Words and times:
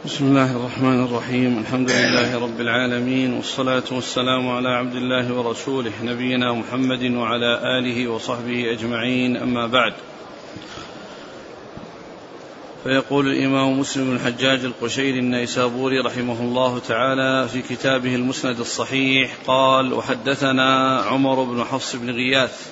بسم 0.00 0.24
الله 0.24 0.56
الرحمن 0.56 1.04
الرحيم. 1.04 1.58
الحمد 1.58 1.90
لله 1.90 2.38
رب 2.38 2.60
العالمين 2.60 3.32
والصلاة 3.32 3.82
والسلام 3.92 4.48
على 4.48 4.68
عبد 4.68 4.94
الله 4.94 5.34
ورسوله 5.34 5.92
نبينا 6.02 6.52
محمد 6.52 7.02
وعلى 7.02 7.78
آله 7.78 8.08
وصحبه 8.08 8.72
أجمعين. 8.72 9.36
أما 9.36 9.66
بعد 9.66 9.92
فيقول 12.84 13.28
الإمام 13.28 13.80
مسلم 13.80 14.04
بن 14.04 14.16
الحجاج 14.16 14.64
القشيري 14.64 15.18
النيسابوري 15.18 16.00
رحمه 16.00 16.40
الله 16.40 16.78
تعالى 16.78 17.48
في 17.48 17.62
كتابه 17.62 18.14
المسند 18.14 18.60
الصحيح 18.60 19.36
قال 19.46 19.92
وحدثنا 19.92 21.00
عمر 21.00 21.42
بن 21.42 21.64
حفص 21.64 21.96
بن 21.96 22.10
غياث 22.10 22.70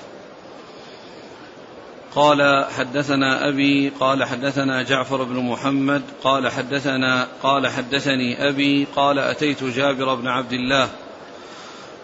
قال 2.15 2.65
حدثنا 2.77 3.47
أبي 3.47 3.89
قال 3.99 4.23
حدثنا 4.23 4.83
جعفر 4.83 5.23
بن 5.23 5.35
محمد 5.35 6.01
قال 6.23 6.51
حدثنا 6.51 7.27
قال 7.43 7.67
حدثني 7.67 8.49
أبي 8.49 8.87
قال 8.95 9.19
أتيت 9.19 9.63
جابر 9.63 10.15
بن 10.15 10.27
عبد 10.27 10.53
الله 10.53 10.89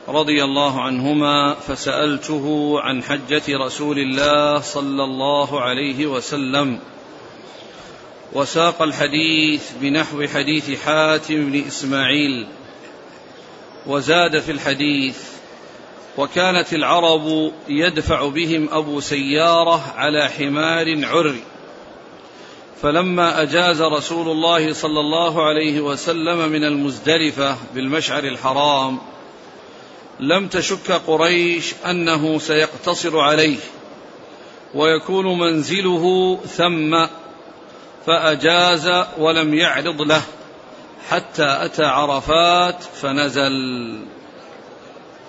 رضي 0.08 0.44
الله 0.44 0.82
عنهما 0.82 1.54
فسألته 1.54 2.76
عن 2.82 3.04
حجة 3.04 3.44
رسول 3.66 4.00
الله 4.00 4.60
صلى 4.60 5.04
الله 5.04 5.62
عليه 5.62 6.06
وسلم. 6.06 6.80
وساق 8.34 8.82
الحديث 8.82 9.72
بنحو 9.82 10.28
حديث 10.28 10.82
حاتم 10.82 11.52
بن 11.52 11.68
إسماعيل. 11.68 12.48
وزاد 13.88 14.40
في 14.40 14.52
الحديث 14.52 15.37
وكانت 16.18 16.74
العرب 16.74 17.52
يدفع 17.70 18.28
بهم 18.28 18.70
أبو 18.72 19.00
سيارة 19.00 19.94
على 19.96 20.30
حمار 20.30 21.06
عري. 21.06 21.42
فلما 22.82 23.42
أجاز 23.42 23.82
رسول 23.82 24.30
الله 24.30 24.74
صلى 24.74 25.00
الله 25.00 25.48
عليه 25.48 25.82
وسلم 25.82 26.50
من 26.50 26.64
المزدلفة 26.64 27.56
بالمشعر 27.76 28.24
الحرام 28.24 29.00
لم 30.20 30.48
تشك 30.48 30.92
قريش 30.92 31.74
أنه 31.86 32.40
سيقتصر 32.40 33.20
عليه 33.20 33.58
ويكون 34.76 35.40
منزله 35.40 36.38
ثم 36.46 37.06
فأجاز 38.06 39.06
ولم 39.18 39.54
يعرض 39.54 40.02
له 40.02 40.22
حتى 41.10 41.58
أتى 41.62 41.84
عرفات 41.84 42.84
فنزل. 42.84 44.17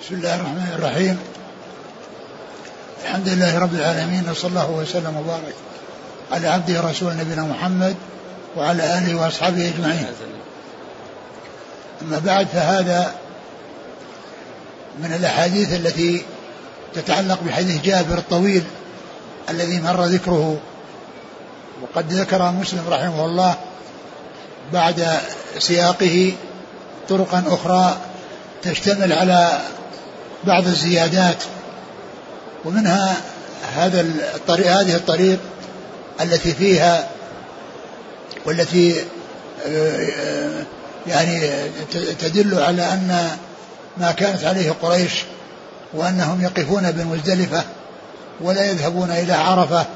بسم 0.02 0.14
الله 0.14 0.34
الرحمن 0.34 0.72
الرحيم. 0.78 1.18
الحمد 3.04 3.28
لله 3.28 3.58
رب 3.58 3.74
العالمين 3.74 4.30
وصلى 4.30 4.48
الله 4.48 4.70
وسلم 4.70 5.16
وبارك 5.16 5.54
على 6.32 6.48
عبده 6.48 6.80
ورسوله 6.80 7.14
نبينا 7.14 7.42
محمد 7.42 7.96
وعلى 8.56 8.98
آله 8.98 9.14
وأصحابه 9.14 9.68
أجمعين. 9.68 10.06
أما 12.02 12.18
بعد 12.18 12.46
فهذا 12.46 13.14
من 14.98 15.12
الأحاديث 15.12 15.72
التي 15.72 16.24
تتعلق 16.94 17.38
بحديث 17.46 17.82
جابر 17.82 18.18
الطويل 18.18 18.64
الذي 19.50 19.80
مر 19.80 20.04
ذكره 20.04 20.58
وقد 21.82 22.12
ذكر 22.12 22.50
مسلم 22.50 22.84
رحمه 22.88 23.24
الله 23.24 23.56
بعد 24.72 25.20
سياقه 25.58 26.32
طرقا 27.08 27.44
أخرى 27.46 27.96
تشتمل 28.62 29.12
على 29.12 29.60
بعض 30.44 30.66
الزيادات 30.66 31.42
ومنها 32.64 33.16
هذا 33.76 34.00
الطريق 34.34 34.66
هذه 34.66 34.94
الطريق 34.96 35.38
التي 36.20 36.54
فيها 36.54 37.08
والتي 38.46 39.04
آه، 39.66 40.62
يعني 41.06 41.50
تدل 42.20 42.62
على 42.62 42.82
أن 42.82 43.28
ما 43.98 44.12
كانت 44.12 44.44
عليه 44.44 44.74
قريش 44.82 45.12
وأنهم 45.94 46.42
يقفون 46.42 46.90
بمزدلفه 46.90 47.62
ولا 48.40 48.70
يذهبون 48.70 49.10
إلى 49.10 49.32
عرفة 49.32 49.86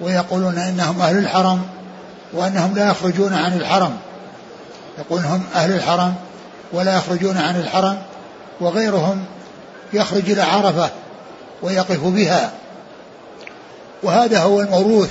ويقولون 0.00 0.58
إنهم 0.58 1.00
أهل 1.00 1.18
الحرم 1.18 1.62
وأنهم 2.32 2.74
لا 2.74 2.90
يخرجون 2.90 3.34
عن 3.34 3.52
الحرم. 3.52 3.96
يقول 4.98 5.20
هم 5.20 5.42
أهل 5.54 5.72
الحرم 5.72 6.14
ولا 6.72 6.96
يخرجون 6.96 7.36
عن 7.36 7.56
الحرم 7.56 7.98
وغيرهم 8.60 9.24
يخرج 9.92 10.30
إلى 10.30 10.42
عرفة 10.42 10.90
ويقف 11.62 12.00
بها 12.00 12.52
وهذا 14.02 14.40
هو 14.40 14.60
الموروث 14.60 15.10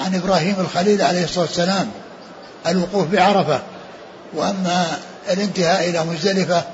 عن 0.00 0.14
إبراهيم 0.14 0.54
الخليل 0.58 1.02
عليه 1.02 1.24
الصلاة 1.24 1.44
والسلام 1.44 1.90
الوقوف 2.66 3.06
بعرفة 3.08 3.60
وأما 4.34 4.98
الانتهاء 5.32 5.90
إلى 5.90 6.04
مزدلفة 6.04 6.64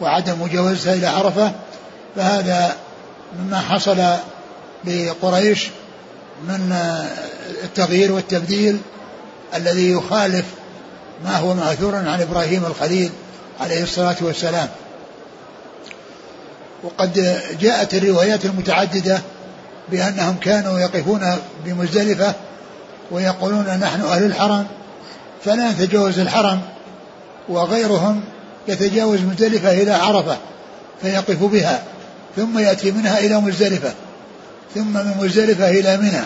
وعدم 0.00 0.42
مجاوزتها 0.42 0.94
إلى 0.94 1.06
عرفة 1.06 1.52
فهذا 2.16 2.76
مما 3.38 3.60
حصل 3.60 3.98
لقريش 4.84 5.68
من 6.42 6.72
التغيير 7.64 8.12
والتبديل 8.12 8.80
الذي 9.54 9.92
يخالف 9.92 10.44
ما 11.24 11.36
هو 11.36 11.54
مأثور 11.54 11.96
عن 11.96 12.20
إبراهيم 12.20 12.64
الخليل 12.66 13.10
عليه 13.60 13.82
الصلاة 13.82 14.16
والسلام. 14.20 14.68
وقد 16.84 17.40
جاءت 17.60 17.94
الروايات 17.94 18.44
المتعددة 18.44 19.20
بأنهم 19.90 20.36
كانوا 20.36 20.78
يقفون 20.78 21.36
بمزدلفة 21.64 22.34
ويقولون 23.10 23.78
نحن 23.80 24.00
أهل 24.00 24.24
الحرم 24.24 24.66
فلا 25.44 25.70
نتجاوز 25.70 26.18
الحرم 26.18 26.60
وغيرهم 27.48 28.20
يتجاوز 28.68 29.20
مزدلفة 29.20 29.70
إلى 29.82 29.92
عرفة 29.92 30.36
فيقف 31.02 31.42
بها 31.42 31.82
ثم 32.36 32.58
يأتي 32.58 32.90
منها 32.90 33.18
إلى 33.18 33.40
مزدلفة 33.40 33.92
ثم 34.74 34.92
من 34.92 35.14
مزدلفة 35.20 35.70
إلى 35.70 35.96
منى. 35.96 36.22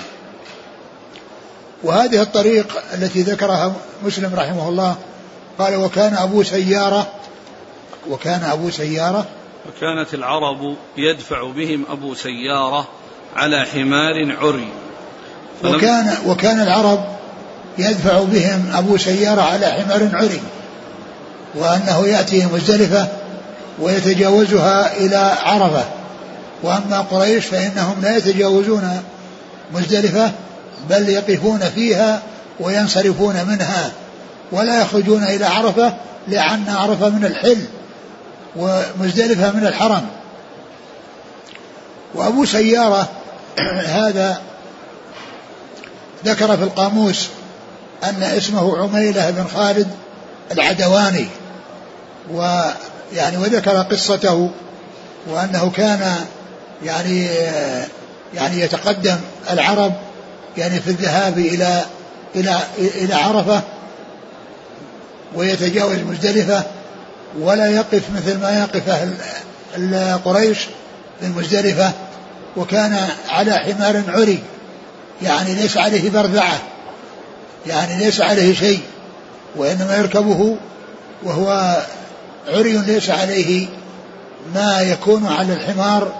وهذه 1.82 2.22
الطريق 2.22 2.82
التي 2.94 3.22
ذكرها 3.22 3.72
مسلم 4.04 4.34
رحمه 4.34 4.68
الله 4.68 4.96
قال 5.58 5.76
وكان 5.76 6.14
أبو 6.14 6.42
سيارة 6.42 7.06
وكان 8.10 8.44
أبو 8.44 8.70
سيارة 8.70 9.26
وكانت 9.68 10.14
العرب 10.14 10.76
يدفع 10.96 11.50
بهم 11.50 11.84
أبو 11.90 12.14
سيارة 12.14 12.88
على 13.36 13.64
حمار 13.64 14.36
عري. 14.40 14.68
وكان 15.64 16.14
وكان 16.26 16.60
العرب 16.60 17.04
يدفع 17.78 18.22
بهم 18.22 18.70
أبو 18.74 18.96
سيارة 18.96 19.42
على 19.42 19.66
حمار 19.66 20.10
عري. 20.12 20.40
وأنه 21.54 22.06
يأتي 22.06 22.46
مزدلفة 22.46 23.08
ويتجاوزها 23.78 24.96
إلى 24.96 25.36
عرفة. 25.42 25.84
وأما 26.62 27.00
قريش 27.00 27.46
فإنهم 27.46 28.02
لا 28.02 28.16
يتجاوزون 28.16 29.02
مزدلفة 29.74 30.32
بل 30.90 31.08
يقفون 31.08 31.58
فيها 31.58 32.22
وينصرفون 32.60 33.34
منها 33.48 33.92
ولا 34.52 34.82
يخرجون 34.82 35.22
إلى 35.22 35.44
عرفة 35.44 35.94
لأن 36.28 36.64
عرفة 36.68 37.08
من 37.08 37.24
الحل. 37.24 37.58
ومزدلفة 38.56 39.52
من 39.52 39.66
الحرم. 39.66 40.06
وأبو 42.14 42.44
سيارة 42.44 43.08
هذا 43.86 44.40
ذكر 46.24 46.56
في 46.56 46.62
القاموس 46.62 47.28
أن 48.04 48.22
اسمه 48.22 48.78
عميلة 48.78 49.30
بن 49.30 49.44
خالد 49.54 49.88
العدواني 50.52 51.26
ويعني 52.32 53.36
وذكر 53.36 53.82
قصته 53.82 54.50
وأنه 55.26 55.70
كان 55.76 56.16
يعني 56.84 57.28
يعني 58.34 58.60
يتقدم 58.60 59.16
العرب 59.50 59.92
يعني 60.56 60.80
في 60.80 60.90
الذهاب 60.90 61.38
إلى 61.38 61.84
إلى 62.36 62.58
إلى 62.78 63.14
عرفة 63.14 63.62
ويتجاوز 65.34 65.98
مزدلفة 65.98 66.64
ولا 67.40 67.66
يقف 67.66 68.02
مثل 68.16 68.40
ما 68.40 68.58
يقف 68.58 68.88
أهل 68.88 70.18
قريش 70.24 70.58
المزدلفة 71.22 71.92
وكان 72.56 73.08
على 73.28 73.52
حمار 73.52 74.02
عري 74.08 74.38
يعني 75.22 75.54
ليس 75.54 75.76
عليه 75.76 76.10
برذعة 76.10 76.58
يعني 77.66 78.04
ليس 78.04 78.20
عليه 78.20 78.54
شيء 78.54 78.80
وإنما 79.56 79.96
يركبه 79.96 80.56
وهو 81.22 81.76
عري 82.48 82.78
ليس 82.78 83.10
عليه 83.10 83.66
ما 84.54 84.80
يكون 84.80 85.26
على 85.26 85.52
الحمار 85.52 86.12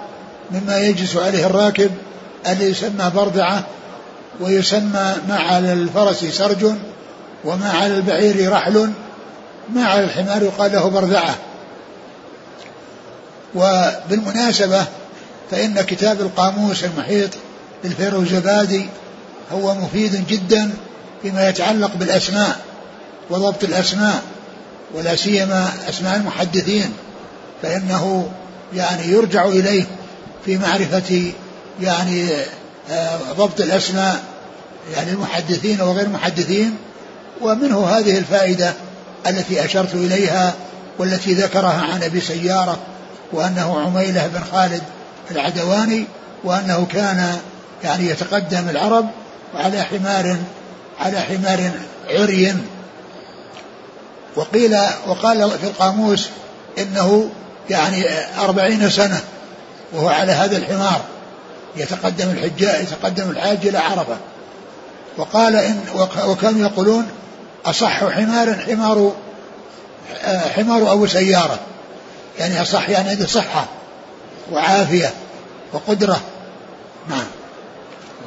مما 0.50 0.78
يجلس 0.78 1.16
عليه 1.16 1.46
الراكب 1.46 1.90
الذي 2.46 2.64
يسمى 2.64 3.11
برذعة 3.14 3.64
ويسمى 4.40 5.14
ما 5.28 5.37
على 5.37 5.72
الفرس 5.72 6.25
سرج 6.25 6.64
وما 7.44 7.70
على 7.70 7.94
البعير 7.94 8.52
رحل 8.52 8.90
ما 9.75 9.84
على 9.87 10.05
الحمار 10.05 10.43
يقال 10.43 10.72
له 10.72 10.88
برذعة 10.88 11.34
وبالمناسبة 13.55 14.84
فإن 15.50 15.81
كتاب 15.81 16.20
القاموس 16.20 16.84
المحيط 16.84 17.31
للفيروزبادي 17.84 18.87
هو 19.52 19.75
مفيد 19.75 20.26
جدا 20.28 20.70
فيما 21.22 21.49
يتعلق 21.49 21.94
بالأسماء 21.94 22.61
وضبط 23.31 23.64
الأسماء 23.64 24.22
ولا 24.94 25.16
سيما 25.16 25.69
أسماء 25.88 26.16
المحدثين 26.16 26.93
فإنه 27.62 28.28
يعني 28.75 29.08
يرجع 29.08 29.44
إليه 29.44 29.84
في 30.44 30.58
معرفة 30.58 31.32
يعني 31.81 32.28
آه، 32.90 33.19
ضبط 33.32 33.61
الأسماء 33.61 34.22
يعني 34.94 35.11
المحدثين 35.11 35.81
وغير 35.81 36.06
المحدثين 36.06 36.76
ومنه 37.40 37.87
هذه 37.87 38.19
الفائدة 38.19 38.72
التي 39.26 39.65
أشرت 39.65 39.94
إليها 39.94 40.55
والتي 40.99 41.35
ذكرها 41.35 41.82
عن 41.93 42.03
أبي 42.03 42.21
سيارة 42.21 42.79
وأنه 43.32 43.81
عميلة 43.81 44.26
بن 44.26 44.41
خالد 44.53 44.82
العدواني 45.31 46.05
وأنه 46.44 46.87
كان 46.93 47.37
يعني 47.85 48.06
يتقدم 48.06 48.69
العرب 48.69 49.06
على 49.55 49.82
حمار 49.82 50.37
على 51.00 51.21
حمار 51.21 51.71
عري. 52.09 52.55
وقيل 54.37 54.76
وقال 55.06 55.50
في 55.50 55.65
القاموس 55.65 56.29
إنه 56.79 57.31
يعني 57.71 58.05
أربعين 58.38 58.91
سنة 58.91 59.21
وهو 59.93 60.09
على 60.09 60.32
هذا 60.32 60.56
الحمار 60.56 61.00
يتقدم 61.76 62.31
الحجاج 62.31 62.82
يتقدم 62.82 63.31
الحاج 63.31 63.67
إلى 63.67 63.79
عرفة. 63.79 64.17
وقال 65.17 65.56
إن 65.56 65.81
وكانوا 66.26 66.61
يقولون 66.61 67.06
أصح 67.66 68.11
حمار 68.11 68.55
حمار 68.55 69.12
حمار 70.56 70.93
أبو 70.93 71.06
سيارة. 71.06 71.58
يعني 72.38 72.62
أصح 72.62 72.88
يعني 72.88 73.08
عنده 73.08 73.26
صحة 73.26 73.66
وعافية 74.52 75.14
وقدرة. 75.72 76.20
نعم. 77.08 77.26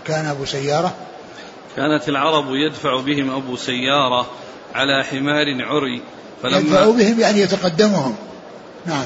وكان 0.01 0.25
أبو 0.25 0.45
سيارة. 0.45 0.93
كانت 1.75 2.09
العرب 2.09 2.45
يدفع 2.49 3.01
بهم 3.01 3.35
أبو 3.35 3.55
سيارة 3.55 4.27
على 4.75 5.03
حمار 5.03 5.45
عري 5.65 6.01
فلما 6.43 6.57
يدفع 6.57 6.85
بهم 6.85 7.19
يعني 7.19 7.39
يتقدمهم. 7.41 8.15
نعم. 8.85 9.05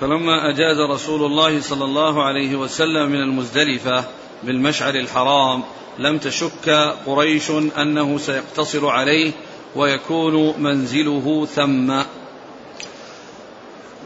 فلما 0.00 0.50
أجاز 0.50 0.78
رسول 0.90 1.24
الله 1.24 1.60
صلى 1.60 1.84
الله 1.84 2.24
عليه 2.24 2.56
وسلم 2.56 3.08
من 3.08 3.22
المزدلفة 3.22 4.04
بالمشعر 4.42 4.94
الحرام 4.94 5.62
لم 5.98 6.18
تشك 6.18 6.94
قريش 7.06 7.50
أنه 7.78 8.18
سيقتصر 8.18 8.86
عليه 8.86 9.32
ويكون 9.76 10.54
منزله 10.62 11.46
ثم. 11.56 12.02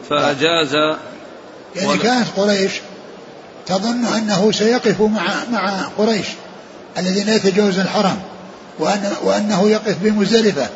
فأجاز 0.09 0.73
يعني 1.75 1.97
كانت 1.97 2.27
قريش 2.37 2.71
تظن 3.65 4.05
أنه 4.05 4.51
سيقف 4.51 5.01
مع 5.01 5.43
مع 5.51 5.81
قريش 5.97 6.25
الذين 6.97 7.25
لا 7.25 7.35
يتجاوزون 7.35 7.83
الحرم 7.83 8.19
وأن 8.79 9.11
وأنه 9.23 9.69
يقف 9.69 9.97
بمزدلفة 10.01 10.67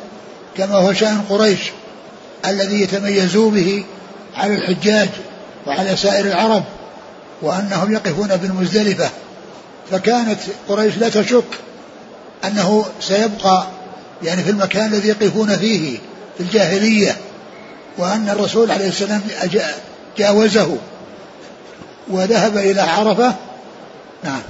كما 0.57 0.75
هو 0.75 0.93
شأن 0.93 1.21
قريش 1.29 1.59
الذي 2.45 2.81
يتميزوا 2.81 3.51
به 3.51 3.83
على 4.35 4.55
الحجاج 4.55 5.09
وعلى 5.67 5.95
سائر 5.95 6.25
العرب 6.25 6.63
وأنهم 7.41 7.93
يقفون 7.93 8.35
بالمزدلفة. 8.35 9.09
فكانت 9.91 10.39
قريش 10.69 10.97
لا 10.97 11.09
تشك 11.09 11.59
أنه 12.45 12.85
سيبقى 12.99 13.67
يعني 14.23 14.43
في 14.43 14.49
المكان 14.49 14.93
الذي 14.93 15.07
يقفون 15.07 15.57
فيه 15.57 15.97
في 16.37 16.43
الجاهلية 16.43 17.17
وأن 17.97 18.29
الرسول 18.29 18.71
عليه 18.71 18.87
السلام 18.87 19.21
جاوزه 20.17 20.77
وذهب 22.07 22.57
إلى 22.57 22.81
عرفة. 22.81 23.35
نعم. 24.23 24.41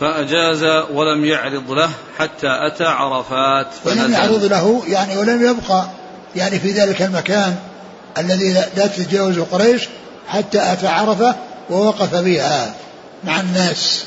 فأجاز 0.00 0.62
ولم 0.92 1.24
يعرض 1.24 1.70
له 1.70 1.90
حتى 2.18 2.46
أتى 2.66 2.84
عرفات 2.84 3.66
ولم 3.84 4.12
يعرض 4.12 4.44
له 4.44 4.82
يعني 4.88 5.16
ولم 5.16 5.42
يبقى 5.42 5.88
يعني 6.36 6.58
في 6.58 6.70
ذلك 6.70 7.02
المكان 7.02 7.56
الذي 8.18 8.52
لا 8.52 8.86
تتجاوزه 8.86 9.46
قريش 9.52 9.88
حتى 10.28 10.72
أتى 10.72 10.88
عرفة 10.88 11.34
ووقف 11.70 12.14
بها 12.14 12.74
مع 13.24 13.40
الناس. 13.40 14.04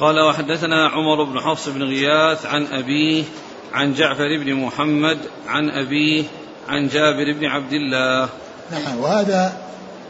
قال 0.00 0.20
وحدثنا 0.20 0.88
عمر 0.88 1.24
بن 1.24 1.40
حفص 1.40 1.68
بن 1.68 1.82
غياث 1.82 2.46
عن 2.46 2.66
أبيه 2.66 3.24
عن 3.72 3.94
جعفر 3.94 4.38
بن 4.44 4.54
محمد 4.54 5.18
عن 5.46 5.70
أبيه 5.70 6.24
عن 6.68 6.88
جابر 6.88 7.32
بن 7.32 7.44
عبد 7.44 7.72
الله. 7.72 8.28
نعم 8.72 8.98
وهذا 8.98 9.56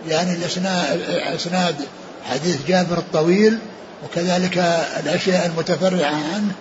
يعني 0.08 0.32
الاسناد 0.32 1.76
حديث 2.24 2.66
جابر 2.68 2.98
الطويل 2.98 3.58
وكذلك 4.04 4.58
الأشياء 5.00 5.46
المتفرعة 5.46 6.14
عنه 6.34 6.52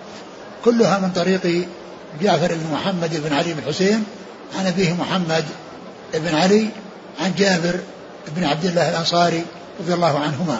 كلها 0.64 0.98
من 0.98 1.10
طريق 1.10 1.66
جعفر 2.22 2.54
بن 2.54 2.72
محمد 2.72 3.22
بن 3.24 3.32
علي 3.32 3.54
بن 3.54 3.62
حسين 3.68 4.04
عن 4.58 4.66
أبيه 4.66 4.92
محمد 4.92 5.44
بن 6.14 6.34
علي 6.34 6.68
عن 7.20 7.34
جابر 7.38 7.80
بن 8.36 8.44
عبد 8.44 8.64
الله 8.64 8.90
الأنصاري 8.90 9.44
رضي 9.80 9.94
الله 9.94 10.18
عنهما. 10.18 10.58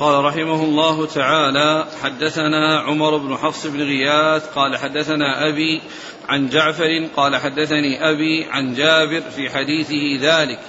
قال 0.00 0.24
رحمه 0.24 0.64
الله 0.64 1.06
تعالى 1.06 1.86
حدثنا 2.02 2.80
عمر 2.80 3.16
بن 3.16 3.36
حفص 3.36 3.66
بن 3.66 3.82
غياث 3.82 4.46
قال 4.54 4.76
حدثنا 4.76 5.48
أبي 5.48 5.82
عن 6.28 6.48
جعفر 6.48 7.08
قال 7.16 7.36
حدثني 7.36 8.10
أبي 8.10 8.44
عن 8.50 8.74
جابر 8.74 9.20
في 9.20 9.50
حديثه 9.50 10.18
ذلك 10.20 10.60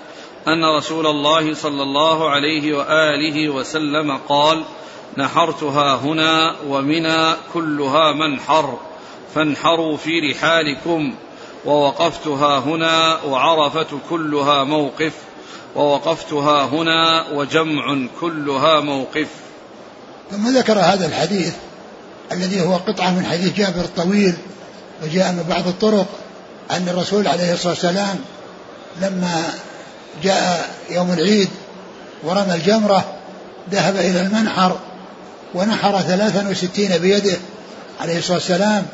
أن 0.48 0.78
رسول 0.78 1.08
الله 1.08 1.54
صلى 1.54 1.84
الله 1.84 2.30
عليه 2.30 2.78
وآله 2.78 3.50
وسلم 3.50 4.18
قال 4.18 4.64
نحرتها 5.18 5.96
هنا 5.96 6.56
ومنى 6.68 7.34
كلها 7.54 8.12
منحر 8.12 8.78
فانحروا 9.36 9.98
في 9.98 10.20
رحالكم 10.20 11.16
ووقفتها 11.66 12.60
هنا 12.60 13.24
وعرفة 13.24 14.00
كلها 14.10 14.64
موقف. 14.64 15.29
ووقفتها 15.75 16.66
هنا 16.66 17.30
وجمع 17.34 18.07
كلها 18.22 18.80
موقف. 18.80 19.28
ثم 20.31 20.57
ذكر 20.57 20.80
هذا 20.80 21.06
الحديث 21.06 21.54
الذي 22.31 22.62
هو 22.62 22.75
قطعة 22.75 23.12
من 23.12 23.25
حديث 23.25 23.54
جابر 23.54 23.81
الطويل 23.81 24.34
وجاء 25.04 25.31
من 25.31 25.46
بعض 25.50 25.68
الطرق 25.68 26.07
أن 26.72 26.90
الرسول 26.90 27.28
عليه 27.28 27.54
الصلاة 27.54 27.74
والسلام 27.74 28.19
لما 29.01 29.44
جاء 30.24 30.69
يوم 30.90 31.13
العيد 31.13 31.50
ورمى 32.24 32.56
الجمرة 32.56 33.06
ذهب 33.72 33.95
إلى 33.95 34.22
المنحر 34.22 34.78
ونحر 35.56 36.00
ثلاثا 36.02 36.50
وستين 36.50 36.98
بيده 36.98 37.38
عليه 38.02 38.18
الصلاة 38.18 38.38
والسلام 38.38 38.85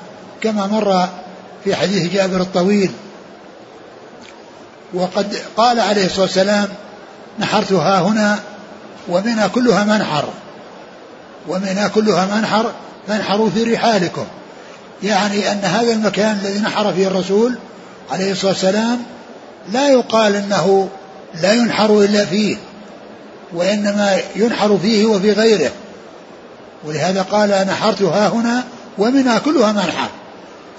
كما 0.41 0.67
مر 0.67 1.09
في 1.63 1.75
حديث 1.75 2.13
جابر 2.13 2.41
الطويل. 2.41 2.91
وقد 4.95 5.35
قال 5.57 5.79
عليه 5.79 6.05
الصلاة 6.05 6.21
والسلام 6.21 6.67
نحرتها 7.39 7.99
هنا 7.99 8.39
ومنها 9.09 9.47
كلها 9.47 9.83
منحر. 9.83 10.25
ومنها 11.47 11.87
كلها 11.87 12.25
منحر 12.25 12.71
فانحروا 13.07 13.49
في 13.49 13.63
رحالكم. 13.63 14.25
يعني 15.03 15.51
أن 15.51 15.59
هذا 15.63 15.91
المكان 15.91 16.39
الذي 16.43 16.59
نحر 16.59 16.93
فيه 16.93 17.07
الرسول 17.07 17.55
عليه 18.11 18.31
الصلاة 18.31 18.51
والسلام 18.51 19.03
لا 19.73 19.89
يقال 19.89 20.35
أنه 20.35 20.89
لا 21.41 21.53
ينحر 21.53 21.99
إلا 21.99 22.25
فيه 22.25 22.57
وإنما 23.53 24.17
ينحر 24.35 24.77
فيه 24.77 25.05
وفي 25.05 25.31
غيره. 25.31 25.71
ولهذا 26.83 27.21
قال 27.21 27.49
نحرتها 27.49 28.27
هنا 28.27 28.63
ومنها 28.97 29.39
كلها 29.39 29.71
منحر. 29.71 30.09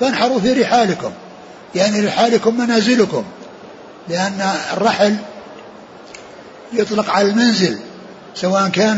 فانحروا 0.00 0.40
في 0.40 0.52
رحالكم. 0.52 1.10
يعني 1.74 2.00
رحالكم 2.00 2.58
منازلكم. 2.58 3.24
لأن 4.08 4.50
الرحل 4.72 5.16
يطلق 6.72 7.10
على 7.10 7.28
المنزل 7.28 7.78
سواء 8.34 8.68
كان 8.68 8.96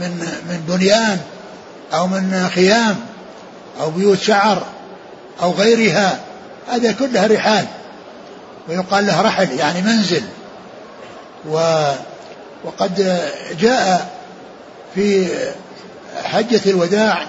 من 0.00 0.10
من 0.48 0.64
بنيان 0.68 1.18
أو 1.94 2.06
من 2.06 2.50
خيام 2.54 2.96
أو 3.80 3.90
بيوت 3.90 4.18
شعر 4.18 4.66
أو 5.42 5.52
غيرها 5.52 6.18
هذه 6.72 6.94
كلها 6.98 7.26
رحال. 7.26 7.66
ويقال 8.68 9.06
له 9.06 9.22
رحل 9.22 9.52
يعني 9.52 9.82
منزل. 9.82 10.22
و 11.48 11.82
وقد 12.64 13.22
جاء 13.60 14.10
في 14.94 15.28
حجة 16.24 16.60
الوداع 16.66 17.26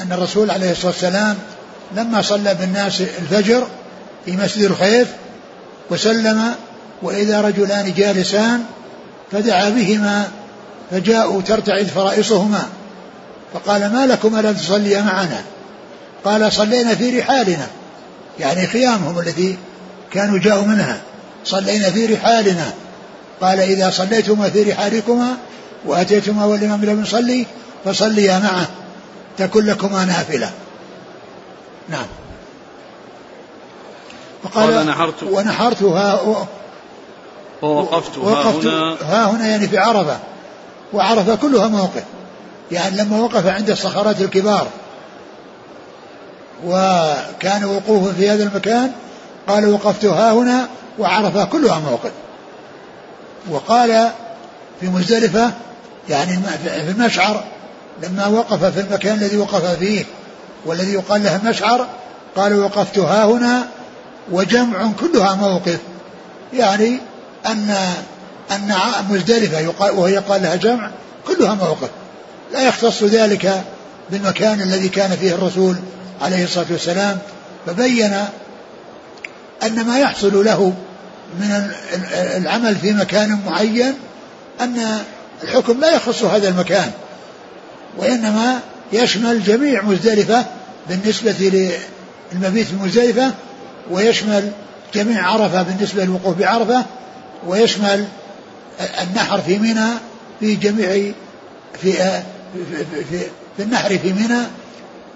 أن 0.00 0.12
الرسول 0.12 0.50
عليه 0.50 0.72
الصلاة 0.72 0.92
والسلام 0.92 1.38
لما 1.96 2.22
صلى 2.22 2.54
بالناس 2.54 3.00
الفجر 3.00 3.66
في 4.24 4.32
مسجد 4.32 4.64
الخيف 4.64 5.08
وسلم 5.90 6.54
وإذا 7.02 7.40
رجلان 7.40 7.94
جالسان 7.96 8.64
فدعا 9.32 9.68
بهما 9.68 10.28
فجاءوا 10.90 11.42
ترتعد 11.42 11.86
فرائصهما. 11.86 12.62
فقال 13.54 13.92
ما 13.92 14.06
لكم 14.06 14.38
ألا 14.38 14.52
تصليا 14.52 15.02
معنا؟ 15.02 15.42
قال 16.24 16.52
صلينا 16.52 16.94
في 16.94 17.20
رحالنا. 17.20 17.66
يعني 18.40 18.66
خيامهم 18.66 19.18
التي 19.18 19.58
كانوا 20.12 20.38
جاءوا 20.38 20.66
منها. 20.66 21.00
صلينا 21.44 21.90
في 21.90 22.06
رحالنا. 22.06 22.72
قال 23.40 23.60
إذا 23.60 23.90
صليتما 23.90 24.50
في 24.50 24.62
رحالكما 24.62 25.36
وأتيتما 25.84 26.44
والإمام 26.44 26.84
لم 26.84 27.02
يصلي 27.02 27.46
فصليا 27.84 28.38
معه. 28.38 28.68
تكن 29.38 29.66
لكما 29.66 30.04
نافلة. 30.04 30.50
نعم. 31.88 32.06
وقال 34.44 34.86
نحرت. 34.86 35.22
ونحرت 35.22 35.82
ها 35.82 36.46
ووقفت 37.62 38.18
ها 38.18 38.50
هنا. 38.50 38.96
ها 39.02 39.30
هنا 39.30 39.46
يعني 39.46 39.68
في 39.68 39.78
عرفة. 39.78 40.18
وعرفة 40.92 41.34
كلها 41.34 41.68
موقف. 41.68 42.04
يعني 42.72 42.96
لما 42.96 43.20
وقف 43.20 43.46
عند 43.46 43.70
الصخرات 43.70 44.20
الكبار. 44.20 44.66
وكان 46.66 47.64
وقوفه 47.64 48.12
في 48.12 48.30
هذا 48.30 48.42
المكان. 48.42 48.92
قال 49.48 49.72
وقفت 49.72 50.04
ها 50.04 50.32
هنا 50.32 50.68
وعرفة 50.98 51.44
كلها 51.44 51.78
موقف. 51.78 52.10
وقال 53.50 54.10
في 54.80 54.86
مزدلفة 54.86 55.52
يعني 56.08 56.38
في 56.64 56.90
المشعر 56.90 57.44
لما 58.02 58.26
وقف 58.26 58.64
في 58.64 58.80
المكان 58.80 59.14
الذي 59.14 59.36
وقف 59.36 59.78
فيه 59.78 60.04
والذي 60.66 60.92
يقال 60.92 61.22
له 61.22 61.36
المشعر 61.36 61.86
قال 62.36 62.60
وقفت 62.60 62.98
ها 62.98 63.24
هنا 63.24 63.68
وجمع 64.32 64.90
كلها 65.00 65.34
موقف. 65.34 65.78
يعني 66.52 67.00
أن 67.46 67.76
أن 68.50 68.74
مزدلفة 69.10 69.74
وهي 69.92 70.16
قال 70.18 70.42
لها 70.42 70.56
جمع 70.56 70.90
كلها 71.26 71.54
موقف. 71.54 71.88
لا 72.52 72.68
يختص 72.68 73.02
ذلك 73.02 73.64
بالمكان 74.10 74.60
الذي 74.60 74.88
كان 74.88 75.16
فيه 75.16 75.34
الرسول 75.34 75.76
عليه 76.22 76.44
الصلاة 76.44 76.66
والسلام 76.70 77.18
فبين 77.66 78.24
أن 79.62 79.86
ما 79.86 79.98
يحصل 79.98 80.44
له 80.44 80.74
من 81.40 81.70
العمل 82.36 82.76
في 82.76 82.92
مكان 82.92 83.40
معين 83.46 83.94
أن 84.60 84.98
الحكم 85.42 85.80
لا 85.80 85.94
يخص 85.94 86.22
هذا 86.22 86.48
المكان 86.48 86.90
وإنما 87.98 88.60
يشمل 88.92 89.42
جميع 89.44 89.82
مزدلفة 89.82 90.44
بالنسبة 90.88 91.32
للمبيت 92.32 92.66
في 92.66 92.74
مزدلفة 92.74 93.30
ويشمل 93.90 94.50
جميع 94.94 95.26
عرفة 95.26 95.62
بالنسبة 95.62 96.04
للوقوف 96.04 96.38
بعرفة 96.38 96.84
ويشمل 97.46 98.04
النحر 99.02 99.40
في 99.40 99.58
منى 99.58 99.88
في 100.40 100.54
جميع 100.54 101.12
في 101.82 101.92
في, 101.92 102.24
في, 103.10 103.18
في 103.56 103.62
النحر 103.62 103.98
في 103.98 104.12
منى. 104.12 104.40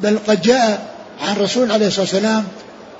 بل 0.00 0.18
قد 0.28 0.42
جاء 0.42 0.94
عن 1.22 1.36
الرسول 1.36 1.72
عليه 1.72 1.86
الصلاة 1.86 2.00
والسلام 2.02 2.44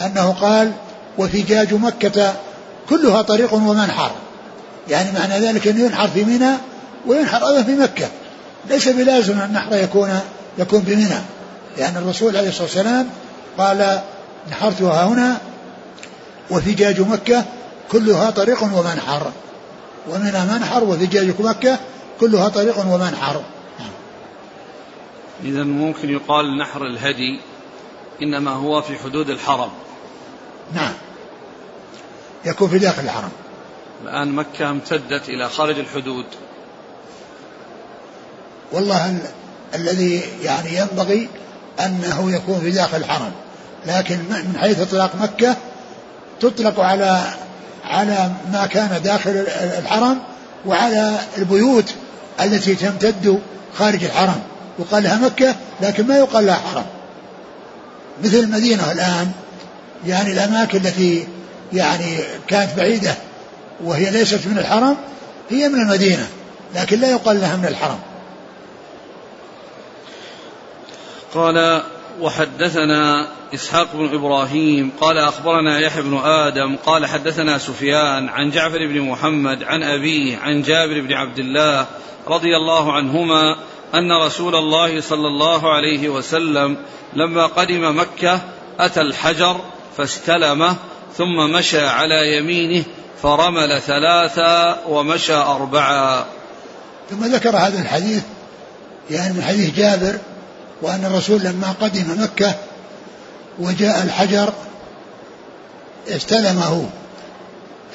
أنه 0.03 0.31
قال 0.41 0.73
وفجاج 1.19 1.75
مكة 1.75 2.35
كلها 2.89 3.23
طريق 3.23 3.55
ومنحر. 3.55 4.11
يعني 4.89 5.13
معنى 5.13 5.47
ذلك 5.47 5.69
أنه 5.69 5.85
ينحر 5.85 6.09
في 6.09 6.25
منى 6.25 6.53
وينحر 7.07 7.49
أيضا 7.49 7.63
في 7.63 7.75
مكة. 7.75 8.09
ليس 8.71 8.89
بلازم 8.89 9.41
أن 9.41 9.47
النحر 9.47 9.77
يكون 9.77 10.21
يكون 10.59 10.81
بمنى 10.81 11.19
لأن 11.79 11.97
الرسول 11.97 12.37
عليه 12.37 12.49
الصلاة 12.49 12.65
والسلام 12.65 13.07
قال 13.59 14.01
نحرتها 14.51 15.05
هنا 15.05 15.39
وفجاج 16.51 17.01
مكة 17.01 17.45
كلها 17.93 18.31
طريق 18.31 18.63
ومنحر. 18.63 19.33
ومنها 20.09 20.59
منحر 20.59 20.85
وفجاج 20.85 21.35
مكة 21.41 21.79
كلها 22.21 22.49
طريق 22.49 22.79
ومنحر. 22.79 23.43
إذا 25.45 25.63
ممكن 25.63 26.11
يقال 26.11 26.59
نحر 26.59 26.87
الهدي 26.87 27.41
إنما 28.23 28.51
هو 28.51 28.83
في 28.83 28.99
حدود 28.99 29.31
الحرم. 29.31 29.71
نعم. 30.75 30.93
يكون 32.45 32.69
في 32.69 32.79
داخل 32.79 33.03
الحرم. 33.03 33.31
الآن 34.03 34.33
مكة 34.33 34.71
امتدت 34.71 35.29
إلى 35.29 35.49
خارج 35.49 35.79
الحدود. 35.79 36.27
والله 38.73 39.11
ال... 39.11 39.19
الذي 39.75 40.23
يعني 40.43 40.77
ينبغي 40.77 41.29
أنه 41.81 42.33
يكون 42.33 42.61
في 42.61 42.71
داخل 42.71 42.97
الحرم. 42.97 43.33
لكن 43.87 44.19
من 44.19 44.57
حيث 44.61 44.81
إطلاق 44.81 45.17
مكة 45.17 45.57
تطلق 46.41 46.81
على 46.81 47.35
على 47.85 48.31
ما 48.53 48.67
كان 48.67 49.03
داخل 49.03 49.47
الحرم 49.79 50.19
وعلى 50.67 51.19
البيوت 51.39 51.95
التي 52.41 52.75
تمتد 52.75 53.41
خارج 53.79 54.05
الحرم. 54.05 54.41
يقال 54.79 55.03
لها 55.03 55.19
مكة 55.19 55.55
لكن 55.81 56.07
ما 56.07 56.17
يقال 56.17 56.47
لها 56.47 56.55
حرم. 56.55 56.85
مثل 58.25 58.37
المدينة 58.37 58.93
الآن 58.93 59.31
يعني 60.07 60.33
الأماكن 60.33 60.79
التي 60.79 61.29
يعني 61.73 62.19
كانت 62.47 62.71
بعيدة 62.77 63.15
وهي 63.85 64.11
ليست 64.11 64.47
من 64.47 64.59
الحرم 64.59 64.97
هي 65.51 65.69
من 65.69 65.81
المدينة 65.81 66.29
لكن 66.75 67.01
لا 67.01 67.11
يقال 67.11 67.41
لها 67.41 67.57
من 67.57 67.67
الحرم. 67.67 67.99
قال 71.35 71.83
وحدثنا 72.21 73.29
إسحاق 73.55 73.89
بن 73.95 74.15
إبراهيم 74.15 74.91
قال 75.01 75.19
أخبرنا 75.19 75.81
يحيى 75.81 76.03
بن 76.03 76.17
آدم 76.19 76.77
قال 76.77 77.07
حدثنا 77.07 77.59
سفيان 77.59 78.29
عن 78.29 78.51
جعفر 78.51 78.79
بن 78.79 79.01
محمد 79.01 79.63
عن 79.63 79.83
أبيه 79.83 80.39
عن 80.39 80.63
جابر 80.63 81.01
بن 81.01 81.13
عبد 81.13 81.39
الله 81.39 81.87
رضي 82.29 82.57
الله 82.57 82.93
عنهما 82.93 83.57
أن 83.95 84.13
رسول 84.13 84.55
الله 84.55 85.01
صلى 85.01 85.29
الله 85.29 85.73
عليه 85.73 86.09
وسلم 86.09 86.77
لما 87.15 87.47
قدم 87.47 88.01
مكة 88.01 88.41
أتى 88.79 89.01
الحجر 89.01 89.61
فاستلمه 89.97 90.77
ثم 91.17 91.51
مشى 91.53 91.87
على 91.87 92.37
يمينه 92.37 92.85
فرمل 93.23 93.81
ثلاثا 93.81 94.81
ومشى 94.89 95.35
أربعا. 95.35 96.25
ثم 97.11 97.25
ذكر 97.25 97.57
هذا 97.57 97.83
الحديث 97.83 98.23
يعني 99.11 99.35
من 99.35 99.43
حديث 99.43 99.77
جابر 99.77 100.19
وأن 100.83 101.05
الرسول 101.05 101.41
لما 101.41 101.75
قدم 101.81 102.23
مكة 102.23 102.55
وجاء 103.59 104.03
الحجر 104.03 104.53
استلمه 106.09 106.89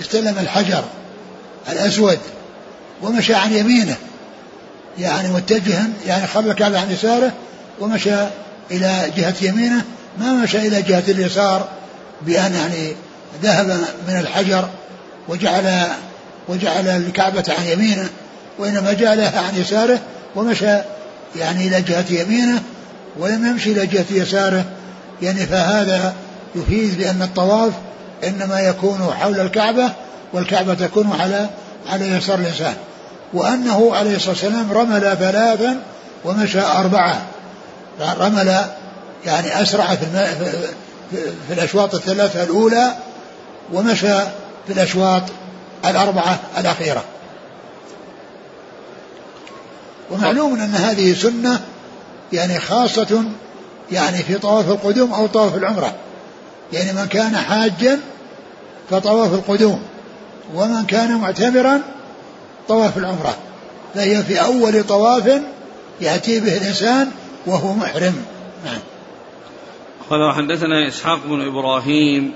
استلم 0.01 0.37
الحجر 0.39 0.83
الأسود 1.69 2.19
ومشى 3.01 3.33
عن 3.35 3.53
يمينه 3.53 3.95
يعني 4.99 5.27
متجها 5.27 5.87
يعني 6.07 6.27
خلى 6.27 6.51
الكعبة 6.51 6.79
عن 6.79 6.91
يساره 6.91 7.31
ومشى 7.79 8.15
إلى 8.71 9.11
جهة 9.17 9.35
يمينه 9.41 9.83
ما 10.19 10.33
مشى 10.33 10.57
إلى 10.57 10.81
جهة 10.81 11.03
اليسار 11.07 11.69
بأن 12.21 12.53
يعني 12.53 12.95
ذهب 13.43 13.67
من 14.07 14.17
الحجر 14.17 14.69
وجعل 15.27 15.83
وجعل 16.47 16.87
الكعبة 16.87 17.43
عن 17.59 17.65
يمينه 17.65 18.09
وإنما 18.59 18.93
جعلها 18.93 19.41
عن 19.41 19.55
يساره 19.55 19.99
ومشى 20.35 20.77
يعني 21.35 21.67
إلى 21.67 21.81
جهة 21.81 22.05
يمينه 22.09 22.61
ولم 23.19 23.47
يمشي 23.47 23.71
إلى 23.71 23.85
جهة 23.85 24.05
يساره. 24.11 24.65
يعني 25.21 25.45
فهذا 25.45 26.13
يفيد 26.55 26.97
بأن 26.97 27.21
الطواف 27.21 27.73
إنما 28.23 28.59
يكون 28.59 29.13
حول 29.19 29.39
الكعبة 29.39 29.89
والكعبة 30.33 30.73
تكون 30.73 31.11
على 31.19 31.49
على 31.89 32.07
يسار 32.07 32.39
الإنسان. 32.39 32.73
وأنه 33.33 33.95
عليه 33.95 34.15
الصلاة 34.15 34.31
والسلام 34.31 34.71
رمل 34.71 35.01
ثلاثا 35.01 35.77
ومشى 36.25 36.61
أربعة. 36.61 37.21
رمل 38.19 38.65
يعني 39.25 39.61
أسرع 39.61 39.95
في, 39.95 40.03
الم... 40.03 40.27
في 41.47 41.53
الأشواط 41.53 41.95
الثلاثة 41.95 42.43
الأولى 42.43 42.93
ومشى 43.73 44.19
في 44.67 44.73
الأشواط 44.73 45.23
الأربعة 45.85 46.39
الأخيرة. 46.57 47.03
ومعلوم 50.11 50.53
أن 50.53 50.75
هذه 50.75 51.13
سنة 51.13 51.61
يعني 52.33 52.59
خاصة 52.59 53.23
يعني 53.91 54.17
في 54.17 54.37
طواف 54.37 54.69
القدوم 54.69 55.13
أو 55.13 55.27
طواف 55.27 55.55
العمرة. 55.55 55.95
يعني 56.73 56.93
من 56.93 57.05
كان 57.05 57.37
حاجا 57.37 57.99
فطواف 58.89 59.33
القدوم 59.33 59.81
ومن 60.55 60.85
كان 60.85 61.15
معتمرا 61.17 61.81
طواف 62.67 62.97
العمرة. 62.97 63.37
فهي 63.95 64.23
في 64.23 64.41
أول 64.41 64.83
طواف 64.83 65.41
يأتي 66.01 66.39
به 66.39 66.57
الإنسان 66.57 67.11
وهو 67.45 67.73
محرم. 67.73 68.15
نعم. 68.65 68.79
قال 70.09 70.35
حدثنا 70.35 70.87
إسحاق 70.87 71.19
بن 71.25 71.47
إبراهيم 71.47 72.33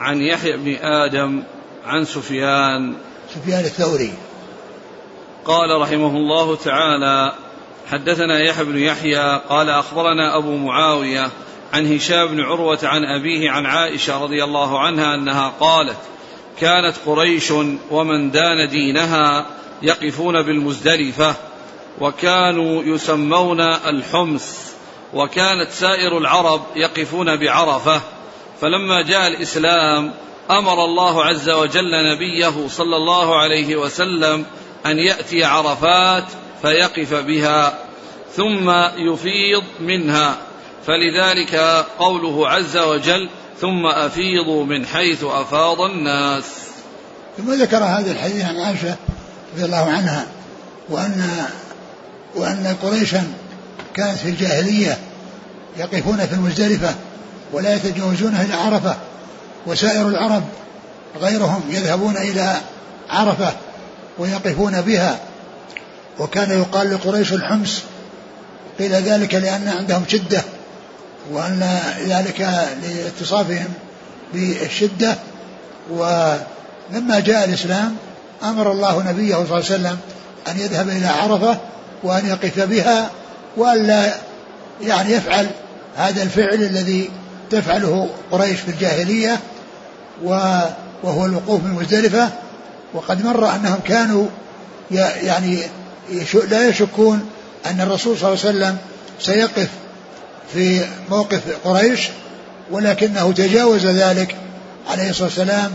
عن 0.00 0.20
يحيى 0.20 0.56
بن 0.56 0.76
آدم 0.84 1.42
عن 1.86 2.04
سفيان. 2.04 2.94
سفيان 3.34 3.60
الثوري. 3.60 4.12
قال 5.44 5.80
رحمه 5.80 6.16
الله 6.16 6.56
تعالى 6.56 7.32
حدثنا 7.90 8.40
يحيى 8.40 8.64
بن 8.64 8.78
يحيى 8.78 9.40
قال 9.48 9.70
أخبرنا 9.70 10.36
أبو 10.36 10.56
معاوية 10.56 11.30
عن 11.72 11.94
هشام 11.94 12.26
بن 12.26 12.40
عروة 12.40 12.78
عن 12.82 13.04
أبيه 13.04 13.50
عن 13.50 13.66
عائشة 13.66 14.22
رضي 14.22 14.44
الله 14.44 14.80
عنها 14.80 15.14
أنها 15.14 15.52
قالت 15.60 15.98
كانت 16.60 16.94
قريش 17.06 17.50
ومن 17.90 18.30
دان 18.30 18.68
دينها 18.68 19.46
يقفون 19.82 20.42
بالمزدلفة 20.42 21.34
وكانوا 22.00 22.82
يسمون 22.82 23.60
الحمص 23.60 24.74
وكانت 25.14 25.70
سائر 25.70 26.18
العرب 26.18 26.62
يقفون 26.76 27.36
بعرفة 27.36 28.00
فلما 28.60 29.02
جاء 29.02 29.26
الإسلام 29.26 30.12
أمر 30.50 30.84
الله 30.84 31.24
عز 31.24 31.50
وجل 31.50 31.90
نبيه 32.12 32.68
صلى 32.68 32.96
الله 32.96 33.36
عليه 33.36 33.76
وسلم 33.76 34.46
أن 34.86 34.98
يأتي 34.98 35.44
عرفات 35.44 36.24
فيقف 36.62 37.14
بها 37.14 37.78
ثم 38.36 38.70
يفيض 38.96 39.62
منها. 39.80 40.36
فلذلك 40.86 41.54
قوله 41.98 42.48
عز 42.48 42.76
وجل 42.76 43.28
ثم 43.60 43.86
أفيضوا 43.86 44.64
من 44.64 44.86
حيث 44.86 45.24
أفاض 45.24 45.80
الناس. 45.80 46.44
ثم 47.38 47.52
ذكر 47.52 47.76
هذا 47.76 48.12
الحديث 48.12 48.44
عن 48.44 48.56
عائشة 48.56 48.96
رضي 49.54 49.64
الله 49.64 49.90
عنها 49.90 50.26
وأن 50.88 51.46
وأن 52.34 52.76
قريشا 52.82 53.32
كانت 53.94 54.18
في 54.18 54.28
الجاهلية 54.28 54.98
يقفون 55.76 56.26
في 56.26 56.32
المزدلفة 56.32 56.94
ولا 57.52 57.74
يتجاوزونها 57.74 58.42
إلى 58.44 58.54
عرفة 58.54 58.96
وسائر 59.66 60.08
العرب 60.08 60.42
غيرهم 61.20 61.62
يذهبون 61.70 62.16
إلى 62.16 62.56
عرفة 63.10 63.52
ويقفون 64.18 64.80
بها. 64.80 65.18
وكان 66.18 66.50
يقال 66.50 66.94
لقريش 66.94 67.32
الحمص. 67.32 67.82
قيل 68.78 68.92
ذلك 68.92 69.34
لأن 69.34 69.68
عندهم 69.68 70.04
شدة 70.08 70.42
وأن 71.32 71.78
ذلك 72.06 72.40
لاتصافهم 72.82 73.68
بالشدة. 74.34 75.16
ولما 75.90 77.20
جاء 77.20 77.44
الإسلام 77.44 77.96
أمر 78.42 78.72
الله 78.72 79.02
نبيه 79.10 79.34
صلى 79.34 79.42
الله 79.42 79.54
عليه 79.54 79.64
وسلم 79.64 79.98
أن 80.48 80.58
يذهب 80.58 80.88
إلى 80.88 81.06
عرفة 81.06 81.58
وأن 82.02 82.26
يقف 82.26 82.60
بها 82.60 83.10
وألا 83.56 84.14
يعني 84.82 85.12
يفعل 85.12 85.46
هذا 85.96 86.22
الفعل 86.22 86.54
الذي 86.62 87.10
تفعله 87.50 88.08
قريش 88.32 88.60
في 88.60 88.70
الجاهلية 88.70 89.40
وهو 90.24 91.26
الوقوف 91.26 91.60
بمزدلفة 91.60 92.28
وقد 92.94 93.24
مر 93.24 93.54
أنهم 93.54 93.78
كانوا 93.84 94.26
يعني 94.90 95.58
لا 96.50 96.68
يشكون 96.68 97.26
أن 97.66 97.80
الرسول 97.80 98.18
صلى 98.18 98.28
الله 98.28 98.44
عليه 98.44 98.58
وسلم 98.58 98.76
سيقف 99.20 99.68
في 100.52 100.84
موقف 101.10 101.40
قريش 101.64 102.08
ولكنه 102.70 103.32
تجاوز 103.32 103.86
ذلك 103.86 104.36
عليه 104.90 105.10
الصلاة 105.10 105.28
والسلام 105.28 105.72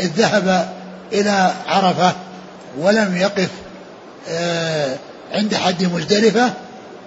إذ 0.00 0.10
ذهب 0.16 0.72
إلى 1.12 1.52
عرفة 1.66 2.12
ولم 2.78 3.16
يقف 3.16 3.48
آه، 4.28 4.96
عند 5.32 5.54
حد 5.54 5.84
مزدلفة 5.84 6.52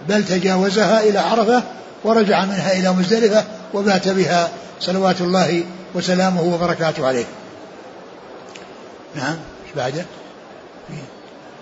بل 0.09 0.25
تجاوزها 0.25 0.99
إلى 0.99 1.19
عرفة 1.19 1.63
ورجع 2.03 2.45
منها 2.45 2.73
إلى 2.73 2.91
مزدلفة 2.91 3.43
وبات 3.73 4.07
بها 4.07 4.49
صلوات 4.79 5.21
الله 5.21 5.63
وسلامه 5.95 6.41
وبركاته 6.41 7.07
عليه. 7.07 7.25
نعم. 9.15 9.37
إيش 9.65 9.75
بعده؟ 9.75 10.05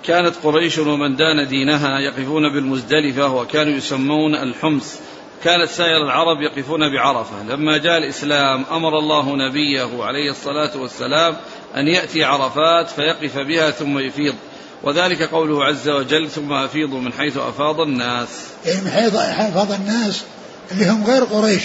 كانت 0.04 0.36
قريش 0.44 0.78
ومن 0.78 1.16
دان 1.16 1.48
دينها 1.48 2.00
يقفون 2.00 2.54
بالمزدلفة 2.54 3.28
وكانوا 3.28 3.74
يسمون 3.74 4.36
الحمص. 4.36 4.96
كانت 5.44 5.70
سائر 5.70 6.04
العرب 6.04 6.42
يقفون 6.42 6.80
بعرفة. 6.94 7.44
لما 7.44 7.78
جاء 7.78 7.98
الإسلام 7.98 8.66
أمر 8.72 9.00
الله 9.00 9.36
نبيه 9.36 10.04
عليه 10.04 10.32
الصلاة 10.32 10.78
والسلام 10.78 11.36
أن 11.76 11.88
يأتي 11.88 12.24
عرفات 12.24 12.90
فيقف 12.90 13.38
بها 13.38 13.72
ثم 13.72 14.00
يفيض. 14.00 14.36
وذلك 14.84 15.22
قوله 15.22 15.66
عز 15.66 15.90
وجل 15.90 16.30
ثم 16.30 16.54
أفيضوا 16.54 17.00
من 17.00 17.14
حيث 17.14 17.38
أفاض 17.38 17.80
الناس. 17.80 18.30
يعني 18.66 18.82
من 18.82 18.92
حيث 18.92 19.16
أفاض 19.16 19.72
الناس 19.72 20.24
اللي 20.72 20.90
هم 20.90 21.04
غير 21.06 21.24
قريش. 21.24 21.64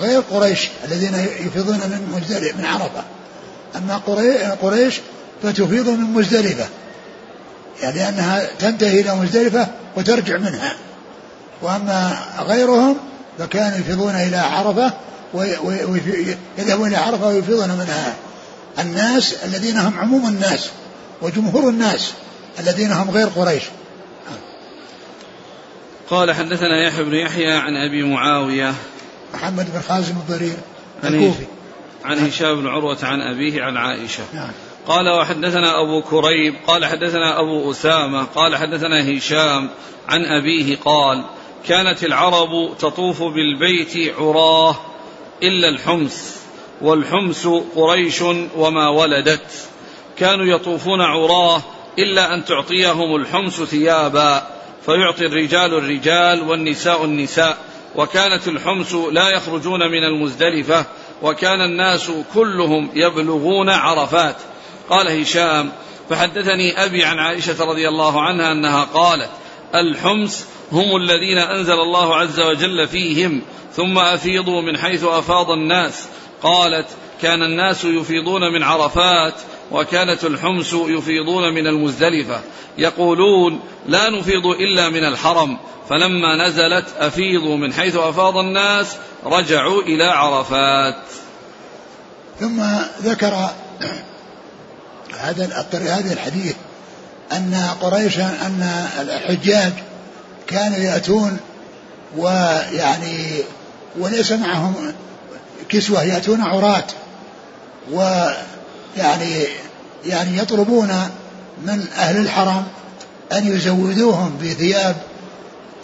غير 0.00 0.20
قريش 0.20 0.68
الذين 0.84 1.14
يفيضون 1.46 1.76
من 1.76 2.12
مزدلفة 2.16 2.58
من 2.58 2.64
عرفة. 2.64 3.04
أما 3.76 3.96
قريش 4.62 5.00
فتفيض 5.42 5.88
من 5.88 6.12
مزدلفة. 6.14 6.68
يعني 7.82 7.98
لأنها 7.98 8.48
تنتهي 8.58 9.00
إلى 9.00 9.14
مزدلفة 9.14 9.68
وترجع 9.96 10.36
منها. 10.36 10.76
وأما 11.62 12.18
غيرهم 12.38 12.96
فكانوا 13.38 13.78
يفيضون 13.78 14.14
إلى 14.14 14.36
عرفة 14.36 14.92
ويذهبون 15.34 16.88
إلى 16.88 16.96
عرفة 16.96 17.28
ويفيضون 17.28 17.68
منها. 17.68 18.14
الناس 18.78 19.34
الذين 19.44 19.78
هم 19.78 19.98
عموم 19.98 20.26
الناس 20.28 20.68
وجمهور 21.22 21.68
الناس 21.68 22.12
الذين 22.58 22.92
هم 22.92 23.10
غير 23.10 23.26
قريش. 23.26 23.62
قال 26.10 26.34
حدثنا 26.34 26.86
يحيى 26.86 27.04
بن 27.04 27.14
يحيى 27.14 27.52
عن 27.52 27.72
أبي 27.76 28.02
معاوية. 28.02 28.74
محمد 29.34 29.66
بن 29.74 29.80
خازم 29.80 30.14
الضرير 30.16 30.56
الكوفي. 31.04 31.44
عن 32.04 32.18
هشام 32.18 32.60
بن 32.60 32.66
عروة 32.66 32.98
عن 33.02 33.20
أبيه 33.20 33.62
عن 33.62 33.76
عائشة 33.76 34.22
نعم. 34.34 34.50
قال 34.86 35.08
وحدثنا 35.08 35.80
أبو 35.80 36.02
كريب 36.02 36.54
قال 36.66 36.86
حدثنا 36.86 37.40
أبو 37.40 37.70
أسامة 37.70 38.24
قال 38.24 38.56
حدثنا 38.56 39.16
هشام 39.16 39.70
عن 40.08 40.24
أبيه 40.24 40.76
قال 40.84 41.24
كانت 41.68 42.04
العرب 42.04 42.78
تطوف 42.78 43.22
بالبيت 43.22 44.14
عراه 44.18 44.76
إلا 45.42 45.68
الحمص 45.68 46.36
والحمص 46.80 47.46
قريش 47.76 48.22
وما 48.56 48.88
ولدت 48.88 49.68
كانوا 50.18 50.46
يطوفون 50.46 51.00
عراه 51.00 51.62
إلا 51.98 52.34
أن 52.34 52.44
تعطيهم 52.44 53.16
الحمص 53.16 53.62
ثيابا 53.62 54.46
فيعطي 54.86 55.26
الرجال 55.26 55.74
الرجال 55.74 56.48
والنساء 56.48 57.04
النساء 57.04 57.58
وكانت 57.96 58.48
الحمص 58.48 58.94
لا 58.94 59.28
يخرجون 59.28 59.80
من 59.80 60.04
المزدلفة 60.04 60.86
وكان 61.22 61.60
الناس 61.60 62.10
كلهم 62.34 62.90
يبلغون 62.94 63.68
عرفات. 63.68 64.36
قال 64.90 65.20
هشام 65.20 65.72
فحدثني 66.10 66.84
أبي 66.84 67.04
عن 67.04 67.18
عائشة 67.18 67.64
رضي 67.64 67.88
الله 67.88 68.22
عنها 68.22 68.52
أنها 68.52 68.84
قالت 68.84 69.30
الحمص 69.74 70.44
هم 70.72 70.96
الذين 70.96 71.38
أنزل 71.38 71.80
الله 71.80 72.16
عز 72.16 72.40
وجل 72.40 72.88
فيهم 72.88 73.42
ثم 73.72 73.98
أفيضوا 73.98 74.62
من 74.62 74.78
حيث 74.78 75.04
أفاض 75.04 75.50
الناس. 75.50 76.08
قالت 76.42 76.86
كان 77.22 77.42
الناس 77.42 77.84
يفيضون 77.84 78.52
من 78.52 78.62
عرفات 78.62 79.34
وكانت 79.70 80.24
الحمس 80.24 80.72
يفيضون 80.72 81.54
من 81.54 81.66
المزدلفة 81.66 82.40
يقولون 82.78 83.60
لا 83.86 84.10
نفيض 84.10 84.46
إلا 84.46 84.88
من 84.88 85.04
الحرم 85.04 85.58
فلما 85.88 86.48
نزلت 86.48 86.84
أفيضوا 86.98 87.56
من 87.56 87.72
حيث 87.72 87.96
أفاض 87.96 88.36
الناس 88.36 88.96
رجعوا 89.24 89.82
إلى 89.82 90.04
عرفات. 90.04 90.96
ثم 92.40 92.62
ذكر 93.02 93.50
هذا 95.18 95.66
هذا 95.72 96.12
الحديث 96.12 96.54
أن 97.32 97.70
قريشا 97.80 98.46
أن 98.46 98.86
الحجاج 99.00 99.72
كانوا 100.46 100.78
يأتون 100.78 101.38
ويعني 102.16 103.42
وليس 103.98 104.32
معهم 104.32 104.94
كسوة 105.68 106.02
يأتون 106.02 106.40
عراة 106.40 106.84
ويعني 108.96 109.46
يعني 110.06 110.38
يطلبون 110.38 110.88
من 111.62 111.86
أهل 111.96 112.16
الحرم 112.16 112.64
أن 113.32 113.56
يزودوهم 113.56 114.38
بثياب 114.42 114.96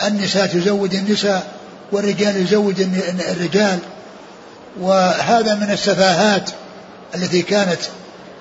النساء 0.06 0.46
تزود 0.46 0.94
النساء 0.94 1.52
والرجال 1.92 2.36
يزوج 2.36 2.74
الرجال. 3.28 3.78
وهذا 4.80 5.54
من 5.54 5.70
السفاهات 5.70 6.50
التي 7.14 7.42
كانت 7.42 7.80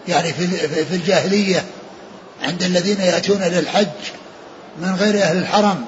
يعني 0.08 0.34
في 0.34 0.96
الجاهلية 0.96 1.64
عند 2.44 2.64
الذين 2.64 3.02
يأتون 3.02 3.44
إلى 3.44 3.60
الحج 3.60 3.88
من 4.82 4.96
غير 4.96 5.24
أهل 5.24 5.38
الحرم 5.38 5.86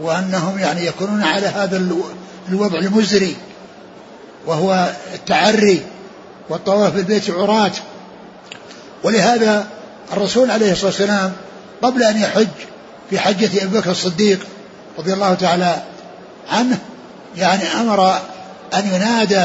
وأنهم 0.00 0.58
يعني 0.58 0.86
يكونون 0.86 1.22
على 1.22 1.46
هذا 1.46 1.76
الوضع 2.48 2.78
المزري 2.78 3.36
وهو 4.46 4.92
التعري 5.14 5.82
والطواف 6.48 6.94
بالبيت 6.94 7.30
عراة. 7.30 7.72
ولهذا 9.02 9.66
الرسول 10.12 10.50
عليه 10.50 10.72
الصلاة 10.72 10.90
والسلام 10.90 11.32
قبل 11.82 12.02
أن 12.02 12.22
يحج 12.22 12.46
في 13.10 13.18
حجة 13.18 13.64
أبي 13.64 13.78
بكر 13.78 13.90
الصديق 13.90 14.46
رضي 14.98 15.12
الله 15.12 15.34
تعالى 15.34 15.82
عنه 16.50 16.78
يعني 17.36 17.62
أمر 17.80 18.10
أن 18.74 18.86
ينادى 18.94 19.44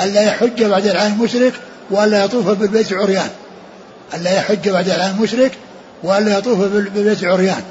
ألا 0.00 0.22
يحج 0.22 0.64
بعد 0.64 0.86
العام 0.86 1.12
المشرك 1.12 1.52
وألا 1.90 2.24
يطوف 2.24 2.48
بالبيت 2.48 2.92
عريان. 2.92 3.30
ألا 4.14 4.36
يحج 4.36 4.68
بعد 4.68 4.88
العام 4.88 5.16
المشرك 5.16 5.52
وألا 6.02 6.38
يطوف 6.38 6.58
بالبيت 6.58 7.24
عريان. 7.24 7.62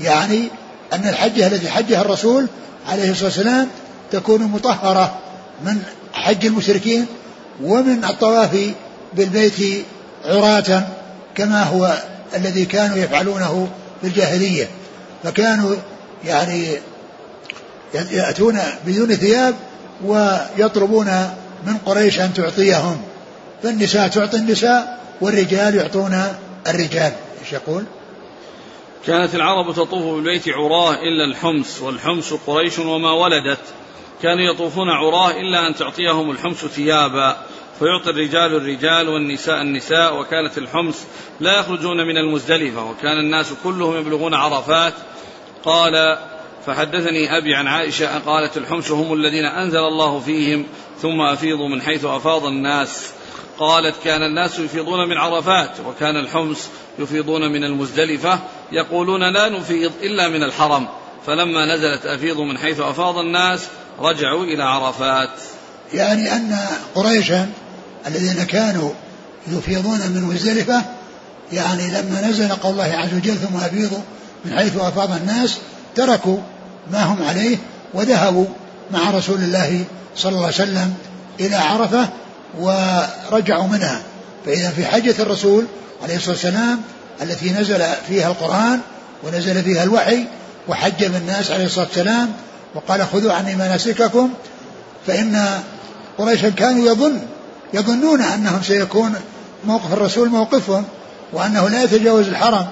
يعني 0.00 0.48
أن 0.92 1.08
الحجة 1.08 1.46
التي 1.46 1.70
حجها 1.70 2.00
الرسول 2.00 2.46
عليه 2.88 3.10
الصلاة 3.10 3.24
والسلام 3.24 3.68
تكون 4.12 4.42
مطهرة 4.42 5.18
من 5.64 5.82
حج 6.12 6.46
المشركين 6.46 7.06
ومن 7.62 8.04
الطواف 8.04 8.72
بالبيت 9.14 9.84
عراة 10.24 10.86
كما 11.34 11.62
هو 11.62 11.98
الذي 12.34 12.64
كانوا 12.64 12.96
يفعلونه 12.96 13.68
في 14.00 14.06
الجاهلية 14.06 14.68
فكانوا 15.22 15.76
يعني 16.24 16.78
يأتون 17.94 18.58
بدون 18.86 19.14
ثياب 19.14 19.54
ويطلبون 20.04 21.06
من 21.66 21.76
قريش 21.86 22.20
أن 22.20 22.34
تعطيهم. 22.34 23.02
فالنساء 23.62 24.08
تعطي 24.08 24.36
النساء 24.36 24.98
والرجال 25.20 25.74
يعطون 25.74 26.22
الرجال. 26.66 27.12
إيش 27.40 27.52
يقول؟ 27.52 27.84
كانت 29.06 29.34
العرب 29.34 29.72
تطوف 29.72 30.14
بالبيت 30.14 30.48
عراة 30.48 30.92
إلا 30.92 31.24
الحمص 31.30 31.80
والحمص 31.82 32.32
قريش 32.32 32.78
وما 32.78 33.12
ولدت. 33.12 33.58
كانوا 34.22 34.54
يطوفون 34.54 34.88
عراة 34.88 35.30
إلا 35.30 35.68
أن 35.68 35.74
تعطيهم 35.74 36.30
الحمص 36.30 36.64
ثيابا. 36.64 37.36
فيعطي 37.78 38.10
الرجال 38.10 38.56
الرجال 38.56 39.08
والنساء 39.08 39.62
النساء 39.62 40.20
وكانت 40.20 40.58
الحمص 40.58 40.96
لا 41.40 41.58
يخرجون 41.60 41.96
من 41.96 42.16
المزدلفة 42.16 42.84
وكان 42.90 43.18
الناس 43.18 43.52
كلهم 43.64 43.96
يبلغون 43.96 44.34
عرفات. 44.34 44.94
قال 45.64 46.18
فحدثني 46.66 47.38
أبي 47.38 47.54
عن 47.54 47.66
عائشة 47.66 48.18
قالت 48.18 48.56
الحمص 48.56 48.90
هم 48.90 49.12
الذين 49.12 49.44
أنزل 49.44 49.78
الله 49.78 50.20
فيهم 50.20 50.66
ثم 51.02 51.20
أفيضوا 51.20 51.68
من 51.68 51.82
حيث 51.82 52.04
أفاض 52.04 52.44
الناس. 52.44 53.12
قالت 53.58 53.94
كان 54.04 54.22
الناس 54.22 54.58
يفيضون 54.58 55.08
من 55.08 55.16
عرفات 55.16 55.70
وكان 55.86 56.16
الحمص 56.16 56.68
يفيضون 56.98 57.52
من 57.52 57.64
المزدلفة 57.64 58.38
يقولون 58.72 59.32
لا 59.32 59.48
نفيض 59.48 59.92
إلا 60.02 60.28
من 60.28 60.42
الحرم. 60.42 60.88
فلما 61.26 61.74
نزلت 61.74 62.06
أفيض 62.06 62.40
من 62.40 62.58
حيث 62.58 62.80
أفاض 62.80 63.18
الناس 63.18 63.68
رجعوا 63.98 64.44
إلى 64.44 64.62
عرفات. 64.62 65.30
يعني 65.94 66.32
أن 66.32 66.56
قريشا 66.94 67.48
الذين 68.06 68.44
كانوا 68.44 68.90
يفيضون 69.48 69.98
من 69.98 70.22
مزدلفة 70.22 70.82
يعني 71.52 71.88
لما 71.88 72.28
نزل 72.28 72.48
قول 72.48 72.72
الله 72.72 72.96
عز 72.96 73.14
وجل 73.14 73.36
ثم 73.36 73.56
أفيضوا 73.56 74.00
من 74.44 74.52
حيث 74.58 74.76
أفاض 74.76 75.12
الناس 75.12 75.58
تركوا 75.96 76.38
ما 76.92 77.02
هم 77.02 77.22
عليه 77.22 77.56
وذهبوا 77.94 78.46
مع 78.90 79.10
رسول 79.10 79.38
الله 79.38 79.84
صلى 80.16 80.32
الله 80.32 80.44
عليه 80.44 80.54
وسلم 80.54 80.94
إلى 81.40 81.56
عرفة 81.56 82.08
ورجعوا 82.58 83.66
منها. 83.66 84.02
فإذا 84.46 84.70
في 84.70 84.86
حجة 84.86 85.14
الرسول 85.18 85.66
عليه 86.02 86.16
الصلاة 86.16 86.32
والسلام 86.32 86.80
التي 87.22 87.50
نزل 87.50 87.84
فيها 88.08 88.28
القرآن 88.28 88.80
ونزل 89.24 89.62
فيها 89.62 89.82
الوحي 89.82 90.24
وحج 90.68 91.04
بالناس 91.04 91.50
عليه 91.50 91.64
الصلاة 91.64 91.86
والسلام 91.86 92.32
وقال 92.74 93.06
خذوا 93.06 93.32
عني 93.32 93.54
مناسككم 93.54 94.30
فإن 95.06 95.60
قريشا 96.18 96.48
كانوا 96.48 96.86
يظن 96.86 97.18
يظنون 97.74 98.22
أنهم 98.22 98.62
سيكون 98.62 99.14
موقف 99.64 99.92
الرسول 99.92 100.28
موقفهم 100.28 100.84
وأنه 101.32 101.68
لا 101.68 101.82
يتجاوز 101.82 102.28
الحرم 102.28 102.66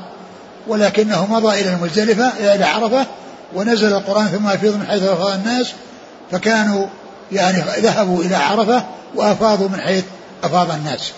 ولكنه 0.69 1.27
مضى 1.27 1.61
إلى 1.61 1.75
المزدلفة 1.75 2.55
إلى 2.55 2.65
عرفة 2.65 3.07
ونزل 3.55 3.93
القرآن 3.93 4.27
ثم 4.27 4.47
أفيض 4.47 4.77
من 4.77 4.87
حيث 4.87 5.03
أفاض 5.03 5.31
الناس 5.31 5.73
فكانوا 6.31 6.87
يعني 7.33 7.63
ذهبوا 7.79 8.23
إلى 8.23 8.37
عرفة 8.37 8.85
وأفاضوا 9.15 9.69
من 9.69 9.81
حيث 9.81 10.05
أفاض 10.45 10.71
الناس. 10.71 11.13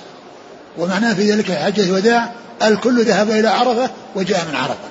ومعناه 0.79 1.15
في 1.15 1.33
ذلك 1.33 1.53
حجة 1.53 1.83
الوداع 1.83 2.33
الكل 2.63 3.05
ذهب 3.05 3.31
إلى 3.31 3.49
عرفة 3.49 3.91
وجاء 4.15 4.45
من 4.49 4.55
عرفة. 4.57 4.89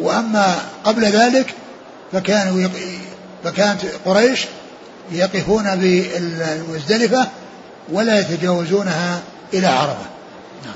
وأما 0.00 0.58
قبل 0.84 1.04
ذلك 1.04 1.54
فكانوا 2.12 2.68
فكانت 3.44 3.80
قريش 4.04 4.46
يقفون 5.12 5.76
بالمزدلفة 5.76 7.26
ولا 7.88 8.20
يتجاوزونها 8.20 9.22
إلى 9.54 9.66
عرفة. 9.66 10.06
نعم. 10.64 10.74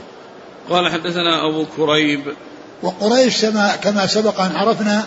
قال 0.71 0.93
حدثنا 0.93 1.49
أبو 1.49 1.67
كريب. 1.77 2.21
وقريش 2.83 3.47
كما 3.83 4.07
سبق 4.07 4.41
أن 4.41 4.57
عرفنا 4.57 5.05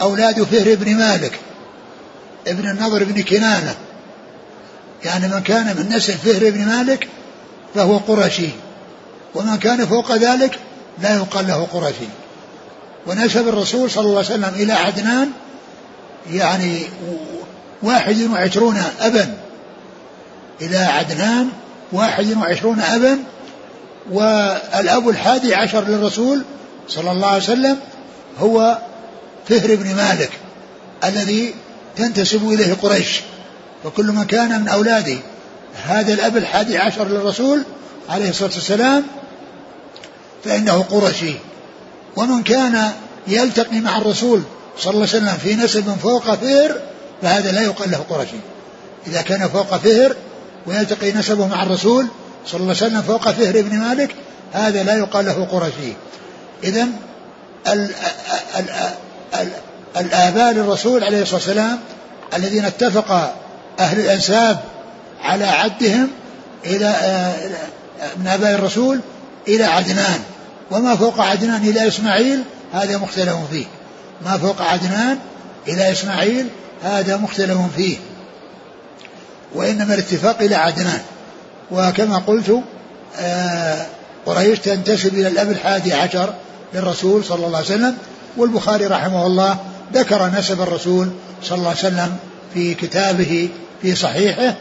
أولاد 0.00 0.42
فهر 0.42 0.74
بن 0.74 0.96
مالك 0.96 1.40
ابن 2.46 2.70
النضر 2.70 3.04
بن 3.04 3.22
كنانة. 3.22 3.74
يعني 5.04 5.28
من 5.28 5.42
كان 5.42 5.66
من 5.66 5.96
نسل 5.96 6.12
فهر 6.12 6.50
بن 6.50 6.66
مالك 6.66 7.08
فهو 7.74 7.96
قرشي 7.96 8.48
ومن 9.34 9.56
كان 9.56 9.86
فوق 9.86 10.12
ذلك 10.12 10.58
لا 11.02 11.16
يقال 11.16 11.46
له 11.46 11.66
قرشي. 11.72 12.08
ونسب 13.06 13.48
الرسول 13.48 13.90
صلى 13.90 14.04
الله 14.04 14.16
عليه 14.16 14.26
وسلم 14.26 14.52
إلى 14.56 14.72
عدنان 14.72 15.30
يعني 16.30 16.82
واحد 17.82 18.22
وعشرون 18.32 18.82
أبا. 19.00 19.36
إلى 20.60 20.76
عدنان 20.76 21.48
واحد 21.92 22.36
وعشرون 22.36 22.80
أبا 22.80 23.18
والأب 24.10 25.08
الحادي 25.08 25.54
عشر 25.54 25.84
للرسول 25.84 26.42
صلى 26.88 27.10
الله 27.10 27.28
عليه 27.28 27.42
وسلم 27.42 27.76
هو 28.38 28.78
فهر 29.48 29.74
بن 29.74 29.94
مالك 29.94 30.30
الذي 31.04 31.54
تنتسب 31.96 32.48
إليه 32.48 32.74
قريش. 32.82 33.20
وكل 33.84 34.06
من 34.06 34.24
كان 34.24 34.60
من 34.60 34.68
أولاد 34.68 35.18
هذا 35.84 36.14
الأب 36.14 36.36
الحادي 36.36 36.78
عشر 36.78 37.08
للرسول 37.08 37.62
عليه 38.08 38.30
الصلاة 38.30 38.50
والسلام 38.54 39.02
فإنه 40.44 40.82
قرشي. 40.82 41.34
ومن 42.16 42.42
كان 42.42 42.92
يلتقي 43.28 43.80
مع 43.80 43.98
الرسول 43.98 44.42
صلى 44.78 44.90
الله 44.90 45.08
عليه 45.08 45.18
وسلم 45.18 45.36
في 45.42 45.54
نسب 45.54 45.96
فوق 46.02 46.34
فهر 46.34 46.80
فهذا 47.22 47.52
لا 47.52 47.62
يقال 47.62 47.90
له 47.90 48.04
قرشي. 48.10 48.36
إذا 49.06 49.22
كان 49.22 49.48
فوق 49.48 49.76
فهر 49.76 50.16
ويلتقي 50.66 51.12
نسبه 51.12 51.46
مع 51.46 51.62
الرسول 51.62 52.06
صلى 52.46 52.60
الله 52.60 52.76
عليه 52.76 52.86
وسلم 52.86 53.02
فوق 53.02 53.30
فهر 53.30 53.62
بن 53.62 53.78
مالك 53.78 54.14
هذا 54.52 54.82
لا 54.82 54.96
يقال 54.96 55.26
له 55.26 55.44
قرشي. 55.52 55.92
إذا 56.64 56.86
الآباء 59.96 60.52
للرسول 60.52 61.04
عليه 61.04 61.22
الصلاة 61.22 61.36
والسلام 61.36 61.78
الذين 62.34 62.64
اتفق 62.64 63.34
أهل 63.78 64.00
الأنساب 64.00 64.58
على 65.20 65.44
عدهم 65.44 66.08
إلى 66.66 66.86
آه، 66.86 67.34
من 68.16 68.26
آباء 68.26 68.54
الرسول 68.54 69.00
إلى 69.48 69.64
عدنان. 69.64 70.20
وما 70.70 70.96
فوق 70.96 71.20
عدنان 71.20 71.62
إلى 71.62 71.88
إسماعيل 71.88 72.42
هذا 72.72 72.98
مختلف 72.98 73.36
فيه. 73.50 73.66
ما 74.24 74.38
فوق 74.38 74.62
عدنان 74.62 75.18
إلى 75.68 75.92
إسماعيل 75.92 76.48
هذا 76.82 77.16
مختلف 77.16 77.58
فيه. 77.76 77.96
وإنما 79.54 79.94
الاتفاق 79.94 80.42
إلى 80.42 80.54
عدنان. 80.54 81.00
وكما 81.70 82.18
قلت 82.18 82.62
آه، 83.18 83.86
قريش 84.26 84.58
تنتسب 84.58 85.14
إلى 85.14 85.28
الأب 85.28 85.50
الحادي 85.50 85.92
عشر 85.92 86.34
للرسول 86.74 87.24
صلى 87.24 87.46
الله 87.46 87.56
عليه 87.56 87.66
وسلم 87.66 87.96
والبخاري 88.36 88.86
رحمه 88.86 89.26
الله 89.26 89.58
ذكر 89.94 90.26
نسب 90.26 90.60
الرسول 90.60 91.10
صلى 91.42 91.58
الله 91.58 91.68
عليه 91.68 91.78
وسلم 91.78 92.16
في 92.54 92.74
كتابه 92.74 93.48
في 93.82 93.94
صحيحه 93.94 94.54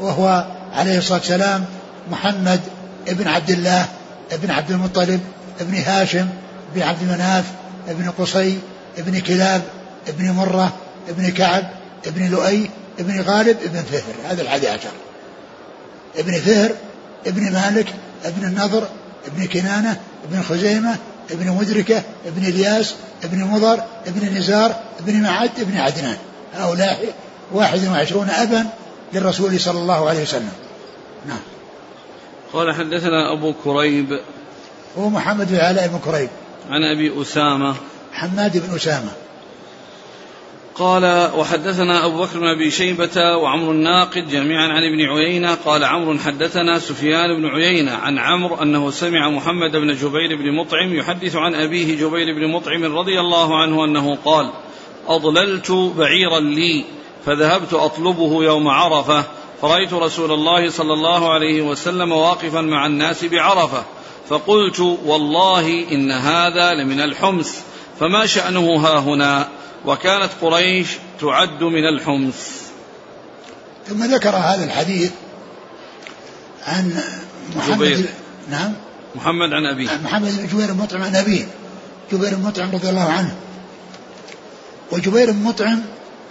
وهو 0.00 0.46
عليه 0.74 0.98
الصلاة 0.98 1.18
والسلام 1.18 1.64
محمد 2.10 2.60
ابن 3.08 3.28
عبد 3.28 3.50
الله 3.50 3.86
ابن 4.32 4.50
عبد 4.50 4.70
المطلب 4.70 5.20
ابن 5.60 5.74
هاشم 5.74 6.28
بن 6.74 6.82
عبد 6.82 7.02
مناف 7.02 7.44
ابن 7.88 8.10
قصي 8.10 8.58
ابن 8.98 9.20
كلاب 9.20 9.62
ابن 10.08 10.30
مرة 10.30 10.72
ابن 11.08 11.30
كعب 11.30 11.64
ابن 12.06 12.30
لؤي 12.30 12.70
ابن 12.98 13.20
غالب 13.22 13.56
ابن 13.62 13.82
فهر 13.82 14.14
هذا 14.24 14.42
الحادي 14.42 14.68
عشر. 14.68 14.90
ابن 16.16 16.32
فهر 16.32 16.72
ابن 17.26 17.52
مالك 17.52 17.94
ابن 18.24 18.46
النضر 18.46 18.88
ابن 19.26 19.46
كنانة 19.46 20.00
ابن 20.24 20.42
خزيمة 20.42 20.96
ابن 21.30 21.50
مدركة 21.50 22.02
ابن 22.26 22.44
الياس 22.44 22.94
ابن 23.24 23.44
مضر 23.44 23.84
ابن 24.06 24.38
نزار 24.38 24.80
ابن 25.00 25.22
معد 25.22 25.50
ابن 25.60 25.76
عدنان. 25.76 26.16
هؤلاء 26.54 27.14
واحد 27.52 27.86
وعشرون 27.86 28.30
أبا 28.30 28.66
للرسول 29.12 29.60
صلى 29.60 29.78
الله 29.78 30.08
عليه 30.08 30.22
وسلم. 30.22 30.52
نعم. 31.26 31.40
قال 32.52 32.74
حدثنا 32.74 33.32
أبو 33.32 33.54
كريب. 33.64 34.20
هو 34.98 35.08
محمد 35.08 35.48
بن 35.48 35.56
علاء 35.56 35.88
بن 35.88 35.98
كريب. 35.98 36.28
عن 36.70 36.82
أبي 36.82 37.22
أسامة. 37.22 37.74
حماد 38.12 38.66
بن 38.66 38.76
أسامة. 38.76 39.10
قال 40.78 41.30
وحدثنا 41.36 42.06
أبو 42.06 42.22
بكر 42.22 42.38
بن 42.38 42.46
أبي 42.46 42.70
شيبة 42.70 43.36
وعمر 43.36 43.70
الناقد 43.70 44.28
جميعا 44.28 44.68
عن 44.68 44.82
ابن 44.82 45.00
عيينة. 45.00 45.54
قال 45.54 45.84
عمرو 45.84 46.18
حدثنا 46.18 46.78
سفيان 46.78 47.36
بن 47.36 47.46
عيينة 47.46 47.92
عن 47.92 48.18
عمرو 48.18 48.56
أنه 48.56 48.90
سمع 48.90 49.30
محمد 49.30 49.76
بن 49.76 49.94
جبير 49.94 50.36
بن 50.36 50.52
مطعم 50.52 50.94
يحدث 50.94 51.36
عن 51.36 51.54
أبيه 51.54 51.96
جبير 51.96 52.34
بن 52.34 52.52
مطعم 52.52 52.98
رضي 52.98 53.20
الله 53.20 53.58
عنه 53.58 53.84
أنه 53.84 54.18
قال 54.24 54.50
أضللت 55.08 55.70
بعيرا 55.70 56.40
لي 56.40 56.84
فذهبت 57.26 57.74
أطلبه 57.74 58.44
يوم 58.44 58.68
عرفة 58.68 59.24
فرأيت 59.62 59.92
رسول 59.92 60.32
الله 60.32 60.70
صلى 60.70 60.92
الله 60.92 61.32
عليه 61.32 61.62
وسلم 61.62 62.12
واقفا 62.12 62.60
مع 62.60 62.86
الناس 62.86 63.24
بعرفة 63.24 63.84
فقلت 64.28 64.80
والله 64.80 65.92
إن 65.92 66.12
هذا 66.12 66.74
لمن 66.74 67.00
الحمص 67.00 67.56
فما 68.00 68.26
شأنه 68.26 68.76
ها 68.76 68.98
هنا؟ 68.98 69.48
وكانت 69.86 70.30
قريش 70.40 70.88
تعد 71.20 71.62
من 71.62 71.88
الحمص. 71.88 72.34
ثم 73.88 74.04
ذكر 74.04 74.36
هذا 74.36 74.64
الحديث 74.64 75.10
عن 76.66 77.00
محمد 77.56 77.76
جبير. 77.76 78.06
نعم. 78.50 78.72
محمد 79.14 79.52
عن 79.52 79.66
أبيه. 79.66 79.88
محمد 80.04 80.36
بن 80.36 80.46
جبير 80.46 80.72
بن 80.72 80.78
مطعم 80.78 81.02
عن 81.02 81.16
أبيه. 81.16 81.48
جبير 82.12 82.34
بن 82.34 82.42
مطعم 82.42 82.70
رضي 82.70 82.88
الله 82.88 83.12
عنه. 83.12 83.34
وجبير 84.92 85.30
بن 85.30 85.42
مطعم 85.42 85.82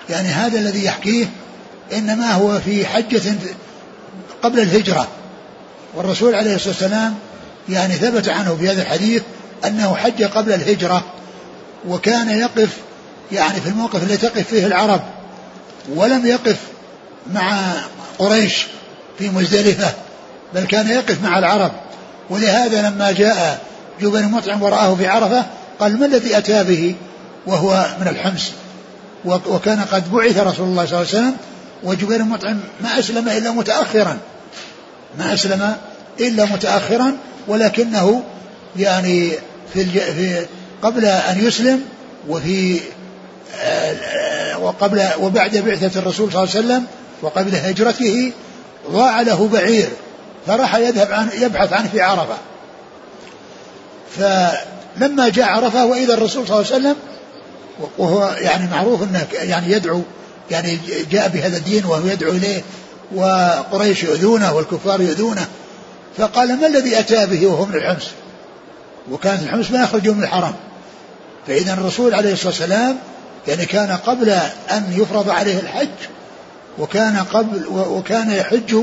يعني 0.09 0.27
هذا 0.27 0.59
الذي 0.59 0.85
يحكيه 0.85 1.29
إنما 1.93 2.31
هو 2.31 2.59
في 2.59 2.85
حجة 2.85 3.35
قبل 4.43 4.59
الهجرة. 4.59 5.07
والرسول 5.93 6.35
عليه 6.35 6.55
الصلاة 6.55 6.73
والسلام 6.73 7.15
يعني 7.69 7.93
ثبت 7.93 8.29
عنه 8.29 8.55
في 8.55 8.69
هذا 8.69 8.81
الحديث 8.81 9.23
أنه 9.65 9.95
حج 9.95 10.23
قبل 10.23 10.53
الهجرة 10.53 11.03
وكان 11.87 12.29
يقف 12.29 12.77
يعني 13.31 13.61
في 13.61 13.69
الموقف 13.69 14.03
الذي 14.03 14.17
تقف 14.17 14.47
فيه 14.47 14.65
العرب 14.65 15.01
ولم 15.95 16.25
يقف 16.25 16.57
مع 17.33 17.73
قريش 18.19 18.65
في 19.19 19.29
مزدلفة 19.29 19.93
بل 20.53 20.63
كان 20.63 20.87
يقف 20.87 21.23
مع 21.23 21.39
العرب. 21.39 21.71
ولهذا 22.29 22.89
لما 22.89 23.11
جاء 23.11 23.61
جبل 24.01 24.23
مطعم 24.23 24.63
ورآه 24.63 24.95
في 24.95 25.07
عرفة 25.07 25.45
قال 25.79 25.99
ما 25.99 26.05
الذي 26.05 26.37
أتى 26.37 26.63
به؟ 26.63 26.95
وهو 27.47 27.85
من 28.01 28.07
الحمص. 28.07 28.51
وكان 29.25 29.81
قد 29.81 30.11
بعث 30.11 30.37
رسول 30.37 30.67
الله 30.67 30.85
صلى 30.85 31.01
الله 31.01 31.09
عليه 31.09 31.19
وسلم 31.19 31.35
وجبير 31.83 32.23
مطعم 32.23 32.59
ما 32.81 32.99
أسلم 32.99 33.29
إلا 33.29 33.51
متأخرا. 33.51 34.17
ما 35.19 35.33
أسلم 35.33 35.75
إلا 36.19 36.45
متأخرا 36.45 37.17
ولكنه 37.47 38.23
يعني 38.77 39.31
في. 39.73 39.85
في 39.85 40.45
قبل 40.81 41.05
أن 41.05 41.47
يسلم 41.47 41.81
وفي 42.29 42.79
وقبل 44.59 45.03
وبعد 45.21 45.57
بعثة 45.57 45.99
الرسول 45.99 46.31
صلى 46.31 46.43
الله 46.43 46.55
عليه 46.55 46.65
وسلم 46.65 46.85
وقبل 47.21 47.55
هجرته 47.55 48.31
ضاع 48.91 49.21
له 49.21 49.47
بعير 49.47 49.89
فراح 50.47 50.75
يذهب 50.75 51.11
عن 51.11 51.29
يبحث 51.39 51.73
عنه 51.73 51.87
في 51.87 52.01
عرفة. 52.01 52.37
فلما 54.17 55.29
جاء 55.29 55.45
عرفة 55.45 55.85
وإذا 55.85 56.13
الرسول 56.13 56.47
صلى 56.47 56.57
الله 56.57 56.73
عليه 56.73 56.75
وسلم 56.75 56.95
وهو 57.97 58.35
يعني 58.37 58.69
معروف 58.71 59.03
إنه 59.03 59.27
يعني 59.33 59.71
يدعو 59.71 60.01
يعني 60.51 60.79
جاء 61.11 61.27
بهذا 61.27 61.57
الدين 61.57 61.85
وهو 61.85 62.07
يدعو 62.07 62.31
إليه 62.31 62.61
وقريش 63.15 64.03
يؤذونه 64.03 64.53
والكفار 64.53 65.01
يؤذونه 65.01 65.47
فقال 66.17 66.59
ما 66.59 66.67
الذي 66.67 66.99
أتى 66.99 67.25
به 67.25 67.47
وهو 67.47 67.65
من 67.65 67.75
الحمص؟ 67.75 68.05
وكانت 69.11 69.43
الحمص 69.43 69.71
ما 69.71 69.83
يخرجوا 69.83 70.13
من 70.13 70.23
الحرم. 70.23 70.53
فإذا 71.47 71.73
الرسول 71.73 72.13
عليه 72.13 72.33
الصلاة 72.33 72.47
والسلام 72.47 72.97
يعني 73.47 73.65
كان 73.65 73.91
قبل 73.91 74.29
أن 74.71 74.83
يفرض 74.89 75.29
عليه 75.29 75.59
الحج 75.59 75.87
وكان 76.79 77.17
قبل 77.17 77.65
وكان 77.67 78.31
يحج 78.31 78.75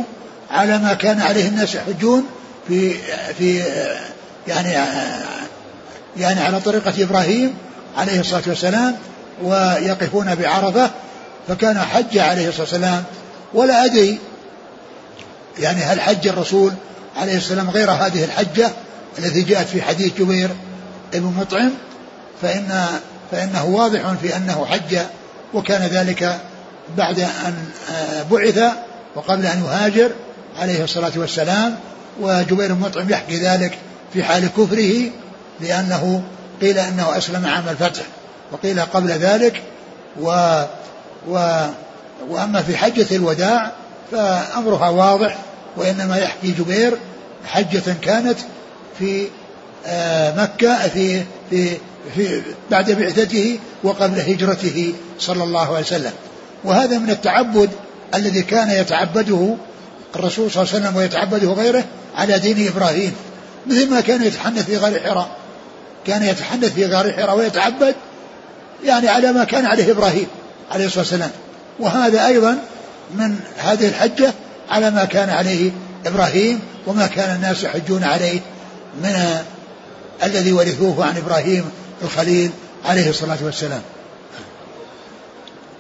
على 0.51 0.79
ما 0.79 0.95
كان 0.95 1.21
عليه 1.21 1.49
الناس 1.49 1.75
يحجون 1.75 2.25
في 2.69 2.95
في 3.39 3.63
يعني 4.49 4.87
يعني 6.17 6.41
على 6.41 6.61
طريقة 6.61 6.93
إبراهيم 6.99 7.55
عليه 7.97 8.21
الصلاة 8.21 8.43
والسلام 8.47 8.97
ويقفون 9.43 10.35
بعرفة 10.35 10.91
فكان 11.49 11.79
حج 11.79 12.19
عليه 12.19 12.49
الصلاة 12.49 12.63
والسلام. 12.63 13.05
ولا 13.55 13.85
أدري 13.85 14.19
يعني 15.59 15.83
هل 15.83 16.01
حج 16.01 16.29
الرسول 16.29 16.73
عليه 17.17 17.37
السلام 17.37 17.71
غير 17.71 17.91
هذه 17.91 18.25
الحجة 18.25 18.71
التي 19.19 19.43
جاءت 19.43 19.67
في 19.69 19.83
حديث 19.83 20.19
جبير 20.19 20.51
ابن 21.15 21.35
مطعم 21.39 21.71
فإن 22.43 22.87
فإنه 23.33 23.65
واضح 23.65 24.13
في 24.13 24.37
أنه 24.37 24.67
حج 24.67 24.99
وكان 25.55 25.83
ذلك 25.83 26.41
بعد 26.97 27.21
أن 27.21 27.55
آه، 27.95 28.23
بعث 28.31 28.61
وقبل 29.15 29.47
أن 29.47 29.65
يهاجر 29.65 30.11
عليه 30.61 30.85
الصلاة 30.85 31.13
والسلام 31.17 31.77
وجبير 32.21 32.75
مطعم 32.75 33.11
يحكي 33.11 33.37
ذلك 33.37 33.79
في 34.13 34.25
حال 34.25 34.47
كفره 34.47 35.11
لأنه 35.61 36.23
قيل 36.61 36.79
أنه 36.79 37.19
أسلم 37.19 37.47
عام 37.47 37.69
الفتح 37.69 38.03
وقيل 38.53 38.81
قبل 38.81 39.09
ذلك 39.11 39.63
و, 40.21 40.63
و 41.29 41.67
وأما 42.29 42.63
في 42.63 42.77
حجة 42.77 43.17
الوداع 43.17 43.73
فأمرها 44.13 44.89
واضح 44.89 45.37
وإنما 45.77 46.17
يحكي 46.17 46.51
جبير 46.51 46.97
حجة 47.47 47.83
كانت 48.03 48.39
في 48.99 49.29
آه، 49.87 50.43
مكة 50.43 50.89
في 50.89 51.23
في 51.51 51.77
في 52.15 52.43
بعد 52.71 52.91
بعثته 52.91 53.59
وقبل 53.83 54.21
هجرته 54.21 54.95
صلى 55.19 55.45
الله 55.45 55.67
عليه 55.67 55.87
وسلم. 55.87 56.13
وهذا 56.65 56.99
من 56.99 57.11
التعبد 57.11 57.71
الذي 58.15 58.43
كان 58.43 58.71
يتعبده 58.71 59.55
الرسول 60.17 60.51
صلى 60.51 60.63
الله 60.63 60.75
عليه 60.75 60.85
وسلم 60.85 60.97
ويتعبده 60.97 61.53
غيره 61.53 61.85
على 62.17 62.39
دين 62.39 62.69
إبراهيم. 62.69 63.13
مثل 63.67 63.91
ما 63.91 64.01
كان 64.01 64.23
يتحنث 64.23 64.67
في 64.67 64.77
غار 64.77 65.01
حراء. 65.01 65.37
كان 66.07 66.23
يتحنث 66.23 66.75
في 66.75 66.87
غار 66.87 67.13
حراء 67.13 67.39
ويتعبد 67.39 67.95
يعني 68.85 69.09
على 69.09 69.33
ما 69.33 69.45
كان 69.45 69.67
عليه 69.67 69.93
إبراهيم 69.93 70.27
عليه 70.71 70.87
الصلاة 70.87 71.01
والسلام. 71.01 71.31
وهذا 71.81 72.27
أيضا 72.27 72.59
من 73.15 73.37
هذه 73.59 73.89
الحجة 73.89 74.33
على 74.71 74.91
ما 74.91 75.05
كان 75.05 75.31
عليه 75.31 75.71
إبراهيم 76.07 76.61
وما 76.87 77.07
كان 77.07 77.37
الناس 77.37 77.65
يحجون 77.65 78.05
عليه 78.05 78.41
من 79.03 79.37
الذي 80.23 80.53
ورثوه 80.53 81.05
عن 81.05 81.17
إبراهيم 81.17 81.65
الخليل 82.03 82.51
عليه 82.85 83.11
الصلاة 83.11 83.45
والسلام. 83.45 83.83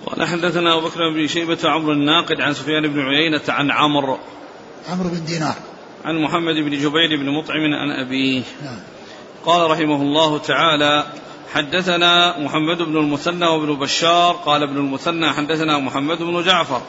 قال 0.07 0.29
حدثنا 0.29 0.79
أبو 0.79 0.89
بكر 0.89 1.11
بن 1.11 1.27
شيبة 1.27 1.59
عمرو 1.65 1.93
الناقد 1.93 2.41
عن 2.41 2.55
سفيان 2.55 2.93
بن 2.93 3.01
عيينة 3.01 3.41
عن 3.49 3.71
عمرو. 3.71 4.19
عمرو 4.89 5.09
بن 5.09 5.25
دينار. 5.25 5.55
عن 6.05 6.23
محمد 6.23 6.55
بن 6.55 6.71
جبير 6.71 7.17
بن 7.17 7.31
مطعم 7.31 7.75
عن 7.75 7.91
أبيه. 8.07 8.43
نعم. 8.63 8.79
قال 9.47 9.71
رحمه 9.71 10.03
الله 10.03 10.39
تعالى 10.39 11.07
حدثنا 11.53 12.39
محمد 12.39 12.83
بن 12.83 12.97
المثنى 12.97 13.47
وابن 13.47 13.75
بشار. 13.75 14.33
قال 14.35 14.63
ابن 14.63 14.77
المثنى 14.77 15.33
حدثنا 15.33 15.79
محمد 15.79 16.19
بن 16.19 16.43
جعفر. 16.43 16.83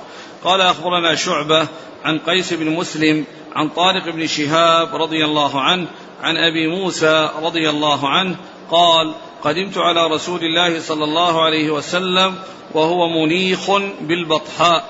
قال 0.44 0.62
أخبرنا 0.62 1.16
شعبة 1.16 1.68
عن 2.04 2.20
قيس 2.20 2.54
بن 2.54 2.70
مسلم 2.70 3.26
عن 3.56 3.70
طارق 3.70 4.10
بن 4.10 4.28
شهاب 4.28 4.96
رضي 4.96 5.26
الله 5.26 5.62
عنه 5.62 5.88
عن 6.22 6.36
أبي 6.38 6.68
موسى 6.68 7.30
رضي 7.42 7.70
الله 7.70 8.10
عنه 8.10 8.36
قال 8.72 9.14
قدمت 9.44 9.78
على 9.78 10.08
رسول 10.08 10.40
الله 10.40 10.80
صلى 10.80 11.04
الله 11.04 11.44
عليه 11.44 11.72
وسلم 11.72 12.36
وهو 12.74 13.10
منيخ 13.10 13.72
بالبطحاء. 14.02 14.90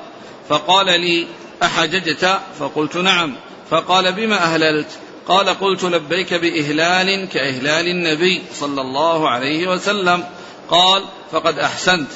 فقال 0.49 0.85
لي 0.85 1.27
أحججت؟ 1.63 2.39
فقلت 2.59 2.97
نعم. 2.97 3.35
فقال 3.69 4.11
بما 4.11 4.35
أهللت؟ 4.35 4.87
قال 5.27 5.49
قلت 5.49 5.83
لبيك 5.83 6.33
بإهلال 6.33 7.29
كإهلال 7.29 7.87
النبي 7.87 8.41
صلى 8.53 8.81
الله 8.81 9.29
عليه 9.29 9.67
وسلم. 9.67 10.23
قال 10.69 11.03
فقد 11.31 11.59
أحسنت. 11.59 12.09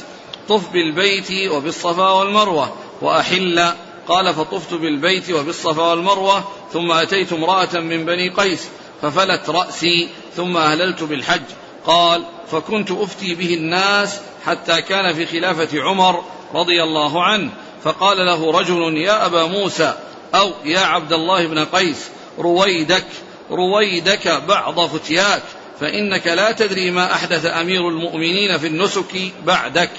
طف 0.49 0.69
بالبيت 0.69 1.51
وبالصفا 1.51 2.09
والمروة 2.09 2.73
وأحل. 3.01 3.71
قال 4.07 4.33
فطفت 4.33 4.73
بالبيت 4.73 5.31
وبالصفا 5.31 5.83
والمروة 5.83 6.43
ثم 6.73 6.91
أتيت 6.91 7.33
امرأة 7.33 7.79
من 7.79 8.05
بني 8.05 8.29
قيس. 8.29 8.67
ففلت 9.01 9.49
رأسي 9.49 10.09
ثم 10.35 10.57
أهللت 10.57 11.03
بالحج. 11.03 11.41
قال 11.85 12.23
فكنت 12.51 12.91
أفتي 12.91 13.35
به 13.35 13.53
الناس 13.53 14.19
حتى 14.45 14.81
كان 14.81 15.13
في 15.13 15.25
خلافة 15.25 15.81
عمر 15.81 16.23
رضي 16.53 16.83
الله 16.83 17.23
عنه. 17.23 17.49
فقال 17.83 18.17
له 18.17 18.51
رجل 18.51 18.97
يا 18.97 19.25
أبا 19.25 19.43
موسى 19.43 19.93
أو 20.35 20.51
يا 20.65 20.79
عبد 20.79 21.13
الله 21.13 21.47
بن 21.47 21.65
قيس 21.65 22.07
رويدك 22.39 23.05
رويدك 23.51 24.27
بعض 24.27 24.79
فتياك 24.79 25.41
فإنك 25.79 26.27
لا 26.27 26.51
تدري 26.51 26.91
ما 26.91 27.13
أحدث 27.13 27.45
أمير 27.45 27.89
المؤمنين 27.89 28.57
في 28.57 28.67
النسك 28.67 29.31
بعدك. 29.45 29.89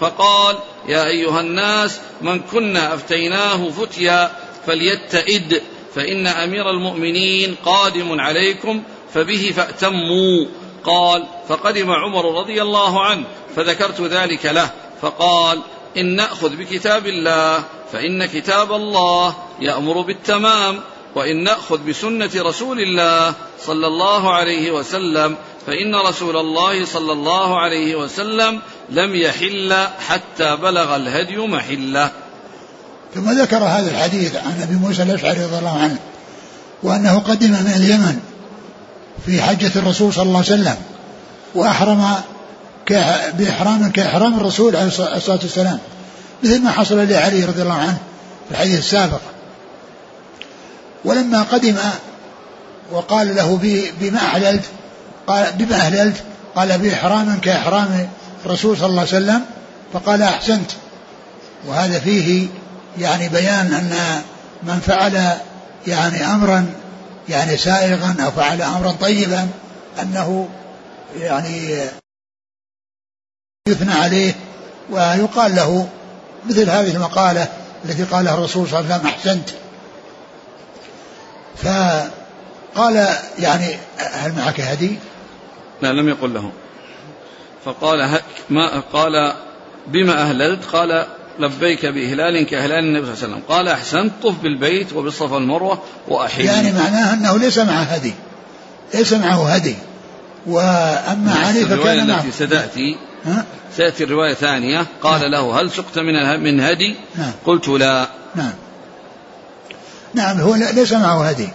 فقال 0.00 0.56
يا 0.88 1.06
أيها 1.06 1.40
الناس 1.40 2.00
من 2.20 2.40
كنا 2.40 2.94
أفتيناه 2.94 3.70
فتيا 3.70 4.30
فليتئد. 4.66 5.62
فإن 5.94 6.26
أمير 6.26 6.70
المؤمنين 6.70 7.56
قادم 7.64 8.20
عليكم 8.20 8.82
فبه 9.14 9.52
فأتموا. 9.56 10.46
قال 10.84 11.26
فقدم 11.48 11.90
عمر 11.90 12.38
رضي 12.40 12.62
الله 12.62 13.04
عنه 13.04 13.24
فذكرت 13.56 14.00
ذلك 14.00 14.46
له 14.46 14.70
فقال 15.02 15.60
إن 15.96 16.16
نأخذ 16.16 16.56
بكتاب 16.56 17.06
الله 17.06 17.64
فإن 17.92 18.26
كتاب 18.26 18.72
الله 18.72 19.36
يأمر 19.60 20.00
بالتمام 20.00 20.80
وإن 21.14 21.44
نأخذ 21.44 21.78
بسنة 21.88 22.30
رسول 22.36 22.80
الله 22.80 23.34
صلى 23.60 23.86
الله 23.86 24.32
عليه 24.32 24.70
وسلم 24.70 25.36
فإن 25.66 25.94
رسول 25.94 26.36
الله 26.36 26.84
صلى 26.84 27.12
الله 27.12 27.58
عليه 27.58 27.96
وسلم 27.96 28.60
لم 28.88 29.14
يحل 29.14 29.86
حتى 30.08 30.56
بلغ 30.56 30.96
الهدي 30.96 31.36
محله. 31.36 32.10
ثم 33.14 33.30
ذكر 33.40 33.64
هذا 33.64 33.90
الحديث 33.90 34.36
عن 34.36 34.62
أبي 34.62 34.74
موسى 34.74 35.02
الأشعري 35.02 35.44
رضي 35.44 35.58
الله 35.58 35.78
عنه 35.78 35.96
وأنه 36.82 37.18
قدم 37.18 37.50
من 37.50 37.72
اليمن 37.76 38.18
في 39.26 39.42
حجة 39.42 39.70
الرسول 39.76 40.12
صلى 40.12 40.22
الله 40.22 40.36
عليه 40.36 40.46
وسلم 40.46 40.76
وأحرم 41.54 42.14
بإحرام 43.38 43.90
كإحرام 43.90 44.36
الرسول 44.36 44.76
عليه 44.76 44.86
الصلاة 44.86 45.38
والسلام 45.42 45.78
مثل 46.42 46.62
ما 46.62 46.70
حصل 46.70 47.08
لعلي 47.08 47.44
رضي 47.44 47.62
الله 47.62 47.74
عنه 47.74 47.98
في 48.48 48.54
الحديث 48.54 48.78
السابق. 48.78 49.20
ولما 51.04 51.42
قدم 51.42 51.76
وقال 52.92 53.36
له 53.36 53.58
بما 54.00 54.18
أحللت 54.18 54.64
قال 55.26 55.52
بما 55.58 55.76
أهللت 55.76 56.16
قال 56.56 56.78
بإحرام 56.78 57.38
كإحرام 57.42 58.08
الرسول 58.46 58.76
صلى 58.76 58.86
الله 58.86 59.00
عليه 59.00 59.10
وسلم 59.10 59.40
فقال 59.92 60.22
أحسنت. 60.22 60.70
وهذا 61.66 61.98
فيه 61.98 62.46
يعني 62.98 63.28
بيان 63.28 63.74
أن 63.74 64.22
من 64.62 64.80
فعل 64.80 65.38
يعني 65.86 66.26
أمرا 66.26 66.72
يعني 67.28 67.56
سائغا 67.56 68.16
أو 68.24 68.30
فعل 68.30 68.62
أمرا 68.62 68.92
طيبا 68.92 69.48
أنه 70.02 70.48
يعني 71.16 71.78
يثنى 73.68 73.92
عليه 73.92 74.34
ويقال 74.90 75.56
له 75.56 75.88
مثل 76.46 76.70
هذه 76.70 76.96
المقالة 76.96 77.48
التي 77.84 78.04
قالها 78.04 78.34
الرسول 78.34 78.68
صلى 78.68 78.80
الله 78.80 78.94
عليه 78.94 79.02
وسلم 79.02 79.12
أحسنت 79.12 79.50
فقال 81.56 83.08
يعني 83.38 83.76
هل 83.98 84.32
معك 84.32 84.60
هدي؟ 84.60 84.98
لا 85.82 85.92
لم 85.92 86.08
يقل 86.08 86.34
له 86.34 86.52
فقال 87.64 88.20
ما 88.50 88.80
قال 88.80 89.32
بما 89.86 90.22
أهللت 90.22 90.64
قال 90.64 91.06
لبيك 91.38 91.86
بإهلال 91.86 92.46
كإهلال 92.46 92.78
النبي 92.84 93.06
صلى 93.06 93.14
الله 93.14 93.24
عليه 93.24 93.34
وسلم. 93.34 93.42
قال 93.48 93.68
أحسنت 93.68 94.12
طف 94.22 94.34
بالبيت 94.42 94.92
وبالصفا 94.92 95.36
المروة 95.36 95.82
وأحل 96.08 96.44
يعني 96.44 96.72
معناه 96.72 97.14
أنه 97.14 97.38
ليس 97.38 97.58
معه 97.58 97.82
هدي. 97.82 98.12
ليس 98.94 99.12
معه 99.12 99.48
هدي. 99.48 99.76
وأما 100.46 101.34
علي 101.46 101.64
فكان 101.64 102.06
معه. 102.06 102.18
التي 102.18 102.32
ستأتي 102.32 102.96
ها؟ 103.24 103.44
سيأتي 103.76 104.04
الرواية 104.04 104.34
ثانية 104.34 104.86
قال 105.02 105.20
نعم. 105.20 105.30
له 105.30 105.60
هل 105.60 105.70
سقت 105.70 105.98
من 105.98 106.40
من 106.42 106.60
هدي؟ 106.60 106.96
نعم. 107.18 107.32
قلت 107.46 107.68
لا. 107.68 108.08
نعم. 108.34 108.52
نعم 110.14 110.40
هو 110.40 110.54
ليس 110.54 110.92
معه 110.92 111.28
هدي. 111.28 111.48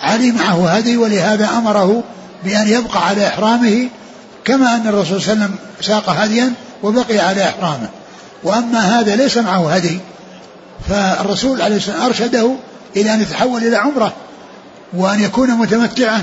علي 0.00 0.32
معه 0.32 0.68
هدي 0.68 0.96
ولهذا 0.96 1.48
أمره 1.58 2.02
بأن 2.44 2.68
يبقى 2.68 3.08
على 3.08 3.28
إحرامه 3.28 3.88
كما 4.44 4.76
أن 4.76 4.86
الرسول 4.86 5.22
صلى 5.22 5.32
الله 5.32 5.44
عليه 5.44 5.54
وسلم 5.54 5.58
ساق 5.80 6.10
هديا 6.10 6.52
وبقي 6.82 7.18
على 7.18 7.44
إحرامه. 7.48 7.88
وأما 8.42 8.78
هذا 8.78 9.16
ليس 9.16 9.36
معه 9.36 9.72
هدي. 9.74 10.00
فالرسول 10.88 11.62
عليه 11.62 11.76
الصلاة 11.76 12.06
والسلام 12.06 12.26
أرشده 12.26 12.56
إلى 12.96 13.14
أن 13.14 13.20
يتحول 13.20 13.64
إلى 13.64 13.76
عمرة 13.76 14.12
وأن 14.92 15.20
يكون 15.20 15.50
متمتعا 15.50 16.22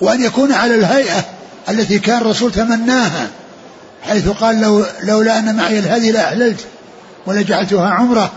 وأن 0.00 0.22
يكون 0.22 0.52
على 0.52 0.74
الهيئة 0.74 1.24
التي 1.68 1.98
كان 1.98 2.18
الرسول 2.18 2.52
تمناها 2.52 3.28
حيث 4.02 4.28
قال 4.28 4.60
لو 4.60 4.84
لولا 5.02 5.38
أن 5.38 5.56
معي 5.56 5.78
الهدي 5.78 6.12
لأحللت 6.12 6.60
ولجعلتها 7.26 7.88
عمرة 7.88 8.32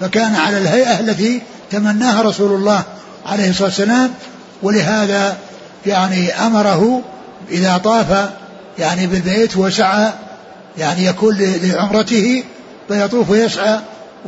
فكان 0.00 0.34
على 0.34 0.58
الهيئة 0.58 1.00
التي 1.00 1.42
تمناها 1.70 2.22
رسول 2.22 2.52
الله 2.52 2.82
عليه 3.26 3.50
الصلاة 3.50 3.68
والسلام. 3.68 4.10
ولهذا 4.62 5.36
يعني 5.86 6.32
أمره 6.32 7.02
إذا 7.50 7.78
طاف 7.84 8.30
يعني 8.78 9.06
بالبيت 9.06 9.56
وسعى 9.56 10.12
يعني 10.78 11.06
يكون 11.06 11.36
لعمرته 11.38 12.44
فيطوف 12.88 13.30
ويسعى 13.30 13.78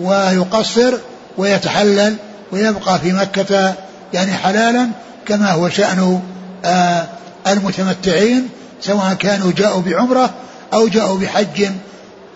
ويقصر 0.01 0.95
ويتحلل 1.39 2.17
ويبقى 2.53 2.99
في 2.99 3.13
مكة 3.13 3.75
يعني 4.15 4.33
حلالا 4.33 4.89
كما 5.27 5.51
هو 5.53 5.69
شأن 5.69 6.21
آه 6.65 7.07
المتمتعين 7.47 8.49
سواء 8.83 9.15
كانوا 9.15 9.53
جاءوا 9.57 9.83
بعمرة 9.83 10.31
أو 10.75 10.89
جاءوا 10.89 11.19
بحج 11.19 11.67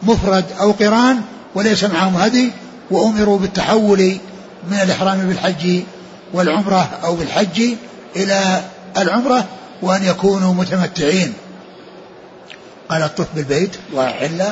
مفرد 0.03 0.45
أو 0.61 0.73
قران 0.73 1.21
وليس 1.55 1.85
معهم 1.85 2.17
هدي 2.17 2.51
وأمروا 2.91 3.39
بالتحول 3.39 4.17
من 4.71 4.77
الإحرام 4.83 5.19
بالحج 5.19 5.81
والعمرة 6.35 6.89
أو 7.05 7.15
بالحج 7.15 7.63
إلى 8.17 8.61
العمرة 8.99 9.45
وأن 9.83 10.05
يكونوا 10.05 10.55
متمتعين. 10.55 11.33
قال 12.93 13.15
طف 13.15 13.35
بالبيت 13.35 13.77
وحل 13.95 14.43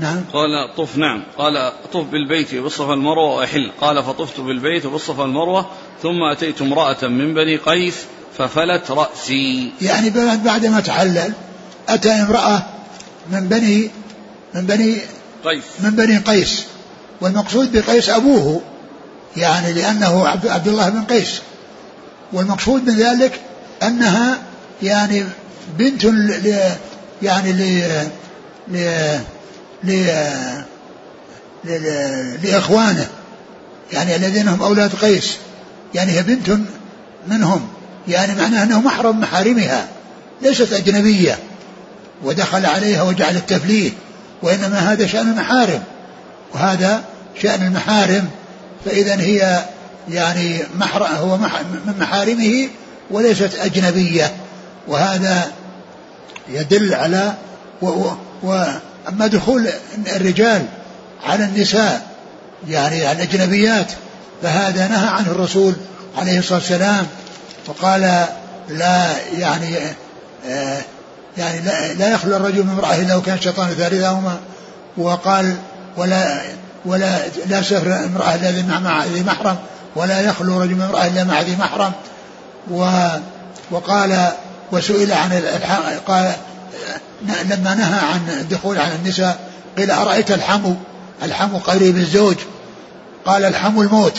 نعم. 0.00 0.24
قال 0.32 0.74
طف 0.76 0.96
نعم. 0.96 1.22
قال 1.38 1.72
طف 1.92 2.04
بالبيت 2.04 2.54
وبالصفا 2.54 2.94
المروة 2.94 3.36
وأحل 3.36 3.70
قال 3.80 4.04
فطفت 4.04 4.40
بالبيت 4.40 4.86
وبالصفا 4.86 5.24
المروة 5.24 5.66
ثم 6.02 6.22
أتيت 6.32 6.62
امرأة 6.62 6.96
من 7.02 7.34
بني 7.34 7.56
قيس 7.56 7.94
ففلت 8.38 8.90
رأسي. 8.90 9.72
يعني 9.82 10.10
بعد 10.44 10.66
ما 10.66 10.80
تحلل 10.80 11.32
أتى 11.88 12.10
امرأة 12.10 12.62
من 13.30 13.48
بني 13.48 13.90
من 14.54 14.66
بني 14.66 14.96
قيس. 15.44 15.64
من 15.80 15.90
بني 15.90 16.18
قيس. 16.18 16.64
والمقصود 17.20 17.72
بقيس 17.72 18.08
أبوه 18.08 18.60
يعني 19.36 19.72
لأنه 19.72 20.28
عبد 20.28 20.68
الله 20.68 20.88
بن 20.88 21.04
قيس. 21.04 21.40
والمقصود 22.32 22.90
من 22.90 22.94
ذلك 22.94 23.40
أنها 23.82 24.38
يعني 24.82 25.24
بنت 25.78 26.04
يعني 27.24 27.52
ل 27.52 27.82
ل 28.68 28.76
ل 29.84 29.90
لإخوانه. 32.42 33.06
يعني 33.92 34.16
الذين 34.16 34.48
هم 34.48 34.62
أولاد 34.62 34.94
قيس. 34.94 35.36
يعني 35.94 36.12
هي 36.12 36.22
بنت 36.22 36.58
منهم. 37.28 37.68
يعني 38.08 38.34
معناه 38.34 38.62
أنه 38.62 38.80
محرم 38.80 39.20
محارمها. 39.20 39.88
ليست 40.42 40.72
أجنبية. 40.72 41.38
ودخل 42.24 42.66
عليها 42.66 43.02
وجعل 43.02 43.36
التفليه 43.36 43.90
وإنما 44.42 44.78
هذا 44.78 45.06
شأن 45.06 45.28
المحارم. 45.28 45.82
وهذا 46.54 47.04
شأن 47.42 47.66
المحارم. 47.66 48.28
فإذا 48.84 49.20
هي 49.20 49.64
يعني 50.10 50.58
محر 50.78 51.04
هو 51.04 51.36
من 51.36 51.94
محارمه 52.00 52.68
وليست 53.10 53.54
أجنبية. 53.54 54.32
وهذا 54.88 55.52
يدل 56.48 56.94
على 56.94 57.34
وأما 58.42 59.26
دخول 59.26 59.68
الرجال 60.16 60.66
على 61.24 61.44
النساء 61.44 62.06
يعني 62.68 63.06
على 63.06 63.22
الأجنبيات 63.22 63.92
فهذا 64.42 64.88
نهى 64.88 65.08
عنه 65.08 65.30
الرسول 65.30 65.74
عليه 66.18 66.38
الصلاة 66.38 66.58
والسلام 66.58 67.06
وقال 67.66 68.26
لا 68.68 69.06
يعني 69.38 69.76
آه 70.46 70.78
يعني 71.38 71.60
لا, 71.60 71.94
لا 71.94 72.08
يخلو 72.08 72.36
الرجل 72.36 72.62
من 72.62 72.70
امرأة 72.70 72.94
إلا 72.94 73.16
وكان 73.16 73.34
الشيطان 73.34 73.68
ثالثهما 73.68 74.36
وقال 74.96 75.56
ولا 75.96 76.40
ولا 76.84 77.18
لا 77.46 77.62
سفر 77.62 78.04
امرأة 78.04 78.34
إلا 78.34 78.78
مع 78.78 79.04
ذي 79.04 79.22
محرم 79.22 79.56
ولا 79.96 80.20
يخلو 80.20 80.62
رجل 80.62 80.74
من 80.74 80.82
امرأة 80.82 81.06
إلا 81.06 81.24
مع 81.24 81.40
ذي 81.40 81.56
محرم 81.56 81.92
و 82.70 82.86
وقال 83.70 84.32
وسئل 84.72 85.12
عن 85.12 85.42
قال 86.06 86.32
لما 87.22 87.74
نهى 87.74 88.00
عن 88.00 88.28
الدخول 88.40 88.78
على 88.78 88.94
النساء 88.94 89.50
قيل 89.78 89.90
أرأيت 89.90 90.30
الحمو؟ 90.30 90.74
الحمو 91.22 91.58
قريب 91.58 91.96
الزوج. 91.96 92.36
قال 93.26 93.44
الحمو 93.44 93.82
الموت. 93.82 94.14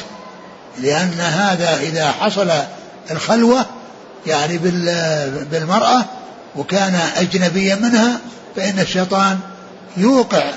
لأن 0.79 1.19
هذا 1.19 1.77
إذا 1.77 2.11
حصل 2.11 2.51
الخلوة 3.11 3.65
يعني 4.27 4.57
بالمرأة 5.51 6.05
وكان 6.55 6.95
أجنبيا 7.17 7.75
منها 7.75 8.19
فإن 8.55 8.79
الشيطان 8.79 9.39
يوقع 9.97 10.51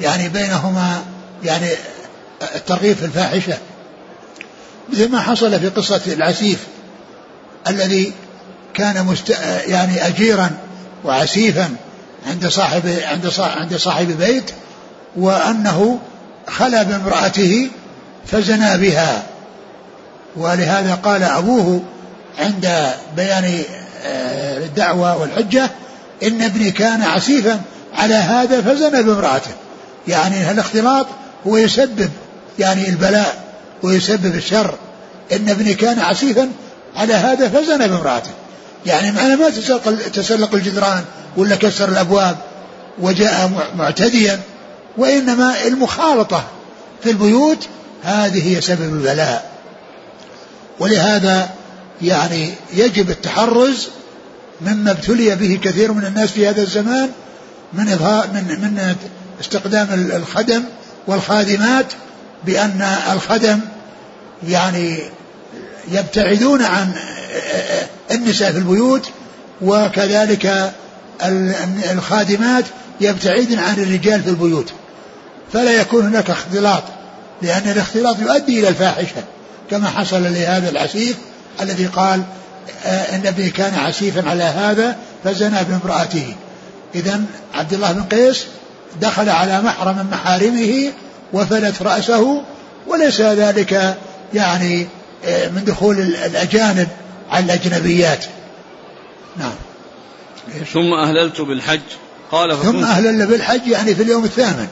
يعني 0.00 0.28
بينهما 0.28 1.02
يعني 1.44 1.68
الترغيب 2.54 2.96
في 2.96 3.04
الفاحشة. 3.04 3.58
مثل 4.92 5.10
ما 5.10 5.20
حصل 5.20 5.60
في 5.60 5.68
قصة 5.68 6.00
العسيف 6.06 6.58
الذي 7.68 8.12
كان 8.76 9.06
مست... 9.06 9.30
يعني 9.66 10.06
أجيرا 10.06 10.50
وعسيفا 11.04 11.76
عند 12.26 12.46
صاحب 12.46 12.82
عند 13.02 13.28
صاحب, 13.28 13.58
عند 13.58 13.76
صاحب 13.76 14.18
بيت 14.18 14.50
وأنه 15.16 15.98
خلا 16.48 16.82
بامرأته 16.82 17.68
فزنا 18.26 18.76
بها. 18.76 19.22
ولهذا 20.36 20.94
قال 20.94 21.22
أبوه 21.22 21.82
عند 22.38 22.92
بيان 23.16 23.62
آه، 24.04 24.58
الدعوة 24.58 25.20
والحجة 25.20 25.70
إن 26.22 26.42
ابني 26.42 26.70
كان 26.70 27.02
عسيفا 27.02 27.60
على 27.94 28.14
هذا 28.14 28.62
فزنى 28.62 29.02
بامرأته. 29.02 29.50
يعني 30.08 30.50
الاختلاط 30.50 31.06
هو 31.46 31.56
يسبب 31.56 32.10
يعني 32.58 32.88
البلاء 32.88 33.44
ويسبب 33.82 34.34
الشر. 34.34 34.74
إن 35.32 35.48
ابني 35.48 35.74
كان 35.74 35.98
عسيفا 35.98 36.50
على 36.96 37.14
هذا 37.14 37.48
فزنى 37.48 37.88
بامرأته. 37.88 38.30
يعني 38.86 39.12
معنى 39.12 39.36
ما 39.36 39.50
تسلق, 39.50 40.08
تسلق 40.12 40.54
الجدران 40.54 41.04
ولا 41.36 41.56
كسر 41.56 41.88
الأبواب 41.88 42.36
وجاء 42.98 43.70
معتديا 43.76 44.40
وإنما 44.96 45.64
المخالطة 45.66 46.44
في 47.02 47.10
البيوت 47.10 47.68
هذه 48.02 48.56
هي 48.56 48.60
سبب 48.60 48.94
البلاء. 48.94 49.50
ولهذا 50.80 51.50
يعني 52.02 52.54
يجب 52.74 53.10
التحرز 53.10 53.88
مما 54.60 54.90
ابتلي 54.90 55.34
به 55.34 55.60
كثير 55.62 55.92
من 55.92 56.04
الناس 56.04 56.30
في 56.30 56.48
هذا 56.48 56.62
الزمان 56.62 57.10
من 57.72 57.88
إظهار 57.88 58.28
من 58.32 58.42
من 58.42 58.94
استخدام 59.40 60.10
الخدم 60.16 60.62
والخادمات 61.06 61.86
بأن 62.44 62.82
الخدم 63.12 63.60
يعني 64.48 64.98
يبتعدون 65.88 66.62
عن 66.62 66.92
النساء 68.10 68.52
في 68.52 68.58
البيوت 68.58 69.08
وكذلك 69.62 70.72
الخادمات 71.92 72.64
يبتعدن 73.00 73.58
عن 73.58 73.74
الرجال 73.74 74.22
في 74.22 74.30
البيوت. 74.30 74.72
فلا 75.52 75.80
يكون 75.80 76.06
هناك 76.06 76.30
اختلاط 76.30 76.82
لأن 77.42 77.70
الاختلاط 77.70 78.18
يؤدي 78.18 78.60
إلى 78.60 78.68
الفاحشة 78.68 79.24
كما 79.70 79.88
حصل 79.88 80.22
لهذا 80.22 80.70
العسيف 80.70 81.16
الذي 81.60 81.86
قال 81.86 82.22
آه، 82.86 83.16
النبي 83.16 83.50
كان 83.50 83.74
عسيفا 83.74 84.30
على 84.30 84.42
هذا 84.42 84.96
فزنى 85.24 85.58
بامرأته. 85.64 86.34
إذا 86.94 87.20
عبد 87.54 87.72
الله 87.72 87.92
بن 87.92 88.02
قيس 88.02 88.44
دخل 89.00 89.28
على 89.28 89.62
محرم 89.62 89.96
من 89.96 90.06
محارمه 90.12 90.92
وفلت 91.32 91.82
رأسه 91.82 92.42
وليس 92.86 93.20
ذلك 93.20 93.96
يعني 94.34 94.86
آه، 95.26 95.48
من 95.48 95.64
دخول 95.64 96.00
الأجانب 96.00 96.88
على 97.30 97.44
الأجنبيات. 97.44 98.24
نعم. 99.36 99.54
ثم 100.72 100.92
أهللت 100.92 101.40
بالحج. 101.40 101.80
قال 102.32 102.62
ثم 102.62 102.84
أهلل 102.84 103.26
بالحج 103.26 103.66
يعني 103.66 103.94
في 103.94 104.02
اليوم 104.02 104.24
الثامن 104.24 104.68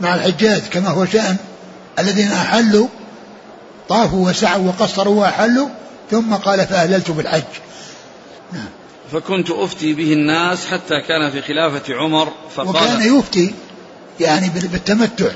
مع 0.00 0.14
الحجاج 0.14 0.62
كما 0.62 0.88
هو 0.88 1.04
شأن 1.04 1.36
الذين 1.98 2.32
أحلوا 2.32 2.88
طافوا 3.88 4.30
وسعوا 4.30 4.68
وقصروا 4.68 5.20
وأحلوا 5.20 5.68
ثم 6.10 6.34
قال 6.34 6.66
فأهللت 6.66 7.10
بالحج. 7.10 7.42
نعم. 8.52 8.68
فكنت 9.12 9.50
أفتي 9.50 9.94
به 9.94 10.12
الناس 10.12 10.66
حتى 10.66 10.94
كان 11.08 11.30
في 11.30 11.42
خلافة 11.42 11.94
عمر 11.94 12.32
فقال 12.56 12.68
وكان 12.68 13.18
يفتي 13.18 13.54
يعني 14.20 14.48
بالتمتع 14.48 15.30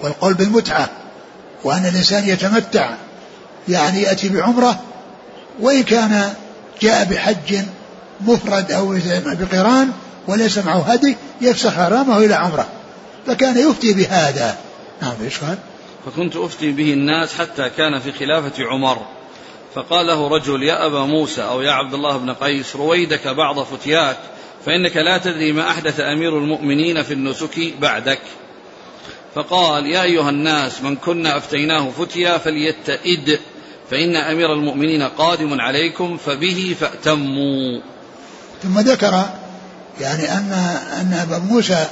والقول 0.00 0.34
بالمتعة 0.34 0.90
وأن 1.64 1.86
الإنسان 1.86 2.28
يتمتع 2.28 2.94
يعني 3.68 4.02
يأتي 4.02 4.28
بعمرة 4.28 4.80
وإن 5.60 5.82
كان 5.82 6.34
جاء 6.82 7.04
بحج 7.04 7.58
مفرد 8.20 8.72
أو 8.72 8.98
بقران 9.24 9.92
وليس 10.28 10.58
معه 10.58 10.92
هدي 10.92 11.16
يفسخ 11.40 11.70
حرامه 11.70 12.18
إلى 12.18 12.34
عمرة. 12.34 12.68
فكان 13.26 13.58
يفتي 13.58 13.92
بهذا. 13.92 14.56
نعم 15.02 15.14
إيش 15.24 15.38
قال؟ 15.38 15.58
فكنت 16.06 16.36
أفتي 16.36 16.72
به 16.72 16.92
الناس 16.92 17.34
حتى 17.34 17.70
كان 17.70 17.98
في 17.98 18.12
خلافة 18.12 18.64
عمر. 18.64 18.98
فقال 19.74 20.06
له 20.06 20.28
رجل 20.28 20.62
يا 20.62 20.86
أبا 20.86 21.04
موسى 21.04 21.42
أو 21.42 21.62
يا 21.62 21.72
عبد 21.72 21.94
الله 21.94 22.16
بن 22.16 22.32
قيس 22.32 22.76
رويدك 22.76 23.28
بعض 23.28 23.60
فتياك 23.60 24.16
فإنك 24.66 24.96
لا 24.96 25.18
تدري 25.18 25.52
ما 25.52 25.70
أحدث 25.70 26.00
أمير 26.00 26.38
المؤمنين 26.38 27.02
في 27.02 27.14
النسك 27.14 27.74
بعدك. 27.80 28.20
فقال 29.34 29.86
يا 29.86 30.02
أيها 30.02 30.30
الناس 30.30 30.82
من 30.82 30.96
كنا 30.96 31.36
أفتيناه 31.36 31.90
فتيا 31.90 32.38
فليتئد. 32.38 33.40
فإن 33.92 34.16
أمير 34.16 34.52
المؤمنين 34.52 35.02
قادم 35.02 35.60
عليكم 35.60 36.16
فبه 36.16 36.76
فأتموا. 36.80 37.80
ثم 38.62 38.78
ذكر 38.78 39.24
يعني 40.00 40.32
أن 40.32 40.52
أن 41.00 41.12
أبا 41.12 41.38
موسى 41.38 41.86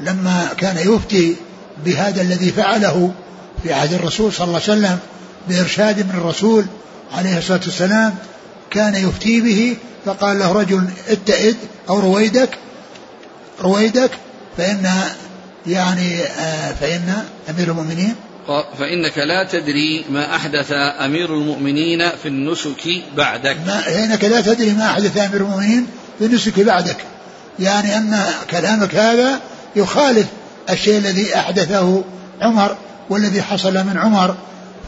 لما 0.00 0.48
كان 0.56 0.76
يفتي 0.76 1.36
بهذا 1.84 2.22
الذي 2.22 2.50
فعله 2.50 3.12
في 3.62 3.72
عهد 3.72 3.92
الرسول 3.92 4.32
صلى 4.32 4.44
الله 4.44 4.60
عليه 4.68 4.72
وسلم 4.72 4.98
بإرشاد 5.48 5.98
من 5.98 6.14
الرسول 6.14 6.64
عليه 7.12 7.38
الصلاة 7.38 7.60
والسلام 7.64 8.14
كان 8.70 8.94
يفتي 8.94 9.40
به 9.40 9.76
فقال 10.04 10.38
له 10.38 10.52
رجل 10.52 10.88
اتئد 11.08 11.56
أو 11.88 12.00
رويدك 12.00 12.58
رويدك 13.60 14.10
فإن 14.56 14.90
يعني 15.66 16.22
آه، 16.22 16.72
فإن 16.72 17.24
أمير 17.50 17.68
المؤمنين 17.68 18.14
فإنك 18.78 19.18
لا 19.18 19.44
تدري 19.44 20.04
ما 20.10 20.36
أحدث 20.36 20.72
أمير 21.04 21.34
المؤمنين 21.34 22.08
في 22.22 22.28
النسك 22.28 23.02
بعدك. 23.16 23.56
ما 23.66 23.80
فإنك 23.80 24.24
لا 24.24 24.40
تدري 24.40 24.72
ما 24.72 24.90
أحدث 24.90 25.18
أمير 25.18 25.40
المؤمنين 25.40 25.86
في 26.18 26.24
النسك 26.24 26.60
بعدك. 26.60 26.96
يعني 27.58 27.96
أن 27.96 28.24
كلامك 28.50 28.94
هذا 28.94 29.40
يخالف 29.76 30.26
الشيء 30.70 30.98
الذي 30.98 31.36
أحدثه 31.36 32.04
عمر 32.40 32.76
والذي 33.10 33.42
حصل 33.42 33.74
من 33.74 33.98
عمر. 33.98 34.36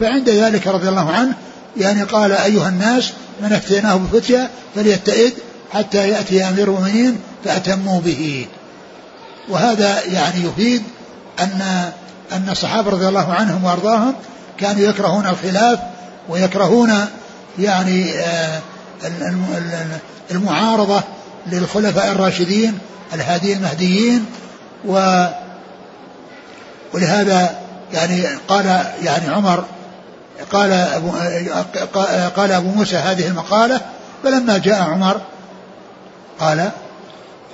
فعند 0.00 0.28
ذلك 0.28 0.66
رضي 0.66 0.88
الله 0.88 1.11
عنه 1.12 1.34
يعني 1.76 2.02
قال 2.02 2.32
أيها 2.32 2.68
الناس 2.68 3.12
من 3.42 3.52
افتيناه 3.52 3.94
بفتيا 3.96 4.50
فليتئد 4.74 5.32
حتى 5.72 6.08
يأتي 6.08 6.48
أمير 6.48 6.68
المؤمنين 6.68 7.18
فأتموا 7.44 8.00
به. 8.00 8.46
وهذا 9.48 10.04
يعني 10.04 10.44
يفيد 10.44 10.82
أن 11.40 11.90
أن 12.33 12.49
الصحابة 12.51 12.91
رضي 12.91 13.09
الله 13.09 13.33
عنهم 13.33 13.64
وأرضاهم 13.64 14.14
كانوا 14.59 14.83
يكرهون 14.83 15.26
الخلاف 15.26 15.78
ويكرهون 16.28 16.93
يعني 17.59 18.18
آه، 18.18 18.61
المعارضة 20.31 21.03
للخلفاء 21.47 22.12
الراشدين 22.12 22.78
الهادين 23.14 23.57
المهديين 23.57 24.26
و 24.87 25.24
ولهذا 26.95 27.59
يعني 27.93 28.26
قال 28.49 28.85
يعني 29.03 29.28
عمر 29.28 29.64
قال 30.53 30.72
أبو 30.72 31.11
قال 32.37 32.53
أبو 32.53 32.68
موسى 32.68 32.97
هذه 32.97 33.28
المقالة 33.28 33.81
فلما 34.24 34.59
جاء 34.59 34.83
عمر 34.83 35.20
قال 36.41 36.70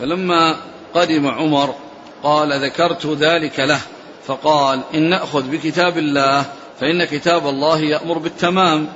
فلما 0.00 0.56
قدم 0.94 1.26
عمر 1.26 1.74
قال 2.22 2.64
ذكرت 2.64 3.06
ذلك 3.06 3.60
له. 3.60 3.80
فقال 4.26 4.82
إن 4.94 5.10
نأخذ 5.10 5.42
بكتاب 5.42 5.98
الله 5.98 6.44
فإن 6.80 7.04
كتاب 7.04 7.48
الله 7.48 7.78
يأمر 7.78 8.18
بالتمام 8.18 8.88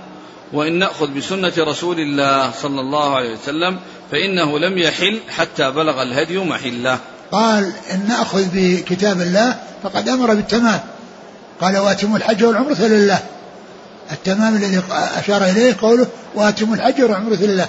وإن 0.53 0.79
نأخذ 0.79 1.07
بسنة 1.07 1.53
رسول 1.59 2.01
الله 2.01 2.51
صلى 2.63 2.81
الله 2.81 3.17
عليه 3.17 3.33
وسلم 3.33 3.79
فإنه 4.13 4.59
لم 4.59 4.79
يحل 4.79 5.21
حتى 5.29 5.71
بلغ 5.71 6.03
الهدي 6.03 6.39
محله. 6.39 6.99
قال 7.33 7.73
إن 7.93 8.09
نأخذ 8.09 8.45
بكتاب 8.53 9.21
الله 9.21 9.59
فقد 9.83 10.09
أمر 10.09 10.35
بالتمام. 10.35 10.81
قال 11.61 11.79
وأتموا 11.79 12.17
الحج 12.17 12.45
والعمرة 12.45 12.81
لله. 12.81 13.19
التمام 14.13 14.57
الذي 14.57 14.83
أشار 14.91 15.45
إليه 15.45 15.77
قوله 15.81 16.07
وأتموا 16.35 16.75
الحج 16.75 17.03
والعمرة 17.03 17.39
لله. 17.41 17.69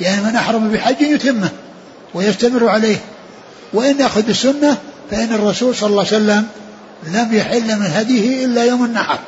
يعني 0.00 0.22
من 0.22 0.36
أحرم 0.36 0.68
بحج 0.68 1.00
يتمه 1.00 1.50
ويستمر 2.14 2.68
عليه. 2.68 2.96
وإن 3.72 3.96
نأخذ 3.96 4.22
بالسنة 4.22 4.78
فإن 5.10 5.32
الرسول 5.32 5.74
صلى 5.74 5.90
الله 5.90 6.06
عليه 6.06 6.16
وسلم 6.16 6.46
لم 7.06 7.34
يحل 7.34 7.78
من 7.78 7.86
هديه 7.86 8.44
إلا 8.44 8.64
يوم 8.64 8.84
النحر. 8.84 9.18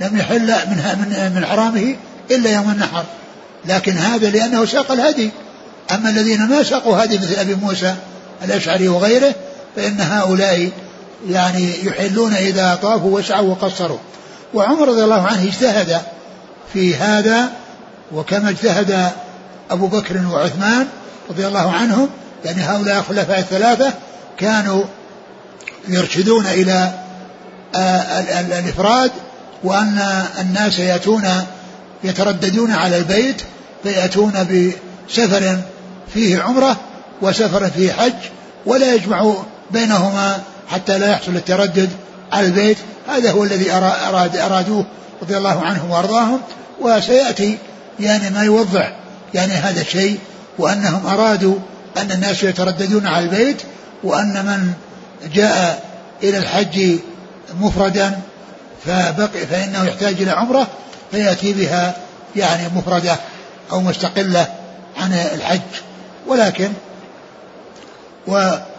لم 0.00 0.18
يحل 0.18 0.46
من 0.46 0.76
من 0.76 1.32
من 1.34 1.46
حرامه 1.46 1.96
إلا 2.30 2.54
يوم 2.54 2.70
النحر. 2.70 3.04
لكن 3.64 3.92
هذا 3.92 4.30
لأنه 4.30 4.64
ساق 4.64 4.92
الهدي. 4.92 5.30
أما 5.94 6.10
الذين 6.10 6.48
ما 6.48 6.62
ساقوا 6.62 7.04
هدي 7.04 7.18
مثل 7.18 7.34
أبي 7.34 7.54
موسى 7.54 7.94
الأشعري 8.44 8.88
وغيره 8.88 9.34
فإن 9.76 10.00
هؤلاء 10.00 10.70
يعني 11.28 11.84
يحلون 11.84 12.34
إذا 12.34 12.78
طافوا 12.82 13.18
وسعوا 13.18 13.50
وقصروا. 13.50 13.98
وعمر 14.54 14.88
رضي 14.88 15.04
الله 15.04 15.22
عنه 15.22 15.42
اجتهد 15.42 16.00
في 16.72 16.96
هذا 16.96 17.48
وكما 18.12 18.50
اجتهد 18.50 19.10
أبو 19.70 19.86
بكر 19.86 20.26
وعثمان 20.32 20.86
رضي 21.30 21.46
الله 21.46 21.72
عنهم 21.72 22.08
يعني 22.44 22.62
هؤلاء 22.62 22.98
الخلفاء 22.98 23.38
الثلاثة 23.38 23.92
كانوا 24.38 24.84
يرشدون 25.88 26.46
إلى 26.46 26.92
الإفراد 28.58 29.10
وأن 29.64 30.24
الناس 30.40 30.78
يأتون 30.78 31.24
يترددون 32.04 32.70
على 32.70 32.98
البيت 32.98 33.42
فيأتون 33.82 34.32
بسفر 34.32 35.58
فيه 36.14 36.42
عمرة 36.42 36.76
وسفر 37.22 37.70
فيه 37.70 37.92
حج 37.92 38.12
ولا 38.66 38.94
يجمع 38.94 39.32
بينهما 39.70 40.42
حتى 40.68 40.98
لا 40.98 41.10
يحصل 41.10 41.36
التردد 41.36 41.90
على 42.32 42.46
البيت. 42.46 42.76
هذا 43.08 43.30
هو 43.30 43.44
الذي 43.44 43.72
أراد 43.72 44.36
أرادوه 44.36 44.86
رضي 45.22 45.36
الله 45.36 45.64
عنهم 45.64 45.90
وأرضاهم 45.90 46.40
وسيأتي 46.80 47.58
يعني 48.00 48.30
ما 48.30 48.42
يوضح 48.42 48.96
يعني 49.34 49.52
هذا 49.52 49.80
الشيء 49.80 50.18
وأنهم 50.58 51.06
أرادوا 51.06 51.54
أن 51.96 52.10
الناس 52.10 52.42
يترددون 52.42 53.06
على 53.06 53.24
البيت 53.24 53.62
وأن 54.04 54.46
من 54.46 54.72
جاء 55.34 55.84
إلى 56.22 56.38
الحج 56.38 56.98
مفردا 57.60 58.20
فبقي 58.86 59.46
فإنه 59.50 59.84
يحتاج 59.84 60.22
إلى 60.22 60.30
عمرة 60.30 60.66
فيأتي 61.10 61.52
بها 61.52 61.96
يعني 62.36 62.62
مفردة 62.76 63.16
أو 63.72 63.80
مستقلة 63.80 64.46
عن 64.96 65.12
الحج 65.12 65.60
ولكن 66.26 66.68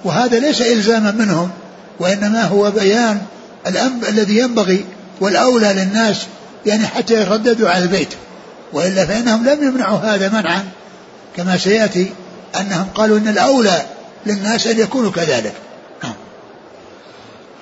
وهذا 0.03 0.39
ليس 0.39 0.61
إلزاما 0.61 1.11
منهم 1.11 1.51
وإنما 1.99 2.43
هو 2.43 2.71
بيان 2.71 3.21
الأمر 3.67 4.07
الذي 4.07 4.37
ينبغي 4.37 4.85
والأولى 5.21 5.73
للناس 5.73 6.25
يعني 6.65 6.87
حتى 6.87 7.13
يرددوا 7.13 7.69
على 7.69 7.83
البيت 7.83 8.09
وإلا 8.73 9.05
فإنهم 9.05 9.45
لم 9.49 9.63
يمنعوا 9.63 9.97
هذا 9.97 10.29
منعا 10.29 10.65
كما 11.37 11.57
سيأتي 11.57 12.09
أنهم 12.59 12.87
قالوا 12.95 13.17
أن 13.17 13.27
الأولى 13.27 13.85
للناس 14.25 14.67
أن 14.67 14.79
يكونوا 14.79 15.11
كذلك. 15.11 15.53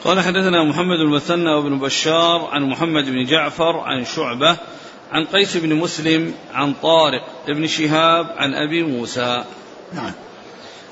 قال 0.07 0.21
حدثنا 0.21 0.63
محمد 0.63 0.99
المثنى 0.99 1.53
وابن 1.53 1.79
بشار 1.79 2.49
عن 2.51 2.63
محمد 2.63 3.05
بن 3.05 3.25
جعفر 3.25 3.79
عن 3.79 4.05
شعبة 4.05 4.57
عن 5.11 5.25
قيس 5.25 5.57
بن 5.57 5.75
مسلم 5.75 6.33
عن 6.53 6.73
طارق 6.73 7.21
بن 7.47 7.67
شهاب 7.67 8.25
عن 8.37 8.53
أبي 8.53 8.83
موسى. 8.83 9.43
نعم. 9.93 10.11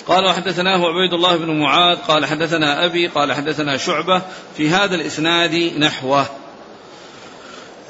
قال 0.07 0.25
وحدثناه 0.25 0.87
عبيد 0.87 1.13
الله 1.13 1.37
بن 1.37 1.59
معاذ 1.59 1.97
قال 1.97 2.25
حدثنا 2.25 2.85
أبي 2.85 3.07
قال 3.07 3.33
حدثنا 3.33 3.77
شعبة 3.77 4.21
في 4.57 4.69
هذا 4.69 4.95
الإسناد 4.95 5.55
نحوه. 5.79 6.25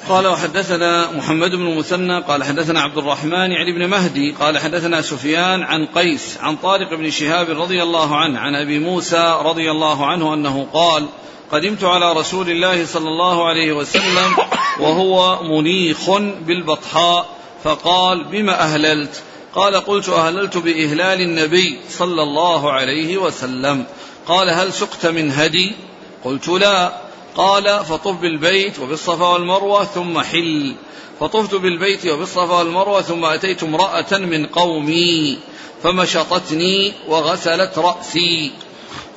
قال 0.10 0.28
وحدثنا 0.28 1.12
محمد 1.12 1.52
بن 1.52 1.68
المثنى 1.68 2.20
قال 2.20 2.44
حدثنا 2.44 2.82
عبد 2.82 2.98
الرحمن 2.98 3.52
يعني 3.52 3.72
بن 3.72 3.90
مهدي 3.90 4.32
قال 4.32 4.58
حدثنا 4.58 5.02
سفيان 5.02 5.64
عن 5.64 5.86
قيس 5.86 6.38
عن 6.42 6.56
طارق 6.56 6.94
بن 6.94 7.10
شهاب 7.10 7.50
رضي 7.50 7.84
الله 7.84 8.16
عنه 8.16 8.40
عن 8.40 8.56
أبي 8.56 8.80
موسى 8.80 9.40
رضي 9.42 9.72
الله 9.72 10.06
عنه 10.06 10.34
أنه 10.34 10.68
قال 10.74 11.08
قدمت 11.52 11.84
على 11.84 12.14
رسول 12.14 12.50
الله 12.50 12.86
صلى 12.86 13.08
الله 13.08 13.48
عليه 13.48 13.74
وسلم 13.74 14.36
وهو 14.80 15.44
منيخ 15.44 16.10
بالبطحاء 16.18 17.30
فقال 17.64 18.24
بما 18.24 18.62
أهللت؟ 18.62 19.24
قال 19.56 19.76
قلت 19.76 20.10
أهللت 20.10 20.58
بإهلال 20.58 21.22
النبي 21.22 21.80
صلى 21.90 22.24
الله 22.24 22.72
عليه 22.72 23.18
وسلم. 23.18 23.86
قال 24.28 24.50
هل 24.50 24.74
سقت 24.74 25.06
من 25.06 25.32
هدي؟ 25.32 25.76
قلت 26.24 26.48
لا. 26.48 27.05
قال 27.38 27.86
فطف 27.86 28.12
بالبيت 28.12 28.80
وبالصفا 28.80 29.28
والمروة 29.28 29.86
ثم 29.86 30.20
حل. 30.20 30.76
فطفت 31.20 31.56
بالبيت 31.56 32.08
وبالصفا 32.08 32.58
والمروة 32.58 33.02
ثم 33.02 33.26
أتيت 33.26 33.64
امرأة 33.64 34.18
من 34.18 34.46
قومي 34.46 35.38
فمشطتني 35.84 36.94
وغسلت 37.08 37.78
رأسي. 37.78 38.52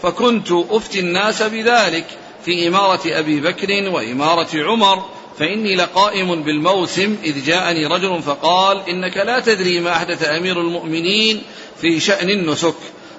فكنت 0.02 0.52
أفتي 0.52 1.00
الناس 1.00 1.42
بذلك 1.42 2.06
في 2.44 2.68
إمارة 2.68 3.00
أبي 3.06 3.40
بكر 3.40 3.90
وإمارة 3.90 4.48
عمر 4.54 5.04
فإني 5.38 5.76
لقائم 5.76 6.42
بالموسم 6.42 7.16
إذ 7.24 7.44
جاءني 7.44 7.86
رجل 7.86 8.22
فقال 8.22 8.88
إنك 8.88 9.16
لا 9.16 9.40
تدري 9.40 9.80
ما 9.80 9.92
أحدث 9.92 10.28
أمير 10.28 10.60
المؤمنين 10.60 11.42
في 11.80 12.00
شأن 12.00 12.30
النسك. 12.30 12.74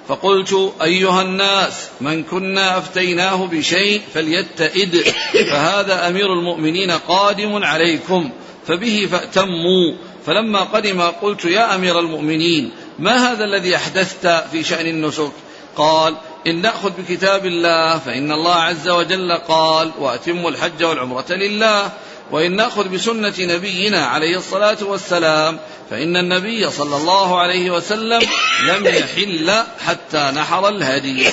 فقلت 0.09 0.73
أيها 0.81 1.21
الناس 1.21 1.87
من 2.01 2.23
كنا 2.23 2.77
أفتيناه 2.77 3.45
بشيء 3.45 4.01
فليتئد 4.13 5.03
فهذا 5.51 6.07
أمير 6.07 6.33
المؤمنين 6.33 6.91
قادم 6.91 7.63
عليكم 7.63 8.29
فبه 8.67 9.07
فأتموا. 9.11 9.93
فلما 10.25 10.59
قدم 10.59 11.01
قلت 11.01 11.45
يا 11.45 11.75
أمير 11.75 11.99
المؤمنين 11.99 12.71
ما 12.99 13.31
هذا 13.31 13.45
الذي 13.45 13.75
أحدثت 13.75 14.27
في 14.51 14.63
شأن 14.63 14.85
النسك؟ 14.85 15.31
قال 15.75 16.15
إن 16.47 16.61
نأخذ 16.61 16.91
بكتاب 16.97 17.45
الله 17.45 17.97
فإن 17.97 18.31
الله 18.31 18.55
عز 18.55 18.89
وجل 18.89 19.31
قال 19.47 19.91
وأتموا 19.99 20.49
الحج 20.49 20.83
والعمرة 20.83 21.25
لله. 21.29 21.91
وإن 22.31 22.55
نأخذ 22.55 22.89
بسنة 22.89 23.33
نبينا 23.39 24.05
عليه 24.05 24.37
الصلاة 24.37 24.77
والسلام 24.81 25.59
فإن 25.89 26.17
النبي 26.17 26.69
صلى 26.69 26.97
الله 26.97 27.39
عليه 27.39 27.71
وسلم 27.71 28.21
لم 28.67 28.85
يحل 28.85 29.63
حتى 29.85 30.31
نحر 30.35 30.69
الهدي. 30.69 31.27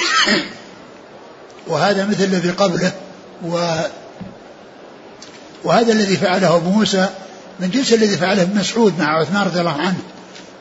وهذا 1.67 2.07
مثل 2.07 2.25
الذي 2.25 2.51
قبله 2.51 2.93
و 3.45 3.81
وهذا 5.65 5.93
الذي 5.93 6.17
فعله 6.17 6.57
أبو 6.57 6.71
موسى 6.71 7.09
من 7.61 7.71
جنس 7.71 7.93
الذي 7.93 8.17
فعله 8.17 8.43
ابن 8.43 8.59
مسعود 8.59 8.99
مع 8.99 9.21
عثمان 9.21 9.43
رضي 9.43 9.61
الله 9.61 9.81
عنه 9.81 9.99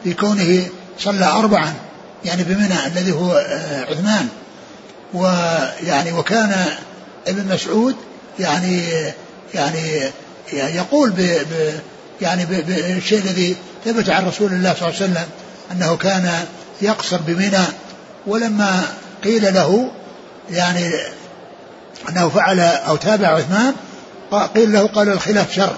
في 0.04 0.14
كونه 0.14 0.68
صلى 1.00 1.26
أربعا 1.26 1.74
يعني 2.26 2.44
بمنى 2.44 2.88
الذي 2.88 3.12
هو 3.12 3.32
آه، 3.32 3.86
عثمان. 3.92 4.28
ويعني 5.14 6.12
وكان 6.12 6.66
ابن 7.28 7.54
مسعود 7.54 7.96
يعني 8.40 8.82
يعني 9.54 10.12
يقول 10.54 11.10
ب 11.10 11.40
يعني 12.22 12.46
بالشيء 12.46 13.20
الذي 13.20 13.56
ثبت 13.86 14.10
عن 14.10 14.28
رسول 14.28 14.54
الله 14.54 14.74
صلى 14.74 14.88
الله 14.88 15.02
عليه 15.02 15.12
وسلم 15.12 15.26
أنه 15.72 15.98
كان 15.98 16.46
يقصر 16.82 17.18
بمنى 17.18 17.66
ولما 18.28 18.84
قيل 19.24 19.54
له 19.54 19.92
يعني 20.52 20.92
أنه 22.10 22.30
فعل 22.30 22.60
أو 22.60 22.96
تابع 22.96 23.28
عثمان 23.28 23.74
قيل 24.56 24.74
له 24.74 24.88
قال 24.88 25.10
الخلاف 25.10 25.56
شر. 25.56 25.76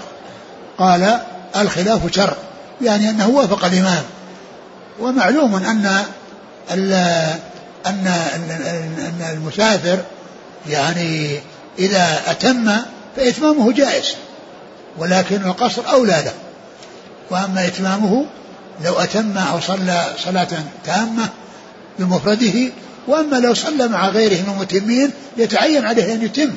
قال 0.78 1.20
الخلاف 1.56 2.14
شر 2.14 2.36
يعني 2.82 3.10
أنه 3.10 3.28
وافق 3.28 3.64
الإمام. 3.64 4.02
ومعلوم 5.00 5.54
أن 5.54 6.04
أن 6.70 6.92
أن 7.86 9.26
المسافر 9.32 9.98
يعني 10.68 11.40
إذا 11.78 12.22
أتم 12.26 12.72
فإتمامه 13.16 13.72
جائز. 13.72 14.14
ولكن 14.98 15.36
القصر 15.36 15.90
أولى 15.90 16.22
له. 16.24 16.32
وأما 17.30 17.66
إتمامه 17.66 18.26
لو 18.84 18.94
أتم 18.98 19.38
أو 19.38 19.60
صلى 19.60 20.06
صلاة 20.24 20.48
تامة 20.84 21.28
بمفرده 21.98 22.72
وأما 23.06 23.36
لو 23.36 23.54
صلى 23.54 23.88
مع 23.88 24.08
غيره 24.08 24.42
من 24.42 24.52
المتمين 24.54 25.10
يتعين 25.36 25.86
عليه 25.86 26.14
أن 26.14 26.22
يتم. 26.22 26.50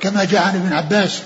كما 0.00 0.24
جاء 0.24 0.42
عن 0.42 0.54
ابن 0.54 0.72
عباس 0.72 1.18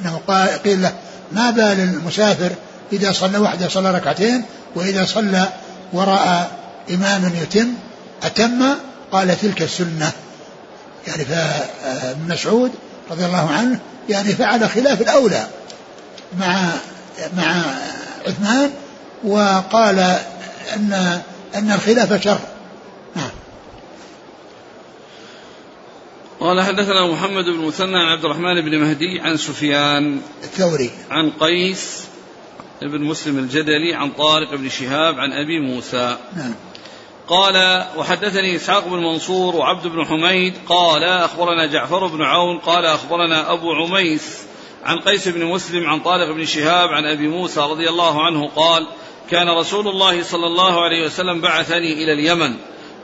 أنه 0.00 0.20
قيل 0.64 0.82
له 0.82 0.92
ما 1.32 1.50
بال 1.50 1.80
المسافر 1.80 2.50
إذا 2.92 3.12
صلى 3.12 3.38
وحده 3.38 3.68
صلى 3.68 3.90
ركعتين 3.90 4.44
وإذا 4.74 5.04
صلى 5.04 5.48
وراء 5.92 6.50
إمام 6.90 7.32
يتم 7.42 7.68
أتم؟ 8.22 8.74
قال 9.12 9.40
تلك 9.40 9.62
السنة. 9.62 10.12
يعني 11.06 11.24
فابن 11.24 12.32
مسعود 12.32 12.72
رضي 13.10 13.26
الله 13.26 13.50
عنه 13.50 13.80
يعني 14.08 14.32
فعل 14.32 14.68
خلاف 14.68 15.00
الأولى 15.00 15.46
مع 16.38 16.70
مع 17.36 17.64
عثمان 18.26 18.70
وقال 19.24 19.98
أن 20.74 21.20
أن 21.54 21.72
الخلاف 21.72 22.22
شر. 22.24 22.38
نعم. 23.16 23.30
قال 26.40 26.62
حدثنا 26.62 27.06
محمد 27.06 27.44
بن 27.44 27.66
مثنى 27.66 27.96
عن 27.96 28.06
عبد 28.06 28.24
الرحمن 28.24 28.60
بن 28.60 28.78
مهدي 28.78 29.20
عن 29.20 29.36
سفيان 29.36 30.20
الثوري. 30.44 30.90
عن 31.10 31.30
قيس 31.30 32.04
بن 32.82 33.00
مسلم 33.00 33.38
الجدلي 33.38 33.94
عن 33.94 34.10
طارق 34.10 34.54
بن 34.54 34.68
شهاب 34.68 35.14
عن 35.14 35.32
أبي 35.32 35.60
موسى. 35.60 36.16
نعم. 36.36 36.54
قال 37.28 37.86
وحدثني 37.96 38.56
إسحاق 38.56 38.88
بن 38.88 38.98
منصور 38.98 39.56
وعبد 39.56 39.86
بن 39.86 40.04
حميد 40.04 40.54
قال 40.68 41.04
أخبرنا 41.04 41.66
جعفر 41.66 42.06
بن 42.06 42.22
عون 42.22 42.58
قال 42.58 42.86
أخبرنا 42.86 43.52
أبو 43.52 43.72
عميس 43.72 44.42
عن 44.84 44.98
قيس 44.98 45.28
بن 45.28 45.44
مسلم 45.44 45.86
عن 45.86 46.00
طارق 46.00 46.30
بن 46.30 46.44
شهاب 46.44 46.88
عن 46.88 47.04
أبي 47.04 47.28
موسى 47.28 47.60
رضي 47.60 47.88
الله 47.88 48.22
عنه 48.22 48.48
قال 48.48 48.86
كان 49.30 49.48
رسول 49.48 49.88
الله 49.88 50.22
صلى 50.22 50.46
الله 50.46 50.84
عليه 50.84 51.06
وسلم 51.06 51.40
بعثني 51.40 51.92
إلى 51.92 52.12
اليمن. 52.12 52.54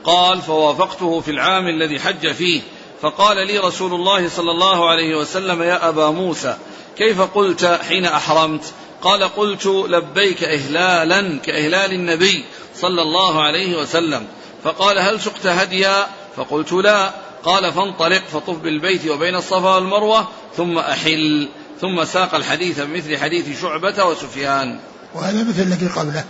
قال 0.03 0.41
فوافقته 0.41 1.19
في 1.19 1.31
العام 1.31 1.67
الذي 1.67 1.99
حج 1.99 2.31
فيه. 2.31 2.61
فقال 3.01 3.47
لي 3.47 3.57
رسول 3.57 3.93
الله 3.93 4.29
صلى 4.29 4.51
الله 4.51 4.89
عليه 4.89 5.15
وسلم 5.15 5.61
يا 5.61 5.89
أبا 5.89 6.09
موسى 6.09 6.57
كيف 6.97 7.21
قلت 7.21 7.79
حين 7.87 8.05
أحرمت؟ 8.05 8.73
قال 9.01 9.23
قلت 9.23 9.65
لبيك 9.65 10.43
إهلالا 10.43 11.39
كإهلال 11.39 11.91
النبي 11.91 12.45
صلى 12.83 13.01
الله 13.01 13.43
عليه 13.43 13.77
وسلم. 13.77 14.27
فقال 14.63 14.99
هل 14.99 15.21
سقت 15.21 15.47
هديا؟ 15.47 16.07
فقلت 16.35 16.71
لا. 16.71 17.11
قال 17.43 17.73
فانطلق 17.73 18.23
فطف 18.33 18.57
بالبيت 18.57 19.07
وبين 19.07 19.35
الصفا 19.35 19.75
والمروة 19.75 20.27
ثم 20.57 20.77
أحل. 20.77 21.49
ثم 21.81 22.05
ساق 22.05 22.35
الحديث 22.35 22.79
بمثل 22.79 23.17
حديث 23.17 23.61
شعبة 23.61 24.05
وسفيان. 24.05 24.79
وهذا 25.15 25.43
مثل 25.43 25.61
الذي 25.61 25.87
قبله. 25.87 26.23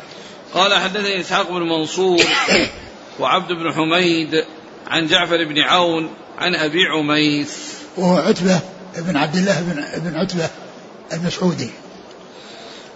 قال 0.53 0.73
حدثني 0.73 1.21
إسحاق 1.21 1.49
بن 1.49 1.61
منصور 1.61 2.23
وعبد 3.19 3.51
بن 3.51 3.73
حميد 3.73 4.45
عن 4.87 5.07
جعفر 5.07 5.43
بن 5.43 5.59
عون 5.59 6.09
عن 6.37 6.55
أبي 6.55 6.79
عميس. 6.85 7.49
وهو 7.97 8.17
عتبة 8.17 8.59
بن 8.97 9.17
عبد 9.17 9.35
الله 9.35 9.61
بن, 9.61 10.09
بن 10.09 10.19
عتبة 10.19 10.49
المسعودي. 11.13 11.69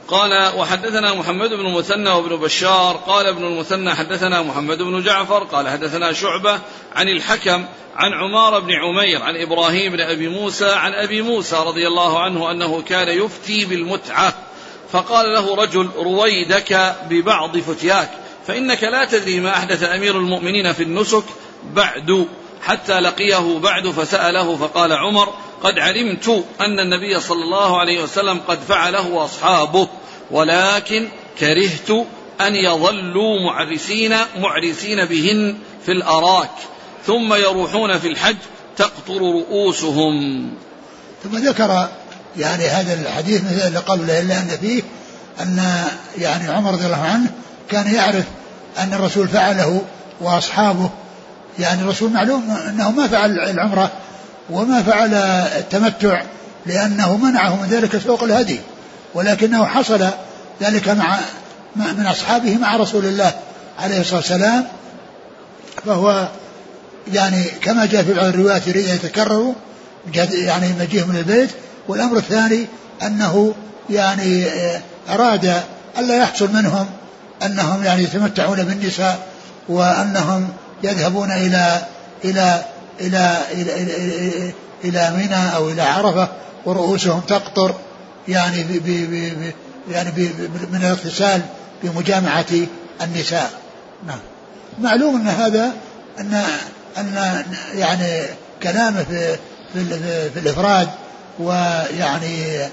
قال 0.08 0.55
وحدثنا 0.55 1.14
محمد 1.14 1.49
بن 1.49 1.66
المثنى 1.66 2.10
وابن 2.10 2.36
بشار. 2.36 2.95
قال 2.95 3.28
ابن 3.28 3.43
المثنى 3.43 3.95
حدثنا 3.95 4.41
محمد 4.41 4.78
بن 4.78 5.03
جعفر. 5.03 5.43
قال 5.43 5.70
حدثنا 5.70 6.14
شعبة 6.14 6.60
عن 6.95 7.08
الحكم 7.08 7.66
عن 7.95 8.14
عمار 8.14 8.60
بن 8.60 8.72
عمير 8.72 9.24
عن 9.24 9.36
إبراهيم 9.36 9.91
بن 9.91 10.01
أبي 10.01 10.28
موسى 10.28 10.72
عن 10.72 10.93
أبي 10.93 11.22
موسى 11.22 11.55
رضي 11.55 11.88
الله 11.88 12.20
عنه 12.20 12.51
أنه 12.51 12.82
كان 12.82 13.08
يفتي 13.08 13.66
بالمتعة. 13.66 14.34
فقال 14.91 15.34
له 15.34 15.55
رجل 15.55 15.89
رويدك 15.97 16.95
ببعض 17.10 17.58
فتياك 17.58 18.10
فإنك 18.47 18.84
لا 18.84 19.05
تدري 19.05 19.39
ما 19.39 19.49
أحدث 19.49 19.84
أمير 19.84 20.18
المؤمنين 20.18 20.74
في 20.74 20.84
النسك 20.84 21.24
بعد 21.74 22.28
حتى 22.62 22.99
لقيه 22.99 23.60
بعد 23.60 23.88
فسأله 23.88 24.58
فقال 24.58 24.93
عمر 24.93 25.34
قد 25.64 25.80
علمت 25.80 26.43
أن 26.62 26.80
النبي 26.80 27.20
صلى 27.20 27.43
الله 27.43 27.80
عليه 27.80 28.03
وسلم 28.03 28.39
قد 28.47 28.60
فعله 28.60 29.08
وأصحابه 29.08 29.88
ولكن 30.32 31.08
كرهت 31.39 31.89
أن 32.41 32.55
يظلوا 32.55 33.39
معرسين 33.45 34.16
معرسين 34.38 35.05
بهن 35.05 35.58
في 35.86 35.91
الأراك 35.91 36.49
ثم 37.05 37.34
يروحون 37.34 37.99
في 37.99 38.08
الحج 38.08 38.38
تقطر 38.78 39.22
رؤوسهم. 39.22 40.49
ثم 41.24 41.38
ذكر 41.38 41.89
يعني 42.38 42.68
هذا 42.68 42.93
الحديث 42.93 43.43
مثل 43.43 43.68
اللي 43.68 43.80
قبله 43.80 44.20
إلا 44.20 44.39
أن 44.39 44.58
فيه 44.62 44.84
أن 45.41 45.84
يعني 46.18 46.49
عمر 46.49 46.72
رضي 46.72 46.86
الله 46.86 47.01
عنه 47.01 47.32
كان 47.70 47.93
يعرف 47.93 48.24
أن 48.78 48.93
الرسول 48.93 49.28
فعله 49.28 49.82
وأصحابه. 50.22 50.89
يعني 51.60 51.82
الرسول 51.82 52.12
معلوم 52.12 52.58
أنه 52.70 52.91
ما 52.91 53.08
فعل 53.08 53.39
العمرة 53.39 53.91
وما 54.50 54.84
فعل 54.84 55.14
التمتع 55.58 56.22
لأنه 56.66 57.18
منعه 57.18 57.56
من 57.56 57.68
ذلك 57.68 57.98
سوق 57.98 58.24
الهدي 58.24 58.60
ولكنه 59.14 59.66
حصل 59.66 60.08
ذلك 60.62 60.89
مع 60.89 61.20
من 61.76 62.06
أصحابه 62.06 62.58
مع 62.58 62.76
رسول 62.76 63.06
الله 63.06 63.32
عليه 63.80 64.02
الصلاة 64.02 64.20
والسلام. 64.20 64.68
فهو 65.86 66.28
يعني 67.14 67.43
كما 67.43 67.86
جاء 67.86 68.04
في 68.04 68.14
بعض 68.14 68.26
الروايات 68.26 68.68
يريد 68.68 68.89
أن 68.89 68.95
يتكرروا 68.95 69.54
يعني 70.32 70.74
مجيء 70.80 71.06
من 71.06 71.16
البيت. 71.18 71.50
والأمر 71.88 72.18
الثاني 72.18 72.66
أنه 73.04 73.54
يعني 73.89 74.45
أراد 75.10 75.54
ألا 75.98 76.18
يحصل 76.18 76.54
منهم 76.54 76.86
أنهم 77.45 77.84
يعني 77.84 78.04
يتمتعون 78.04 78.64
بالنساء 78.64 79.20
وأنهم 79.70 80.50
يذهبون 80.84 81.32
إلى 81.32 81.82
إلى 82.26 82.66
إلى 83.02 83.38
إلى, 83.52 83.74
إلى, 83.74 83.95
إلى, 83.95 84.54
إلى 84.84 85.12
منى 85.18 85.56
أو 85.56 85.70
إلى 85.70 85.82
عرفة 85.82 86.30
ورؤوسهم 86.66 87.20
تقطر 87.20 87.76
يعني 88.28 88.64
ب 88.64 88.72
ب 88.72 88.89
ب 89.39 89.54
يعني 89.91 90.12
ب 90.12 90.20
من 90.72 90.80
الاغتسال 90.82 91.41
بمجامعة 91.84 92.45
النساء. 93.02 93.52
نعم. 94.08 94.20
معلوم 94.80 95.16
أن 95.16 95.28
هذا 95.28 95.74
أن 96.20 96.43
أن 96.98 97.43
يعني 97.76 98.24
كلامه 98.64 99.04
في 99.04 99.38
في, 99.74 100.00
في 100.30 100.39
الإفراد 100.39 100.89
ويعني 101.39 102.68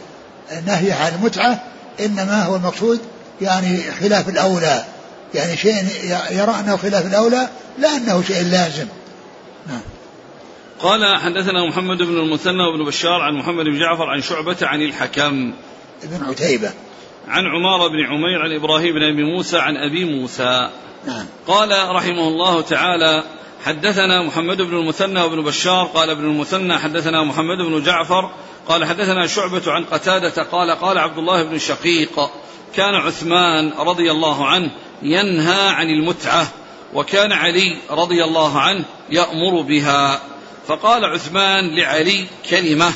نهي 0.66 0.92
عن 0.92 1.12
المتعة 1.14 1.62
إنما 2.00 2.42
هو 2.42 2.56
المقصود 2.56 3.00
يعني 3.40 3.82
خلاف 4.00 4.28
الأولى. 4.28 4.84
يعني 5.34 5.56
شيء 5.56 5.84
يرى 6.30 6.54
أنه 6.60 6.76
خلاف 6.76 7.06
الأولى 7.06 7.48
لا 7.78 7.96
أنه 7.96 8.22
شيء 8.22 8.42
لازم. 8.42 8.86
نعم. 9.66 9.80
قال 10.84 11.16
حدثنا 11.16 11.66
محمد 11.68 12.02
بن 12.02 12.18
المثنى 12.18 12.62
وابن 12.62 12.84
بشار 12.84 13.20
عن 13.20 13.34
محمد 13.34 13.64
بن 13.64 13.78
جعفر 13.78 14.04
عن 14.04 14.22
شعبة 14.22 14.56
عن 14.62 14.82
الحكم. 14.82 15.52
ابن 16.02 16.24
عتيبة. 16.24 16.72
عن 17.28 17.44
عمارة 17.46 17.88
بن 17.88 18.04
عمير 18.04 18.42
عن 18.42 18.52
إبراهيم 18.52 18.94
بن 18.94 19.02
أبي 19.02 19.22
موسى 19.22 19.58
عن 19.58 19.76
أبي 19.76 20.04
موسى. 20.04 20.70
نعم. 21.06 21.26
قال 21.46 21.94
رحمه 21.94 22.28
الله 22.28 22.60
تعالى 22.60 23.24
حدثنا 23.64 24.22
محمد 24.22 24.62
بن 24.62 24.76
المثنى 24.76 25.20
وابن 25.20 25.42
بشار 25.42 25.84
قال 25.84 26.10
ابن 26.10 26.24
المثنى 26.24 26.78
حدثنا 26.78 27.24
محمد 27.24 27.58
بن 27.58 27.82
جعفر 27.82 28.30
قال 28.68 28.84
حدثنا 28.84 29.26
شعبة 29.26 29.72
عن 29.72 29.84
قتادة 29.84 30.42
قال 30.42 30.70
قال 30.70 30.98
عبد 30.98 31.18
الله 31.18 31.42
بن 31.42 31.58
شقيق 31.58 32.30
كان 32.74 32.94
عثمان 32.94 33.72
رضي 33.72 34.10
الله 34.10 34.46
عنه 34.46 34.70
ينهى 35.02 35.68
عن 35.68 35.86
المتعة 35.86 36.46
وكان 36.94 37.32
علي 37.32 37.78
رضي 37.90 38.24
الله 38.24 38.58
عنه 38.58 38.84
يأمر 39.10 39.62
بها. 39.62 40.33
فقال 40.68 41.04
عثمان 41.04 41.76
لعلي 41.76 42.26
كلمة 42.50 42.92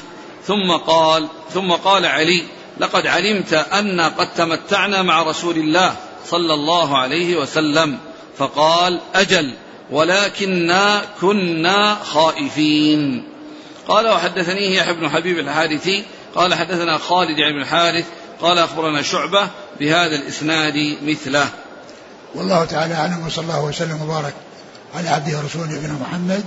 ثم 0.46 0.72
قال 0.86 1.28
ثم 1.54 1.72
قال 1.72 2.06
علي 2.06 2.44
لقد 2.80 3.06
علمت 3.06 3.52
أن 3.52 4.00
قد 4.00 4.34
تمتعنا 4.34 5.02
مع 5.02 5.22
رسول 5.22 5.56
الله 5.56 5.96
صلى 6.26 6.54
الله 6.54 6.98
عليه 6.98 7.36
وسلم. 7.36 7.98
فقال 8.38 9.00
أجل 9.14 9.54
ولكنا 9.90 11.02
كنا 11.20 11.94
خائفين. 11.94 13.28
قال 13.88 14.08
وحدثنيه 14.08 14.78
يحيى 14.78 14.92
بن 14.92 15.08
حبيب 15.08 15.38
الحارثي. 15.38 16.04
قال 16.34 16.54
حدثنا 16.54 16.98
خالد 16.98 17.36
بن 17.36 17.60
الحارث. 17.60 18.04
قال 18.42 18.58
أخبرنا 18.58 19.02
شعبة 19.02 19.48
بهذا 19.80 20.16
الإسناد 20.16 20.96
مثله. 21.02 21.48
والله 22.34 22.64
تعالى 22.64 22.94
أعلم 22.94 23.26
وصلى 23.26 23.44
الله 23.44 23.64
وسلم 23.64 24.02
وبارك 24.02 24.34
على 24.94 25.08
عبده 25.08 25.38
ورسوله 25.38 25.66
نبينا 25.66 25.98
محمد. 26.00 26.44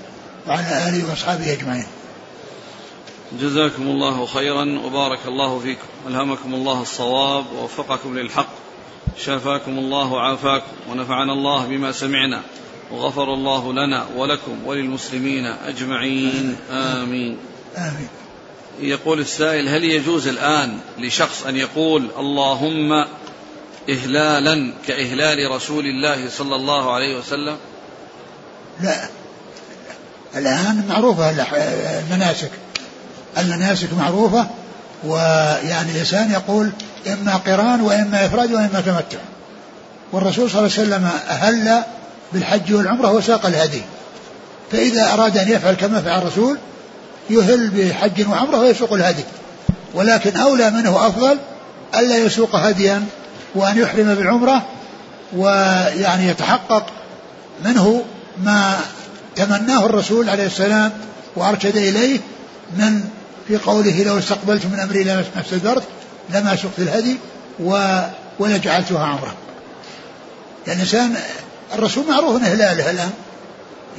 وعلى 0.47 0.89
آله 0.89 1.09
وأصحابه 1.09 1.53
أجمعين. 1.53 1.85
جزاكم 3.39 3.83
الله 3.83 4.25
خيرا 4.25 4.79
وبارك 4.85 5.19
الله 5.27 5.59
فيكم. 5.59 5.87
ألهمكم 6.07 6.53
الله 6.53 6.81
الصواب 6.81 7.45
ووفقكم 7.55 8.17
للحق. 8.17 8.49
شافاكم 9.17 9.79
الله 9.79 10.11
وعافاكم 10.11 10.71
ونفعنا 10.89 11.33
الله 11.33 11.65
بما 11.65 11.91
سمعنا. 11.91 12.41
وغفر 12.91 13.33
الله 13.33 13.73
لنا 13.73 14.05
ولكم 14.15 14.57
وللمسلمين 14.65 15.45
أجمعين. 15.45 16.55
آمين. 16.71 17.37
آمين. 17.77 18.07
يقول 18.79 19.19
السائل 19.19 19.69
هل 19.69 19.83
يجوز 19.83 20.27
الآن 20.27 20.79
لشخص 20.99 21.45
أن 21.45 21.55
يقول 21.57 22.07
اللهم 22.17 23.05
إهلالا 23.89 24.73
كإهلال 24.87 25.51
رسول 25.51 25.85
الله 25.85 26.29
صلى 26.29 26.55
الله 26.55 26.93
عليه 26.93 27.17
وسلم؟ 27.17 27.57
لا. 28.81 29.20
الآن 30.35 30.83
معروفة 30.89 31.29
المناسك. 31.29 32.51
المناسك 33.37 33.93
معروفة 33.93 34.47
ويعني 35.03 35.91
الإنسان 35.91 36.31
يقول 36.31 36.71
إما 37.07 37.35
قران 37.35 37.81
وإما 37.81 38.25
إفراد 38.25 38.53
وإما 38.53 38.81
تمتع. 38.85 39.17
والرسول 40.11 40.49
صلى 40.49 40.59
الله 40.59 40.71
عليه 40.77 40.87
وسلم 40.87 41.09
أهل 41.29 41.83
بالحج 42.33 42.73
والعمرة 42.73 43.11
وساق 43.11 43.45
الهدي. 43.45 43.81
فإذا 44.71 45.13
أراد 45.13 45.37
أن 45.37 45.49
يفعل 45.49 45.73
كما 45.73 46.01
فعل 46.01 46.21
الرسول 46.21 46.57
يهل 47.29 47.69
بحج 47.69 48.27
وعمرة 48.27 48.57
ويسوق 48.57 48.93
الهدي. 48.93 49.23
ولكن 49.93 50.37
أولى 50.37 50.71
منه 50.71 51.07
أفضل 51.07 51.37
ألا 51.95 52.17
يسوق 52.17 52.55
هديا 52.55 53.05
وأن 53.55 53.77
يحرم 53.77 54.15
بالعمرة 54.15 54.63
ويعني 55.35 56.27
يتحقق 56.27 56.85
منه 57.65 58.03
ما 58.43 58.79
تمناه 59.35 59.85
الرسول 59.85 60.29
عليه 60.29 60.45
السلام 60.45 60.91
وأرشد 61.35 61.77
إليه 61.77 62.19
من 62.77 63.03
في 63.47 63.57
قوله 63.57 64.03
لو 64.03 64.17
استقبلت 64.17 64.65
من 64.65 64.79
أمري 64.79 65.03
لما 65.03 65.23
استدرت 65.41 65.83
لما 66.33 66.55
سقت 66.55 66.79
الهدي 66.79 67.17
و 67.59 67.99
ولجعلتها 68.39 69.05
عمرة. 69.05 69.35
يعني 70.67 70.79
الإنسان 70.79 71.15
الرسول 71.73 72.07
معروف 72.07 72.37
أنه 72.37 72.47
هلاله 72.47 72.91
الآن 72.91 73.11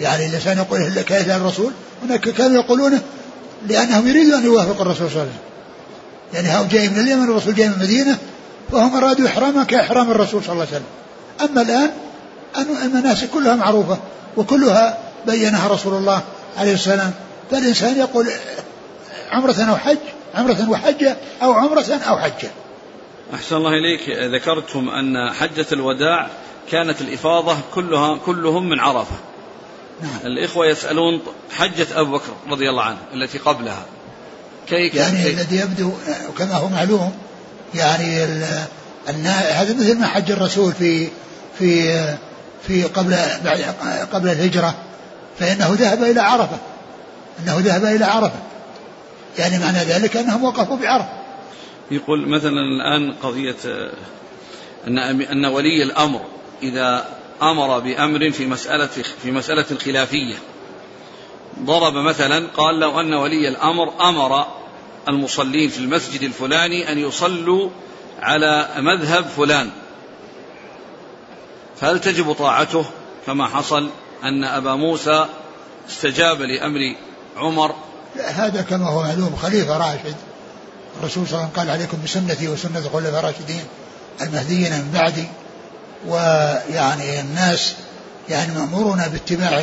يعني 0.00 0.26
الإنسان 0.26 0.56
يقول 0.58 1.00
كهلال 1.00 1.40
الرسول؟ 1.40 1.72
هناك 2.02 2.20
كانوا 2.20 2.62
يقولونه 2.62 3.00
لأنهم 3.68 4.08
يريدون 4.08 4.34
أن 4.34 4.44
يوافقوا 4.44 4.82
الرسول 4.82 5.10
صلى 5.10 5.22
الله 5.22 5.22
عليه 5.22 5.30
وسلم. 5.30 5.42
يعني 6.32 6.48
هؤلاء 6.48 6.72
جاي 6.72 6.88
من 6.88 6.98
اليمن 6.98 7.28
والرسول 7.28 7.54
جاي 7.54 7.68
من 7.68 7.74
المدينة 7.74 8.18
فهم 8.72 8.96
أرادوا 8.96 9.26
إحرامه 9.26 9.64
كإحرام 9.64 10.10
الرسول 10.10 10.44
صلى 10.44 10.52
الله 10.52 10.66
عليه 10.66 10.76
وسلم. 10.76 10.86
أما 11.50 11.62
الآن 11.62 11.90
المناسك 12.82 13.30
كلها 13.30 13.56
معروفة 13.56 13.98
وكلها 14.36 14.98
بينها 15.26 15.68
رسول 15.68 15.94
الله 15.94 16.22
عليه 16.58 16.74
السلام. 16.74 17.12
فالإنسان 17.50 17.98
يقول 17.98 18.28
عمرة 19.30 19.62
أو 19.70 19.76
حج 19.76 19.98
عمرة 20.34 20.70
وحجة 20.70 21.16
أو 21.42 21.52
عمرة 21.52 22.00
أو 22.08 22.18
حجة. 22.18 22.50
أحسن 23.34 23.56
الله 23.56 23.70
إليك. 23.70 24.10
ذكرتم 24.34 24.88
أن 24.88 25.32
حجة 25.32 25.66
الوداع 25.72 26.28
كانت 26.70 27.00
الإفاضة 27.00 27.56
كلها 27.74 28.18
كلهم 28.26 28.68
من 28.68 28.80
عرفة. 28.80 29.16
نعم. 30.02 30.10
الإخوة 30.24 30.66
يسألون 30.66 31.20
حجة 31.50 31.86
أبو 31.94 32.12
بكر 32.12 32.32
رضي 32.50 32.70
الله 32.70 32.82
عنه 32.82 32.98
التي 33.14 33.38
قبلها. 33.38 33.84
كيف 34.68 34.94
يعني 34.94 35.22
كيف 35.22 35.40
الذي 35.40 35.56
يبدو 35.56 35.92
كما 36.38 36.54
هو 36.54 36.68
معلوم 36.68 37.12
يعني 37.74 38.24
هذا 39.28 39.74
مثل 39.74 39.98
ما 39.98 40.06
حج 40.06 40.30
الرسول 40.30 40.72
في 40.72 41.08
في 41.58 42.04
في 42.66 42.84
قبل 42.84 43.14
قبل 44.12 44.28
الهجرة. 44.28 44.74
فإنه 45.38 45.74
ذهب 45.78 46.02
إلى 46.02 46.20
عرفة. 46.20 46.58
أنه 47.38 47.58
ذهب 47.58 47.84
إلى 47.84 48.04
عرفة. 48.04 48.38
يعني 49.38 49.58
معنى 49.58 49.78
ذلك 49.78 50.16
أنهم 50.16 50.44
وقفوا 50.44 50.76
بعرفة 50.76 51.22
يقول 51.90 52.28
مثلا 52.28 52.50
الآن 52.50 53.12
قضية 53.12 53.56
أن 54.86 54.98
أن 55.22 55.44
ولي 55.44 55.82
الأمر 55.82 56.20
إذا 56.62 57.04
أمر 57.42 57.78
بأمر 57.78 58.30
في 58.30 58.46
مسألة 58.46 58.86
في 59.22 59.30
مسألة 59.30 59.78
خلافية 59.84 60.34
ضرب 61.60 61.94
مثلا 61.94 62.46
قال 62.56 62.80
لو 62.80 63.00
أن 63.00 63.14
ولي 63.14 63.48
الأمر 63.48 64.08
أمر 64.08 64.46
المصلين 65.08 65.68
في 65.68 65.78
المسجد 65.78 66.22
الفلاني 66.22 66.92
أن 66.92 66.98
يصلوا 66.98 67.70
على 68.20 68.68
مذهب 68.78 69.24
فلان. 69.24 69.70
فهل 71.76 72.00
تجب 72.00 72.32
طاعته 72.32 72.84
كما 73.26 73.46
حصل؟ 73.46 73.90
أن 74.24 74.44
أبا 74.44 74.74
موسى 74.74 75.26
استجاب 75.90 76.42
لأمر 76.42 76.80
عمر. 77.36 77.74
لا 78.16 78.30
هذا 78.30 78.62
كما 78.62 78.88
هو 78.88 79.02
معلوم 79.02 79.36
خليفة 79.36 79.76
راشد. 79.76 80.16
الرسول 81.00 81.26
صلى 81.28 81.34
الله 81.34 81.38
عليه 81.38 81.52
وسلم 81.52 81.56
قال 81.56 81.70
عليكم 81.70 81.98
بسنتي 82.04 82.48
وسنة 82.48 82.78
الخلفاء 82.78 83.20
الراشدين 83.20 83.64
المهديين 84.20 84.72
من 84.72 84.90
بعدي. 84.94 85.24
ويعني 86.06 87.20
الناس 87.20 87.74
يعني 88.28 88.54
مأمورون 88.54 89.02
باتباع 89.12 89.62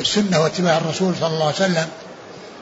السنة 0.00 0.42
واتباع 0.42 0.78
الرسول 0.78 1.14
صلى 1.20 1.26
الله 1.26 1.44
عليه 1.44 1.54
وسلم. 1.54 1.86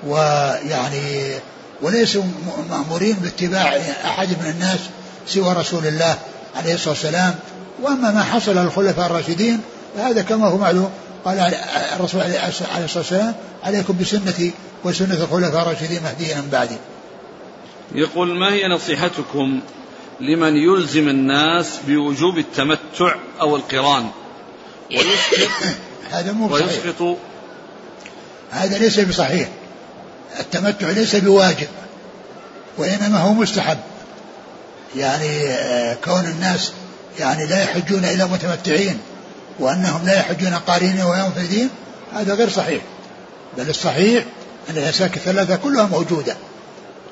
ويعني 0.07 1.35
وليسوا 1.83 2.25
مأمورين 2.70 3.16
باتباع 3.16 3.77
أحد 4.05 4.29
من 4.29 4.51
الناس 4.51 4.79
سوى 5.27 5.53
رسول 5.53 5.87
الله 5.87 6.18
عليه 6.57 6.75
الصلاة 6.75 6.91
والسلام. 6.91 7.35
وأما 7.83 8.11
ما 8.11 8.22
حصل 8.22 8.57
للخلفاء 8.57 9.07
الراشدين 9.07 9.61
فهذا 9.97 10.22
كما 10.22 10.49
هو 10.49 10.57
معلوم 10.57 10.91
قال 11.25 11.55
الرسول 11.97 12.20
عليه 12.20 12.49
الصلاة 12.49 12.83
والسلام 12.97 13.35
عليكم 13.62 13.99
بسنتي 14.01 14.53
وسنة 14.85 15.14
الخلفاء 15.14 15.62
الراشدين 15.62 15.97
المهديين 15.97 16.39
من 16.39 16.49
بعدي. 16.49 16.77
يقول 17.95 18.39
ما 18.39 18.53
هي 18.53 18.68
نصيحتكم 18.68 19.61
لمن 20.20 20.57
يلزم 20.57 21.09
الناس 21.09 21.79
بوجوب 21.87 22.39
التمتع 22.39 23.14
أو 23.41 23.57
القران؟ 23.57 24.11
ويسقط 24.91 25.51
هذا 26.12 26.33
مو 26.33 26.59
صحيح 26.59 26.87
ويسقط. 26.87 27.16
هذا 28.51 28.79
ليس 28.79 29.01
بصحيح. 29.01 29.49
التمتع 30.41 30.91
ليس 30.91 31.16
بواجب 31.16 31.68
وإنما 32.79 33.18
هو 33.18 33.33
مستحب. 33.33 33.79
يعني 34.97 35.49
آه، 35.49 35.95
كون 35.95 36.25
الناس 36.25 36.72
يعني 37.18 37.47
لا 37.47 37.62
يحجون 37.62 38.05
إلا 38.05 38.27
متمتعين. 38.27 38.99
وأنهم 39.59 40.07
لا 40.07 40.18
يحجون 40.18 40.55
قارنين 40.55 41.02
وينفذين 41.02 41.70
هذا 42.14 42.34
غير 42.34 42.48
صحيح. 42.48 42.82
بل 43.59 43.68
الصحيح 43.68 44.24
أن 44.70 44.76
الأساك 44.76 45.16
الثلاثة 45.16 45.57
كلها 45.57 45.86
موجودة. 45.86 46.36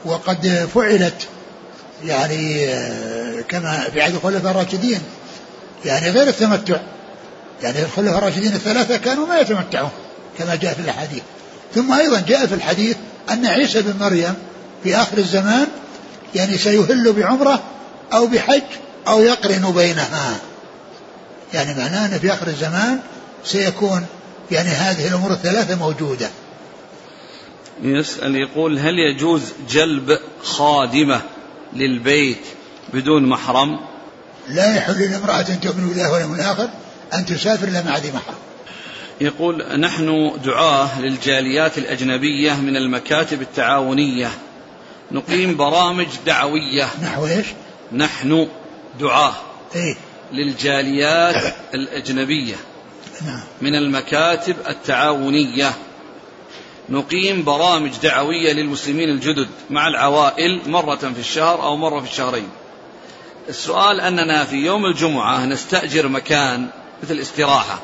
وقد 0.05 0.69
فعلت 0.75 1.29
يعني 2.05 2.69
آه، 2.69 3.41
كما 3.49 3.87
في 3.93 4.03
عهد 4.03 4.15
الخلفاء 4.15 4.51
الراشدين 4.51 5.01
يعني 5.85 6.11
غير 6.11 6.29
التمتع. 6.29 6.81
يعني 7.63 7.83
الخلفاء 7.83 8.19
الراشدين 8.19 8.53
الثلاثة 8.53 8.97
كانوا 8.97 9.27
ما 9.27 9.39
يتمتعون 9.39 9.91
كما 10.39 10.55
جاء 10.55 10.75
في 10.75 10.81
الحديث 10.81 11.23
ثم 11.75 11.93
أيضا 11.93 12.21
جاء 12.21 12.47
في 12.47 12.55
الحديث 12.55 12.97
أن 13.31 13.47
عيسى 13.47 13.83
بن 13.83 13.95
مريم 14.01 14.35
في 14.85 14.97
آخر 14.97 15.19
الزمان 15.19 15.67
يعني 16.35 16.59
سيهل 16.59 17.13
بعمرة 17.13 17.63
أو 18.13 18.27
بحج 18.27 18.63
أو 19.09 19.23
يقرن 19.23 19.73
بينها. 19.73 20.37
يعني 21.55 21.75
معناه 21.75 22.07
أن 22.07 22.19
في 22.19 22.33
آخر 22.33 22.47
الزمان 22.47 23.01
سيكون 23.45 24.07
يعني 24.51 24.69
هذه 24.69 25.09
الأمور 25.09 25.33
الثلاثة 25.33 25.77
موجودة. 25.77 26.31
يسأل 27.83 28.37
يقول 28.37 28.79
هل 28.79 28.99
يجوز 28.99 29.43
جلب 29.71 30.19
خادمة 30.43 31.21
للبيت 31.73 32.47
بدون 32.95 33.27
محرم؟ 33.27 33.79
لا 34.49 34.77
يحل 34.77 35.11
لامرأة 35.11 35.43
تؤمن 35.43 35.89
بالله 35.89 36.13
واليوم 36.13 36.35
الآخر 36.35 36.69
أن 37.15 37.27
تسافر 37.27 37.69
إلا 37.69 37.83
مع 37.83 37.99
ذي 37.99 38.09
محرم. 38.09 38.37
يقول 39.21 39.81
نحن 39.81 40.33
دعاة 40.45 41.01
للجاليات 41.01 41.79
الأجنبية 41.79 42.53
من 42.53 42.77
المكاتب 42.77 43.43
التعاونية. 43.43 44.31
نقيم 45.13 45.57
برامج 45.57 46.07
دعوية. 46.27 46.89
نحو 47.03 47.27
إيش؟ 47.27 47.47
نحن 47.93 48.49
دعاة. 49.01 49.35
إيه. 49.75 49.97
للجاليات 50.33 51.55
الأجنبية 51.75 52.57
نعم. 53.27 53.41
من 53.61 53.75
المكاتب 53.75 54.57
التعاونية. 54.69 55.73
نقيم 56.89 57.45
برامج 57.45 57.91
دعوية 58.03 58.53
للمسلمين 58.53 59.09
الجدد 59.09 59.49
مع 59.71 59.89
العوائل 59.89 60.61
مرة 60.67 60.97
في 60.97 61.19
الشهر 61.19 61.63
أو 61.63 61.77
مرة 61.77 62.01
في 62.01 62.11
الشهرين. 62.11 62.49
السؤال 63.49 64.01
أننا 64.01 64.45
في 64.45 64.57
يوم 64.57 64.87
الجمعة 64.87 65.47
نستأجر 65.47 66.09
مكان 66.09 66.69
مثل 67.03 67.19
استراحة. 67.19 67.83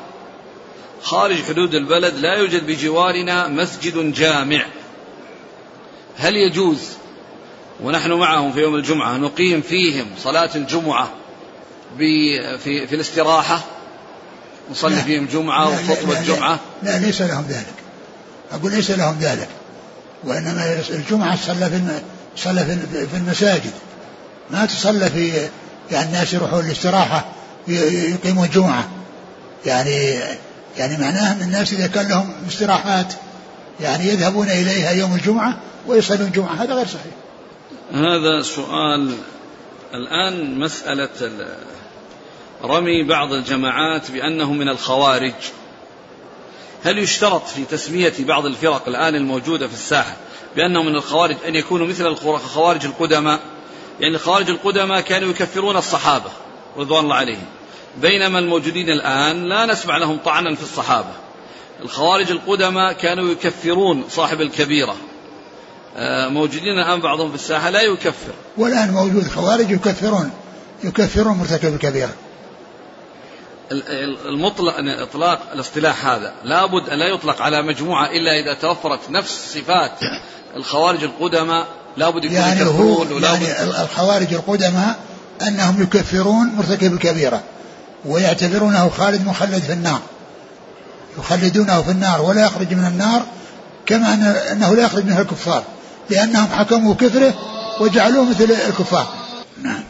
خارج 1.01 1.43
حدود 1.43 1.75
البلد 1.75 2.15
لا 2.15 2.33
يوجد 2.33 2.67
بجوارنا 2.67 3.47
مسجد 3.47 4.13
جامع. 4.13 4.65
هل 6.17 6.35
يجوز؟ 6.35 6.89
ونحن 7.83 8.11
معهم 8.11 8.51
في 8.51 8.61
يوم 8.61 8.75
الجمعة 8.75 9.17
نقيم 9.17 9.61
فيهم 9.61 10.05
صلاة 10.17 10.49
الجمعة. 10.55 11.11
في, 11.97 12.87
في 12.87 12.95
الاستراحة 12.95 13.61
نصلي 14.71 14.95
لا. 14.95 15.01
فيهم 15.01 15.25
جمعة 15.25 15.69
لا- 15.69 15.75
لا- 15.75 15.91
وخطبة 15.91 16.13
لا- 16.13 16.23
جمعة 16.23 16.59
لا 16.83 16.97
ليس 16.99 17.21
لهم 17.21 17.45
ذلك. 17.49 17.73
أقول 18.51 18.71
ليس 18.71 18.91
لهم 18.91 19.17
ذلك 19.21 19.47
وإنما 20.23 20.81
الجمعة 20.89 21.35
تصلى 21.35 21.69
في 21.69 21.81
تصلى 22.37 22.65
في- 23.11 23.17
المساجد. 23.17 23.71
ما 24.51 24.65
تصلى 24.65 25.09
في 25.09 25.49
يعني 25.91 26.05
الناس 26.07 26.33
يروحون 26.33 26.65
الاستراحة 26.65 27.25
ي- 27.67 27.71
يقيمون 28.11 28.49
جمعة. 28.49 28.87
يعني 29.65 30.19
يعني 30.77 30.97
معناه 30.97 31.31
أن 31.33 31.41
الناس 31.41 31.73
إذا 31.73 31.87
كان 31.87 32.07
لهم 32.09 32.33
استراحات 32.47 33.13
يعني 33.81 34.07
يذهبون 34.07 34.47
إليها 34.49 34.91
يوم 34.91 35.15
الجمعة 35.15 35.57
ويصلون 35.87 36.31
جمعة. 36.31 36.63
هذا 36.63 36.73
غير 36.73 36.85
صحيح. 36.87 37.13
هذا 37.93 38.41
سؤال 38.41 39.13
الآن 39.93 40.59
مسألة 40.59 41.09
رمي 42.63 43.03
بعض 43.03 43.33
الجماعات 43.33 44.11
بأنه 44.11 44.53
من 44.53 44.69
الخوارج. 44.69 45.33
هل 46.83 46.97
يشترط 46.97 47.47
في 47.47 47.65
تسمية 47.65 48.13
بعض 48.19 48.45
الفرق 48.45 48.87
الآن 48.87 49.15
الموجودة 49.15 49.67
في 49.67 49.73
الساحة 49.73 50.15
بأنه 50.55 50.83
من 50.83 50.95
الخوارج 50.95 51.35
أن 51.47 51.55
يكونوا 51.55 51.87
مثل 51.87 52.07
الخوارج 52.07 52.85
القدماء؟ 52.85 53.39
يعني 53.99 54.15
الخوارج 54.15 54.49
القدماء 54.49 55.01
كانوا 55.01 55.29
يكفرون 55.29 55.77
الصحابة 55.77 56.29
رضوان 56.77 57.03
الله 57.03 57.15
عليهم. 57.15 57.45
بينما 58.01 58.39
الموجودين 58.39 58.89
الآن 58.89 59.43
لا 59.43 59.65
نسمع 59.65 59.97
لهم 59.97 60.17
طعنا 60.17 60.55
في 60.55 60.61
الصحابة. 60.63 61.11
الخوارج 61.83 62.31
القدماء 62.31 62.93
كانوا 62.93 63.31
يكفرون 63.31 64.03
صاحب 64.09 64.41
الكبيرة. 64.41 64.95
آه، 65.97 66.27
موجودين 66.27 66.79
الآن 66.79 66.99
بعضهم 66.99 67.29
في 67.29 67.35
الساحة 67.35 67.69
لا 67.69 67.81
يكفر. 67.81 68.33
والآن 68.57 68.91
موجود 68.91 69.27
خوارج 69.27 69.71
يكفرون 69.71 70.31
يكفرون 70.83 71.37
مرتكب 71.37 71.73
الكبيرة. 71.73 72.05
ال- 72.05 72.09
ال- 72.09 72.28
المطلق 74.25 74.75
إطلاق 74.77 75.39
الاصطلاح 75.53 76.05
هذا. 76.05 76.33
لابد 76.43 76.89
أن 76.89 76.99
لا 76.99 77.05
يطلق 77.05 77.41
على 77.41 77.61
مجموعة 77.61 78.05
إلا 78.05 78.39
إذا 78.39 78.53
توفرت 78.53 78.99
نفس 79.09 79.53
صفات 79.53 79.91
الخوارج 80.55 81.03
القدماء. 81.03 81.67
لابد 81.97 82.25
يكونوا 82.25 82.41
يعني 82.41 82.63
هو 82.63 83.01
يكفرون 83.01 83.23
يعني 83.23 83.61
الخوارج 83.61 84.33
القدماء 84.33 84.99
أنهم 85.41 85.81
يكفرون 85.81 86.47
مرتكب 86.57 86.93
الكبيرة 86.93 87.43
ويعتبرونه 88.05 88.89
خالد 88.89 89.27
مخلد 89.27 89.61
في 89.61 89.73
النار 89.73 90.01
يخلدونه 91.19 91.81
في 91.81 91.91
النار 91.91 92.21
ولا 92.21 92.45
يخرج 92.45 92.73
من 92.73 92.85
النار 92.85 93.25
كما 93.85 94.13
أنه 94.51 94.75
لا 94.75 94.83
يخرج 94.83 95.05
منها 95.05 95.21
الكفار 95.21 95.63
لأنهم 96.09 96.47
حكموا 96.47 96.95
كفره 96.95 97.33
وجعلوه 97.79 98.29
مثل 98.29 98.43
الكفار. 98.43 99.07
نعم. 99.63 99.83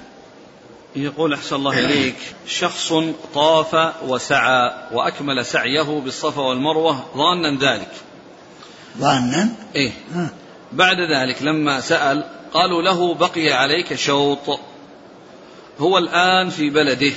يقول 0.95 1.33
أحسن 1.33 1.55
الله 1.55 1.79
إليك 1.79 2.15
شخص 2.47 2.93
طاف 3.33 3.93
وسعى 4.03 4.71
وأكمل 4.91 5.45
سعيه 5.45 6.01
بالصفا 6.01 6.41
والمروة 6.41 7.05
ظانا 7.17 7.59
ذلك. 7.59 7.91
ظانا؟ 8.97 9.49
إيه. 9.75 9.91
ها. 10.13 10.29
بعد 10.71 10.97
ذلك 10.99 11.43
لما 11.43 11.81
سأل 11.81 12.23
قالوا 12.53 12.81
له 12.81 13.13
بقي 13.13 13.49
عليك 13.49 13.95
شوط. 13.95 14.59
هو 15.79 15.97
الآن 15.97 16.49
في 16.49 16.69
بلده. 16.69 17.11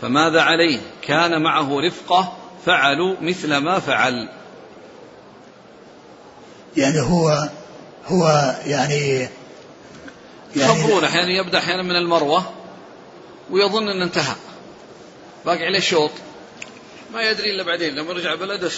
فماذا 0.00 0.40
عليه؟ 0.40 0.78
كان 1.02 1.42
معه 1.42 1.80
رفقة 1.80 2.32
فعلوا 2.66 3.16
مثل 3.20 3.56
ما 3.56 3.78
فعل. 3.78 4.28
يعني 6.76 7.00
هو 7.00 7.48
هو 8.06 8.54
يعني 8.66 9.28
يخبرون 10.56 11.04
أحيانا 11.04 11.30
يبدأ 11.30 11.58
أحيانا 11.58 11.82
من 11.82 11.96
المروة. 11.96 12.59
ويظن 13.50 13.88
إنه 13.88 14.04
انتهى. 14.04 14.34
باقي 15.46 15.64
عليه 15.66 15.80
شوط. 15.80 16.10
ما 17.14 17.22
يدري 17.22 17.50
إلا 17.54 17.62
بعدين. 17.62 17.94
لما 17.94 18.12
رجع 18.12 18.34
بلده 18.34 18.68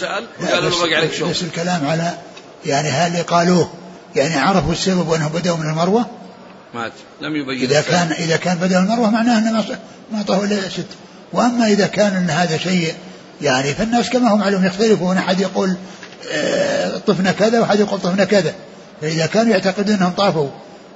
وقالوا 0.41 0.69
بس- 0.69 0.75
له 0.75 0.81
باقي 0.81 0.95
عليك 0.95 1.13
شوط. 1.13 1.29
بس 1.29 1.41
الكلام 1.43 1.87
على 1.87 2.17
يعني 2.65 2.89
هل 2.89 3.23
قالوه 3.23 3.73
يعني 4.15 4.35
عرفوا 4.35 4.71
السبب 4.71 5.07
وأنهم 5.07 5.31
بدأوا 5.31 5.57
من 5.57 5.69
المروة؟ 5.69 6.05
مات 6.73 6.91
لم 7.21 7.35
يبين 7.35 7.69
إذا. 7.69 7.81
كان 7.81 8.11
إذا 8.11 8.37
كان 8.37 8.57
بدل 8.57 8.75
المروة 8.77 9.09
معناه 9.09 9.37
أنه 9.39 9.51
ما 9.51 9.79
ما 10.11 10.23
طهوا 10.23 10.45
إلا 10.45 10.69
ست. 10.69 10.85
وأما 11.33 11.67
إذا 11.67 11.87
كان 11.87 12.15
أن 12.15 12.29
هذا 12.29 12.57
شيء 12.57 12.93
يعني 13.41 13.73
فالناس 13.73 14.09
كما 14.09 14.33
هم 14.33 14.39
معلوم 14.39 14.65
يختلفون 14.65 15.17
أحد 15.17 15.39
يقول 15.39 15.75
آه، 16.31 16.97
طفنا 16.97 17.31
كذا 17.31 17.59
وأحد 17.59 17.79
يقول 17.79 17.99
طفنا 17.99 18.23
كذا. 18.23 18.53
فإذا 19.01 19.25
كانوا 19.25 19.51
يعتقدون 19.51 19.95
أنهم 19.95 20.11
طافوا 20.11 20.49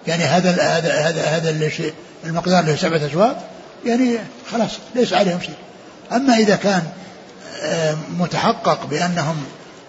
يعني 0.08 0.24
هذا 0.24 0.50
ال- 0.50 0.62
هذا 0.62 0.94
هذا 0.94 1.22
هذا 1.26 1.50
الشيء 1.50 1.94
المقدار 2.26 2.64
له 2.64 2.76
سبعة 2.76 3.06
أشواط. 3.06 3.36
يعني 3.86 4.20
خلاص 4.52 4.72
ليس 4.96 5.14
عليهم 5.14 5.42
شيء. 5.42 5.56
أما 6.12 6.38
إذا 6.38 6.56
كان 6.56 6.84
آه، 7.62 7.98
متحقق 8.20 8.86
بأنهم 8.86 9.46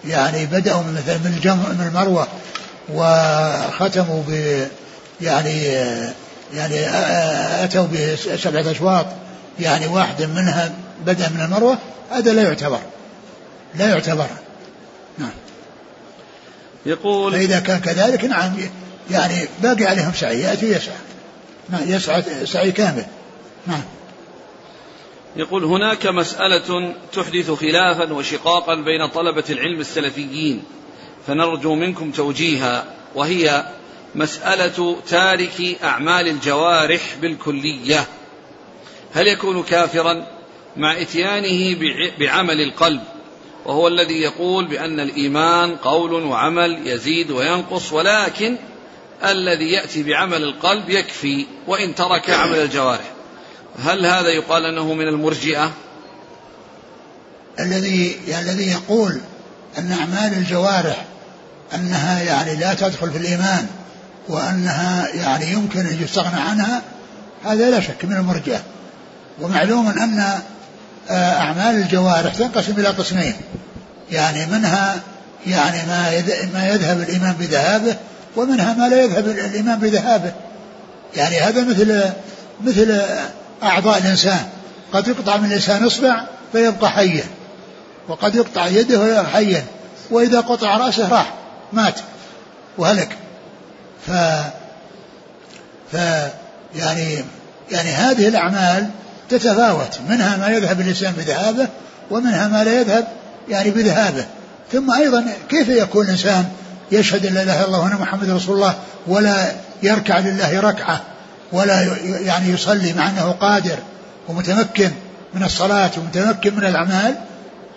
يعني 0.07 0.45
بدأوا 0.45 0.81
من 0.81 0.93
مثلا 0.93 1.17
من 1.17 1.33
الجمع 1.37 1.69
من 1.69 1.87
المروة 1.87 2.27
وختموا 2.93 4.23
ب 4.27 4.61
يعني 5.21 5.63
يعني 6.53 6.75
أتوا 7.63 7.87
بسبعة 8.33 8.71
أشواط 8.71 9.05
يعني 9.59 9.87
واحدة 9.87 10.27
منها 10.27 10.71
بدأ 11.05 11.29
من 11.29 11.41
المروة 11.41 11.77
هذا 12.11 12.33
لا 12.33 12.41
يعتبر. 12.41 12.79
لا 13.75 13.89
يعتبر. 13.89 14.27
نعم. 15.17 15.31
يقول 16.85 17.31
فإذا 17.31 17.59
كان 17.59 17.79
كذلك 17.79 18.25
نعم 18.25 18.55
يعني 19.11 19.47
باقي 19.63 19.85
عليهم 19.85 20.13
سعي 20.13 20.41
يأتي 20.41 20.71
يسعى. 20.71 20.95
نعم 21.69 21.81
يسعى 21.85 22.23
سعي 22.45 22.71
كامل. 22.71 23.05
نعم. 23.67 23.83
يقول 25.35 25.63
هناك 25.63 26.07
مسألة 26.07 26.95
تحدث 27.13 27.51
خلافا 27.51 28.13
وشقاقا 28.13 28.75
بين 28.75 29.07
طلبة 29.07 29.43
العلم 29.49 29.79
السلفيين 29.79 30.63
فنرجو 31.27 31.75
منكم 31.75 32.11
توجيها 32.11 32.85
وهي 33.15 33.65
مسألة 34.15 34.97
تارك 35.07 35.77
أعمال 35.83 36.27
الجوارح 36.27 37.15
بالكلية. 37.21 38.07
هل 39.13 39.27
يكون 39.27 39.63
كافرا 39.63 40.27
مع 40.77 41.01
إتيانه 41.01 41.77
بعمل 42.19 42.61
القلب؟ 42.61 43.01
وهو 43.65 43.87
الذي 43.87 44.21
يقول 44.21 44.65
بأن 44.65 44.99
الإيمان 44.99 45.75
قول 45.75 46.13
وعمل 46.13 46.87
يزيد 46.87 47.31
وينقص 47.31 47.93
ولكن 47.93 48.57
الذي 49.25 49.71
يأتي 49.71 50.03
بعمل 50.03 50.43
القلب 50.43 50.89
يكفي 50.89 51.45
وإن 51.67 51.95
ترك 51.95 52.29
عمل 52.29 52.59
الجوارح. 52.59 53.18
هل 53.83 54.05
هذا 54.05 54.29
يقال 54.29 54.65
أنه 54.65 54.93
من 54.93 55.07
المرجئة؟ 55.07 55.71
الذي 57.59 58.17
يعني 58.27 58.51
الذي 58.51 58.71
يقول 58.71 59.19
أن 59.77 59.91
أعمال 59.91 60.33
الجوارح 60.33 61.05
أنها 61.75 62.21
يعني 62.21 62.55
لا 62.55 62.73
تدخل 62.73 63.11
في 63.11 63.17
الإيمان 63.17 63.67
وأنها 64.29 65.07
يعني 65.07 65.51
يمكن 65.51 65.79
أن 65.79 66.03
يستغنى 66.03 66.41
عنها 66.41 66.81
هذا 67.45 67.69
لا 67.69 67.79
شك 67.79 68.05
من 68.05 68.15
المرجئة. 68.15 68.61
ومعلوم 69.41 69.87
أن 69.87 70.19
آه، 71.09 71.39
أعمال 71.39 71.75
الجوارح 71.75 72.35
تنقسم 72.35 72.73
إلى 72.77 72.87
قسمين. 72.87 73.33
يعني 74.11 74.45
منها 74.45 74.99
يعني 75.47 75.77
ما 75.87 76.23
ما 76.53 76.67
يذهب 76.67 76.99
الإيمان 76.99 77.33
بذهابه 77.39 77.95
ومنها 78.35 78.73
ما 78.73 78.89
لا 78.89 79.01
يذهب 79.01 79.27
الإيمان 79.27 79.79
بذهابه. 79.79 80.33
يعني 81.15 81.39
هذا 81.39 81.63
مثل 81.63 82.03
مثل 82.61 83.01
أعضاء 83.63 83.97
الإنسان. 83.97 84.45
قد 84.93 85.07
يقطع 85.07 85.37
من 85.37 85.45
الإنسان 85.45 85.85
إصبع 85.85 86.21
فيبقى 86.51 86.89
حيا. 86.89 87.23
وقد 88.07 88.35
يقطع 88.35 88.67
يده 88.67 88.99
ويبقى 88.99 89.25
حيا. 89.25 89.65
وإذا 90.11 90.39
قطع 90.41 90.77
رأسه 90.77 91.09
راح 91.09 91.33
مات 91.73 91.99
وهلك. 92.77 93.17
ف 94.07 94.11
ف 95.91 95.95
يعني 96.75 97.23
يعني 97.71 97.89
هذه 97.89 98.27
الأعمال 98.27 98.89
تتفاوت. 99.29 99.99
منها 100.09 100.37
ما 100.37 100.47
يذهب 100.47 100.81
الإنسان 100.81 101.13
بذهابه 101.13 101.67
ومنها 102.11 102.47
ما 102.47 102.63
لا 102.63 102.81
يذهب 102.81 103.07
يعني 103.49 103.69
بذهابه. 103.69 104.25
ثم 104.71 104.91
أيضا 104.91 105.25
كيف 105.49 105.69
يكون 105.69 106.05
الإنسان 106.05 106.45
يشهد 106.91 107.25
أن 107.25 107.33
لا 107.33 107.43
إله 107.43 107.59
إلا 107.59 107.65
الله 107.65 107.79
وأن 107.79 107.93
محمد 107.93 108.29
رسول 108.29 108.55
الله 108.55 108.75
ولا 109.07 109.51
يركع 109.83 110.19
لله 110.19 110.59
ركعة؟ 110.59 111.01
ولا 111.51 111.97
يعني 112.03 112.49
يصلي 112.49 112.93
مع 112.93 113.09
أنه 113.09 113.31
قادر 113.31 113.77
ومتمكن 114.27 114.91
من 115.33 115.43
الصلاة 115.43 115.91
ومتمكن 115.97 116.55
من 116.55 116.65
الأعمال 116.65 117.15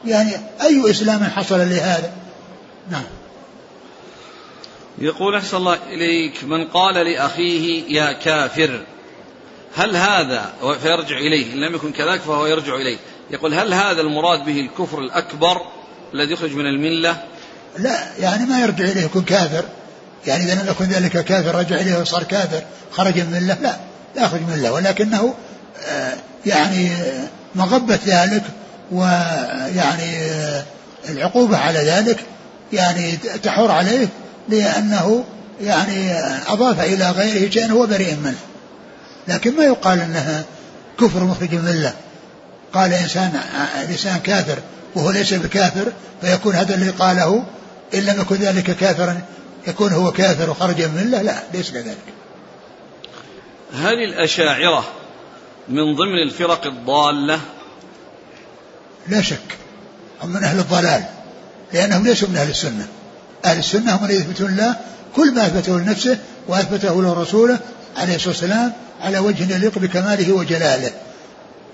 يعني 0.05 0.33
أي 0.63 0.91
إسلام 0.91 1.25
حصل 1.25 1.59
لهذا؟ 1.59 2.13
نعم. 2.91 3.05
يقول 4.99 5.37
أحسن 5.37 5.57
الله 5.57 5.79
إليك 5.89 6.45
من 6.45 6.65
قال 6.65 6.95
لأخيه 6.95 7.85
يا 7.89 8.13
كافر 8.13 8.81
هل 9.77 9.97
هذا؟ 9.97 10.53
فيرجع 10.83 11.19
إليه 11.19 11.53
إن 11.53 11.61
لم 11.61 11.75
يكن 11.75 11.93
كذلك 11.93 12.21
فهو 12.21 12.47
يرجع 12.47 12.77
إليه. 12.77 12.97
يقول 13.31 13.55
هل 13.55 13.75
هذا 13.75 14.01
المراد 14.01 14.45
به 14.45 14.61
الكفر 14.61 14.99
الأكبر 14.99 15.61
الذي 16.15 16.33
يخرج 16.33 16.55
من 16.55 16.67
الملة؟ 16.67 17.23
لا 17.79 18.17
يعني 18.19 18.47
ما 18.47 18.61
يرجع 18.61 18.85
إليه 18.85 19.05
يكون 19.05 19.23
كافر. 19.23 19.65
يعني 20.27 20.45
إذا 20.45 20.55
لم 20.55 20.69
يكن 20.69 20.85
ذلك 20.85 21.25
كافر 21.25 21.55
رجع 21.55 21.77
إليه 21.77 22.01
وصار 22.01 22.23
كافر 22.23 22.63
خرج 22.93 23.15
من 23.21 23.37
الملة 23.37 23.57
لا 23.63 23.77
لا 24.17 24.25
يخرج 24.25 24.41
من 24.41 24.55
الله 24.55 24.73
ولكنه 24.73 25.35
آه، 25.89 26.15
يعني 26.47 26.91
مغبة 27.55 27.99
ذلك 28.07 28.43
ويعني 28.93 30.17
آه، 30.17 30.65
العقوبة 31.09 31.57
على 31.57 31.79
ذلك 31.79 32.21
يعني 32.73 33.13
تحور 33.43 33.71
عليه 33.71 34.09
لأنه 34.49 35.25
يعني 35.61 36.13
أضاف 36.49 36.81
إلى 36.81 37.11
غيره 37.11 37.51
شيئا 37.51 37.73
هو 37.73 37.87
بريء 37.87 38.17
منه. 38.17 38.39
لكن 39.29 39.57
ما 39.57 39.65
يقال 39.65 40.01
أنها 40.01 40.45
كفر 41.01 41.25
مخرج 41.25 41.53
من 41.53 41.59
الملة. 41.59 41.93
قال 42.73 42.93
إنسان 42.93 43.33
لسان 43.89 44.19
كافر 44.19 44.59
وهو 44.95 45.11
ليس 45.11 45.35
بكافر 45.35 45.93
فيكون 46.21 46.55
هذا 46.55 46.75
الذي 46.75 46.91
قاله 46.91 47.45
إن 47.95 48.01
لم 48.01 48.21
يكن 48.21 48.37
ذلك 48.37 48.77
كافرا 48.77 49.21
يكون 49.67 49.93
هو 49.93 50.13
كافر 50.13 50.51
وخرج 50.51 50.83
من 50.83 50.99
الملة؟ 50.99 51.23
لا 51.23 51.43
ليس 51.55 51.71
كذلك. 51.71 51.97
هل 53.75 53.95
الأشاعرة 53.95 54.85
من 55.69 55.95
ضمن 55.95 56.23
الفرق 56.27 56.67
الضالة. 56.67 57.41
لا 59.09 59.23
شك 59.23 59.59
هم 60.23 60.31
من 60.31 60.45
أهل 60.45 60.59
الضلال 60.59 61.05
لأنهم 61.73 62.05
ليسوا 62.05 62.29
من 62.29 62.37
أهل 62.37 62.51
السنة. 62.51 62.87
أهل 63.45 63.59
السنة 63.59 63.97
هم 63.97 64.05
الذين 64.05 64.21
يثبتون 64.21 64.49
الله 64.49 64.77
كل 65.17 65.35
ما 65.35 65.47
أثبته 65.47 65.79
لنفسه 65.79 66.19
وأثبته 66.49 67.03
لرسوله 67.03 67.59
عليه 67.97 68.15
الصلاة 68.15 68.29
والسلام 68.29 68.73
على 69.01 69.19
وجه 69.19 69.55
يليق 69.55 69.79
بكماله 69.79 70.33
وجلاله. 70.33 70.91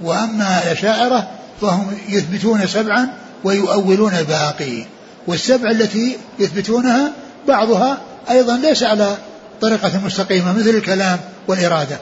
وأما 0.00 0.62
الأشاعرة 0.62 1.30
فهم 1.60 1.98
يثبتون 2.08 2.66
سبعا 2.66 3.08
ويؤولون 3.44 4.14
الباقي. 4.14 4.86
والسبع 5.26 5.70
التي 5.70 6.18
يثبتونها 6.38 7.12
بعضها 7.48 8.00
أيضا 8.30 8.56
ليس 8.56 8.82
على 8.82 9.16
طريقة 9.60 10.00
مستقيمة 10.04 10.58
مثل 10.58 10.70
الكلام 10.70 11.20
والإرادة. 11.48 11.98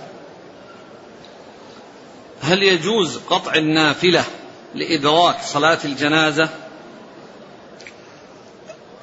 هل 2.42 2.62
يجوز 2.62 3.16
قطع 3.16 3.54
النافلة 3.54 4.24
لإدراك 4.74 5.36
صلاة 5.44 5.78
الجنازة؟ 5.84 6.48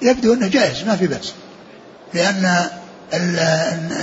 يبدو 0.01 0.33
أنه 0.33 0.47
جائز 0.47 0.83
ما 0.83 0.95
في 0.95 1.07
بأس. 1.07 1.33
لأن 2.13 2.69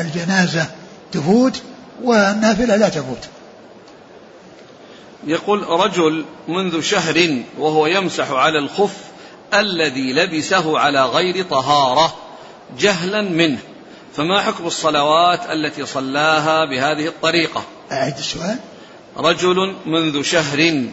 الجنازة 0.00 0.66
تفوت 1.12 1.62
والنافلة 2.02 2.76
لا 2.76 2.88
تفوت. 2.88 3.28
يقول 5.26 5.62
رجل 5.62 6.24
منذ 6.48 6.80
شهر 6.80 7.42
وهو 7.58 7.86
يمسح 7.86 8.30
على 8.30 8.58
الخف 8.58 8.96
الذي 9.54 10.12
لبسه 10.12 10.78
على 10.78 11.04
غير 11.04 11.44
طهارة 11.44 12.14
جهلا 12.78 13.22
منه. 13.22 13.58
فما 14.16 14.40
حكم 14.40 14.66
الصلوات 14.66 15.40
التي 15.50 15.86
صلاها 15.86 16.64
بهذه 16.64 17.06
الطريقة؟ 17.06 17.64
أعد 17.92 18.18
السؤال. 18.18 18.56
رجل 19.16 19.76
منذ 19.86 20.22
شهر 20.22 20.84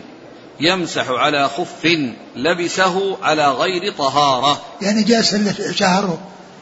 يمسح 0.60 1.10
على 1.10 1.50
خف 1.50 1.98
لبسه 2.36 3.18
على 3.22 3.52
غير 3.52 3.94
طهارة. 3.94 4.62
يعني 4.82 5.04
جالس 5.04 5.36
شهر 5.72 6.18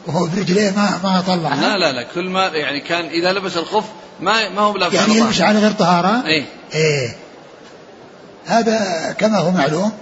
وهو 0.06 0.26
برجليه 0.26 0.70
ما 0.70 1.00
ما 1.04 1.20
طلع. 1.26 1.54
لا 1.54 1.78
لا 1.78 1.92
لا 1.92 2.02
كل 2.14 2.28
ما 2.28 2.46
يعني 2.46 2.80
كان 2.80 3.06
إذا 3.06 3.32
لبس 3.32 3.56
الخف 3.56 3.84
ما 4.20 4.48
ما 4.48 4.62
هو 4.62 4.72
بلابس 4.72 4.94
يعني 4.94 5.16
يلبس 5.16 5.40
على 5.40 5.58
غير 5.58 5.72
طهارة؟ 5.72 6.26
إيه. 6.26 6.44
إيه. 6.74 7.16
هذا 8.46 9.14
كما 9.18 9.38
هو 9.38 9.50
معلوم 9.50 9.92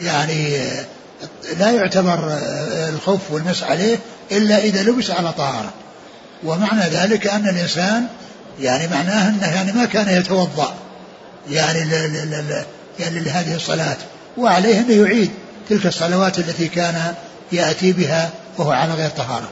يعني 0.00 0.58
لا 1.58 1.70
يعتبر 1.70 2.38
الخوف 2.88 3.20
والمسح 3.30 3.70
عليه 3.70 3.98
إلا 4.32 4.58
إذا 4.58 4.82
لبس 4.82 5.10
على 5.10 5.32
طهارة. 5.32 5.72
ومعنى 6.44 6.80
ذلك 6.80 7.26
أن 7.26 7.48
الإنسان 7.48 8.06
يعني 8.60 8.88
معناه 8.88 9.28
أنه 9.28 9.54
يعني 9.54 9.72
ما 9.72 9.84
كان 9.84 10.08
يتوضأ. 10.08 10.74
يعني 11.50 11.78
يعني 12.98 13.20
لهذه 13.20 13.54
الصلاة. 13.54 13.96
وعليه 14.36 14.80
أنه 14.80 14.92
يعيد 14.92 15.30
تلك 15.68 15.86
الصلوات 15.86 16.38
التي 16.38 16.68
كان 16.68 17.14
يأتي 17.52 17.92
بها 17.92 18.30
وهو 18.58 18.70
على 18.70 18.94
غير 18.94 19.10
طهارة. 19.10 19.50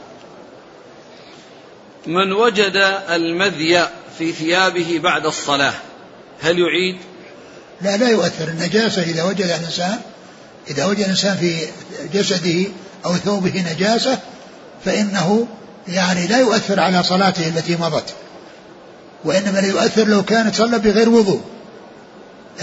من 2.07 2.31
وجد 2.31 2.73
المذي 3.09 3.87
في 4.17 4.31
ثيابه 4.31 4.99
بعد 5.03 5.25
الصلاة 5.25 5.73
هل 6.41 6.59
يعيد؟ 6.59 6.97
لا 7.81 7.97
لا 7.97 8.09
يؤثر. 8.09 8.47
النجاسة 8.47 9.01
إذا 9.01 9.23
وجد 9.23 9.41
الإنسان 9.41 9.99
إذا 10.69 10.85
وجد 10.85 10.99
الإنسان 10.99 11.37
في 11.37 11.57
جسده 12.13 12.65
أو 13.05 13.15
ثوبه 13.15 13.65
نجاسة 13.71 14.17
فإنه 14.85 15.47
يعني 15.87 16.27
لا 16.27 16.39
يؤثر 16.39 16.79
على 16.79 17.03
صلاته 17.03 17.47
التي 17.47 17.75
مضت 17.75 18.13
وإنما 19.25 19.59
لا 19.59 19.67
يؤثر 19.67 20.07
لو 20.07 20.23
كانت 20.23 20.55
صلى 20.55 20.79
بغير 20.79 21.09
وضوء. 21.09 21.41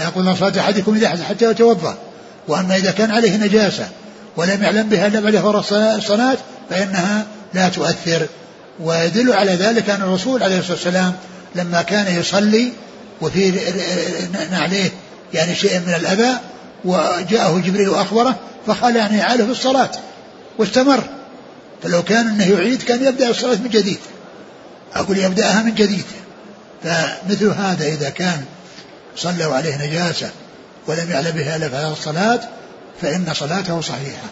يقول 0.01 0.37
صلاة 0.37 0.59
أحدكم 0.59 0.95
إذا 0.95 1.09
حتى 1.09 1.51
يتوضأ 1.51 1.97
وأما 2.47 2.75
إذا 2.75 2.91
كان 2.91 3.11
عليه 3.11 3.37
نجاسة 3.37 3.89
ولم 4.37 4.63
يعلم 4.63 4.89
بها 4.89 5.07
إلا 5.07 5.19
بعد 5.19 5.35
فرض 5.35 5.73
الصلاة 5.73 6.37
فإنها 6.69 7.25
لا 7.53 7.69
تؤثر. 7.69 8.27
ويدل 8.79 9.33
على 9.33 9.51
ذلك 9.51 9.89
أن 9.89 10.01
الرسول 10.01 10.43
عليه 10.43 10.59
الصلاة 10.59 10.73
والسلام 10.73 11.13
لما 11.55 11.81
كان 11.81 12.19
يصلي 12.19 12.71
وفي 13.21 13.51
نعليه 14.51 14.89
يعني 15.33 15.55
شيء 15.55 15.79
من 15.79 15.93
الأذى 15.93 16.39
وجاءه 16.85 17.61
جبريل 17.65 17.89
وأخبره 17.89 18.39
فقال 18.67 18.95
يعني 18.95 19.17
يعاله 19.17 19.45
في 19.45 19.51
الصلاة 19.51 19.91
واستمر. 20.57 21.03
فلو 21.83 22.03
كان 22.03 22.27
أنه 22.27 22.49
يعيد 22.51 22.83
كان 22.83 23.05
يبدأ 23.05 23.29
الصلاة 23.29 23.55
من 23.55 23.69
جديد. 23.69 23.99
أقول 24.93 25.17
يبدأها 25.17 25.63
من 25.63 25.75
جديد. 25.75 26.05
فمثل 26.83 27.47
هذا 27.47 27.87
إذا 27.87 28.09
كان 28.09 28.45
صلوا 29.15 29.55
عليه 29.55 29.87
نجاسة 29.87 30.31
ولم 30.87 31.11
يعلم 31.11 31.31
بها 31.31 31.55
إلا 31.55 31.69
في 31.69 31.99
الصلاة 31.99 32.39
فإن 33.01 33.33
صلاته 33.33 33.81
صحيحة. 33.81 34.27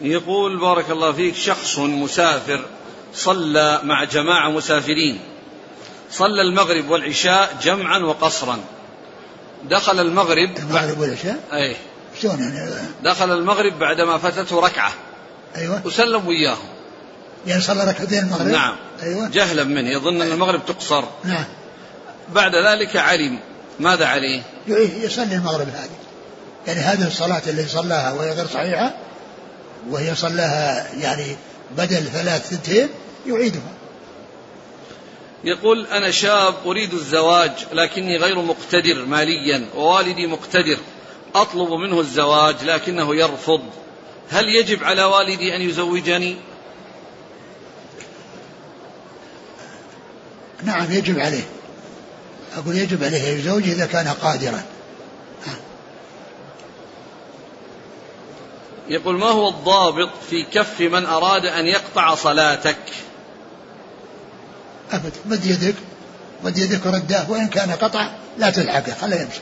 يقول 0.00 0.60
بارك 0.60 0.90
الله 0.90 1.12
فيك 1.12 1.34
شخص 1.34 1.78
مسافر 1.78 2.64
صلى 3.14 3.80
مع 3.82 4.04
جماعة 4.04 4.50
مسافرين. 4.50 5.18
صلى 6.10 6.42
المغرب 6.42 6.90
والعشاء 6.90 7.56
جمعا 7.62 7.98
وقصرا. 7.98 8.58
دخل 9.70 10.00
المغرب 10.00 10.58
المغرب 10.58 10.98
والعشاء 10.98 11.38
أي 11.52 11.76
شلون 12.22 12.42
يعني؟ 12.42 12.70
دخل 13.02 13.32
المغرب 13.32 13.78
بعدما 13.78 14.18
فاتته 14.18 14.60
ركعة. 14.60 14.92
أيوة. 15.56 15.80
وسلم 15.84 16.26
وياهم 16.26 16.68
يعني 17.46 17.60
صلى 17.60 17.84
ركعتين 17.84 18.18
المغرب؟ 18.18 18.46
نعم. 18.46 18.76
أيوة. 19.02 19.28
جهلا 19.28 19.64
منه. 19.64 19.90
يظن 19.90 20.22
أن 20.22 20.32
المغرب 20.32 20.66
تقصر. 20.66 21.04
نعم. 21.24 21.44
بعد 22.34 22.52
ذلك 22.54 22.96
علم. 22.96 23.38
ماذا 23.80 24.06
عليه؟ 24.06 24.42
يصلي 25.02 25.34
المغرب 25.34 25.68
هذه. 25.68 25.90
يعني 26.66 26.80
هذه 26.80 27.06
الصلاة 27.06 27.42
اللي 27.46 27.68
صلاها 27.68 28.12
وهي 28.12 28.32
غير 28.32 28.46
صحيحة 28.46 28.94
وهي 29.90 30.14
صلاها 30.14 30.88
يعني 31.00 31.36
بدل 31.76 32.04
ثلاث 32.04 32.48
ثنتين 32.48 32.88
يعيدها. 33.26 33.72
يقول 35.44 35.86
أنا 35.86 36.10
شاب 36.10 36.54
أريد 36.66 36.94
الزواج 36.94 37.52
لكني 37.72 38.16
غير 38.16 38.42
مقتدر 38.42 39.04
ماليا 39.04 39.68
ووالدي 39.76 40.26
مقتدر. 40.26 40.78
أطلب 41.34 41.72
منه 41.72 42.00
الزواج 42.00 42.64
لكنه 42.64 43.16
يرفض. 43.16 43.62
هل 44.30 44.48
يجب 44.48 44.84
على 44.84 45.04
والدي 45.04 45.56
أن 45.56 45.62
يزوجني؟ 45.62 46.36
نعم 50.62 50.92
يجب 50.92 51.18
عليه. 51.18 51.46
أقول 52.56 52.76
يجب 52.76 53.04
عليه 53.04 53.22
يزوج 53.22 53.68
إذا 53.68 53.86
كان 53.86 54.08
قادرا. 54.08 54.62
يقول 58.88 59.18
ما 59.18 59.26
هو 59.26 59.48
الضابط 59.48 60.10
في 60.30 60.42
كف 60.42 60.80
من 60.80 61.06
أراد 61.06 61.46
أن 61.46 61.66
يقطع 61.66 62.14
صلاتك؟ 62.14 62.76
أبد 64.92 65.12
مد 65.26 65.46
يدك 65.46 65.74
مد 66.44 66.58
يدك 66.58 66.86
رداه 66.86 67.30
وإن 67.30 67.48
كان 67.48 67.70
قطع 67.70 68.10
لا 68.38 68.50
تلحقه. 68.50 68.94
خله 69.00 69.16
يمشي. 69.16 69.40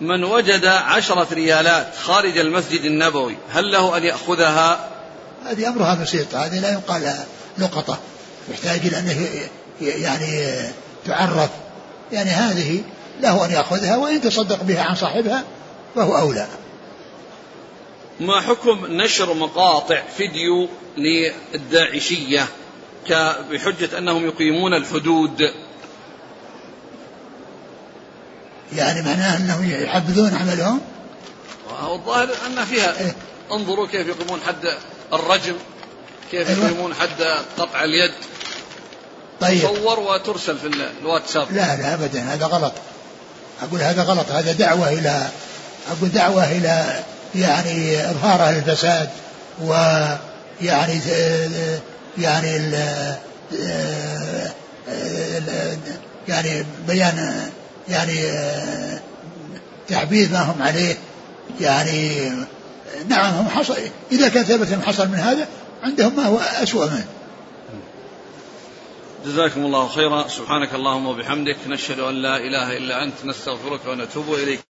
من 0.00 0.24
وجد 0.24 0.66
عشرة 0.66 1.26
ريالات 1.32 1.86
خارج 2.02 2.38
المسجد 2.38 2.80
النبوي 2.80 3.36
هل 3.50 3.72
له 3.72 3.96
أن 3.96 4.04
يأخذها؟ 4.04 4.90
هذه 5.46 5.68
أمرها 5.68 5.94
بسيطة 5.94 6.46
هذه 6.46 6.60
لا 6.60 6.72
يقال 6.72 7.14
لقطة. 7.58 7.98
يحتاج 8.50 8.80
إلى 8.86 8.98
أنه 8.98 9.28
يعني 9.80 10.54
تعرف. 11.06 11.50
يعني 12.12 12.30
هذه 12.30 12.82
له 13.20 13.44
أن 13.44 13.50
يأخذها 13.50 13.96
وإن 13.96 14.20
تصدق 14.20 14.62
بها 14.62 14.82
عن 14.82 14.94
صاحبها 14.94 15.44
فهو 15.94 16.18
أولى. 16.18 16.46
ما 18.20 18.40
حكم 18.40 18.86
نشر 18.86 19.34
مقاطع 19.34 20.02
فيديو 20.16 20.68
للداعشية؟ 20.96 22.48
بحجة 23.50 23.98
أنهم 23.98 24.26
يقيمون 24.26 24.74
الحدود. 24.74 25.50
يعني 28.72 29.02
معناه 29.02 29.36
أنهم 29.36 29.70
يحبذون 29.70 30.34
عملهم؟ 30.34 30.80
والظاهر 31.82 32.28
أن 32.46 32.64
فيها 32.64 33.00
إيه؟ 33.00 33.14
انظروا 33.52 33.86
كيف 33.86 34.06
يقيمون 34.06 34.40
حد 34.40 34.68
الرجم 35.12 35.54
كيف 36.30 36.48
أيوة. 36.48 36.64
يقيمون 36.64 36.94
حد 36.94 37.22
قطع 37.58 37.84
اليد. 37.84 38.12
طيب. 39.40 39.58
تصور 39.58 40.00
وترسل 40.00 40.58
في 40.58 40.86
الواتساب. 41.02 41.52
لا 41.52 41.76
لا 41.76 41.94
ابدا 41.94 42.22
هذا 42.22 42.46
غلط. 42.46 42.72
أقول 43.62 43.80
هذا 43.80 44.02
غلط 44.02 44.30
هذا 44.30 44.52
دعوة 44.52 44.88
إلى 44.88 45.28
أقول 45.90 46.08
دعوة 46.08 46.52
إلى 46.52 47.02
يعني 47.34 48.00
إظهار 48.10 48.40
أهل 48.40 48.56
الفساد 48.56 49.10
ويعني 49.62 51.00
يعني 52.18 52.56
ال 52.56 52.74
يعني 56.28 56.66
بيان 56.88 57.50
يعني 57.88 58.22
تعبير 59.88 60.28
ما 60.32 60.38
هم 60.38 60.62
عليه. 60.62 60.96
يعني 61.60 62.30
نعم 63.08 63.34
هم 63.34 63.48
حصل 63.48 63.76
إذا 64.12 64.28
كان 64.28 64.44
ثبت 64.44 64.84
حصل 64.86 65.08
من 65.08 65.14
هذا 65.14 65.48
عندهم 65.82 66.16
ما 66.16 66.26
هو 66.26 66.38
اسوء 66.38 66.86
منه. 66.86 67.06
جزاكم 69.26 69.64
الله 69.64 69.88
خيرا. 69.88 70.28
سبحانك 70.28 70.74
اللهم 70.74 71.06
وبحمدك. 71.06 71.56
نشهد 71.66 71.98
أن 71.98 72.14
لا 72.14 72.36
إله 72.36 72.76
إلا 72.76 73.04
أنت. 73.04 73.24
نستغفرك 73.24 73.80
ونتوب 73.86 74.34
إليك. 74.34 74.73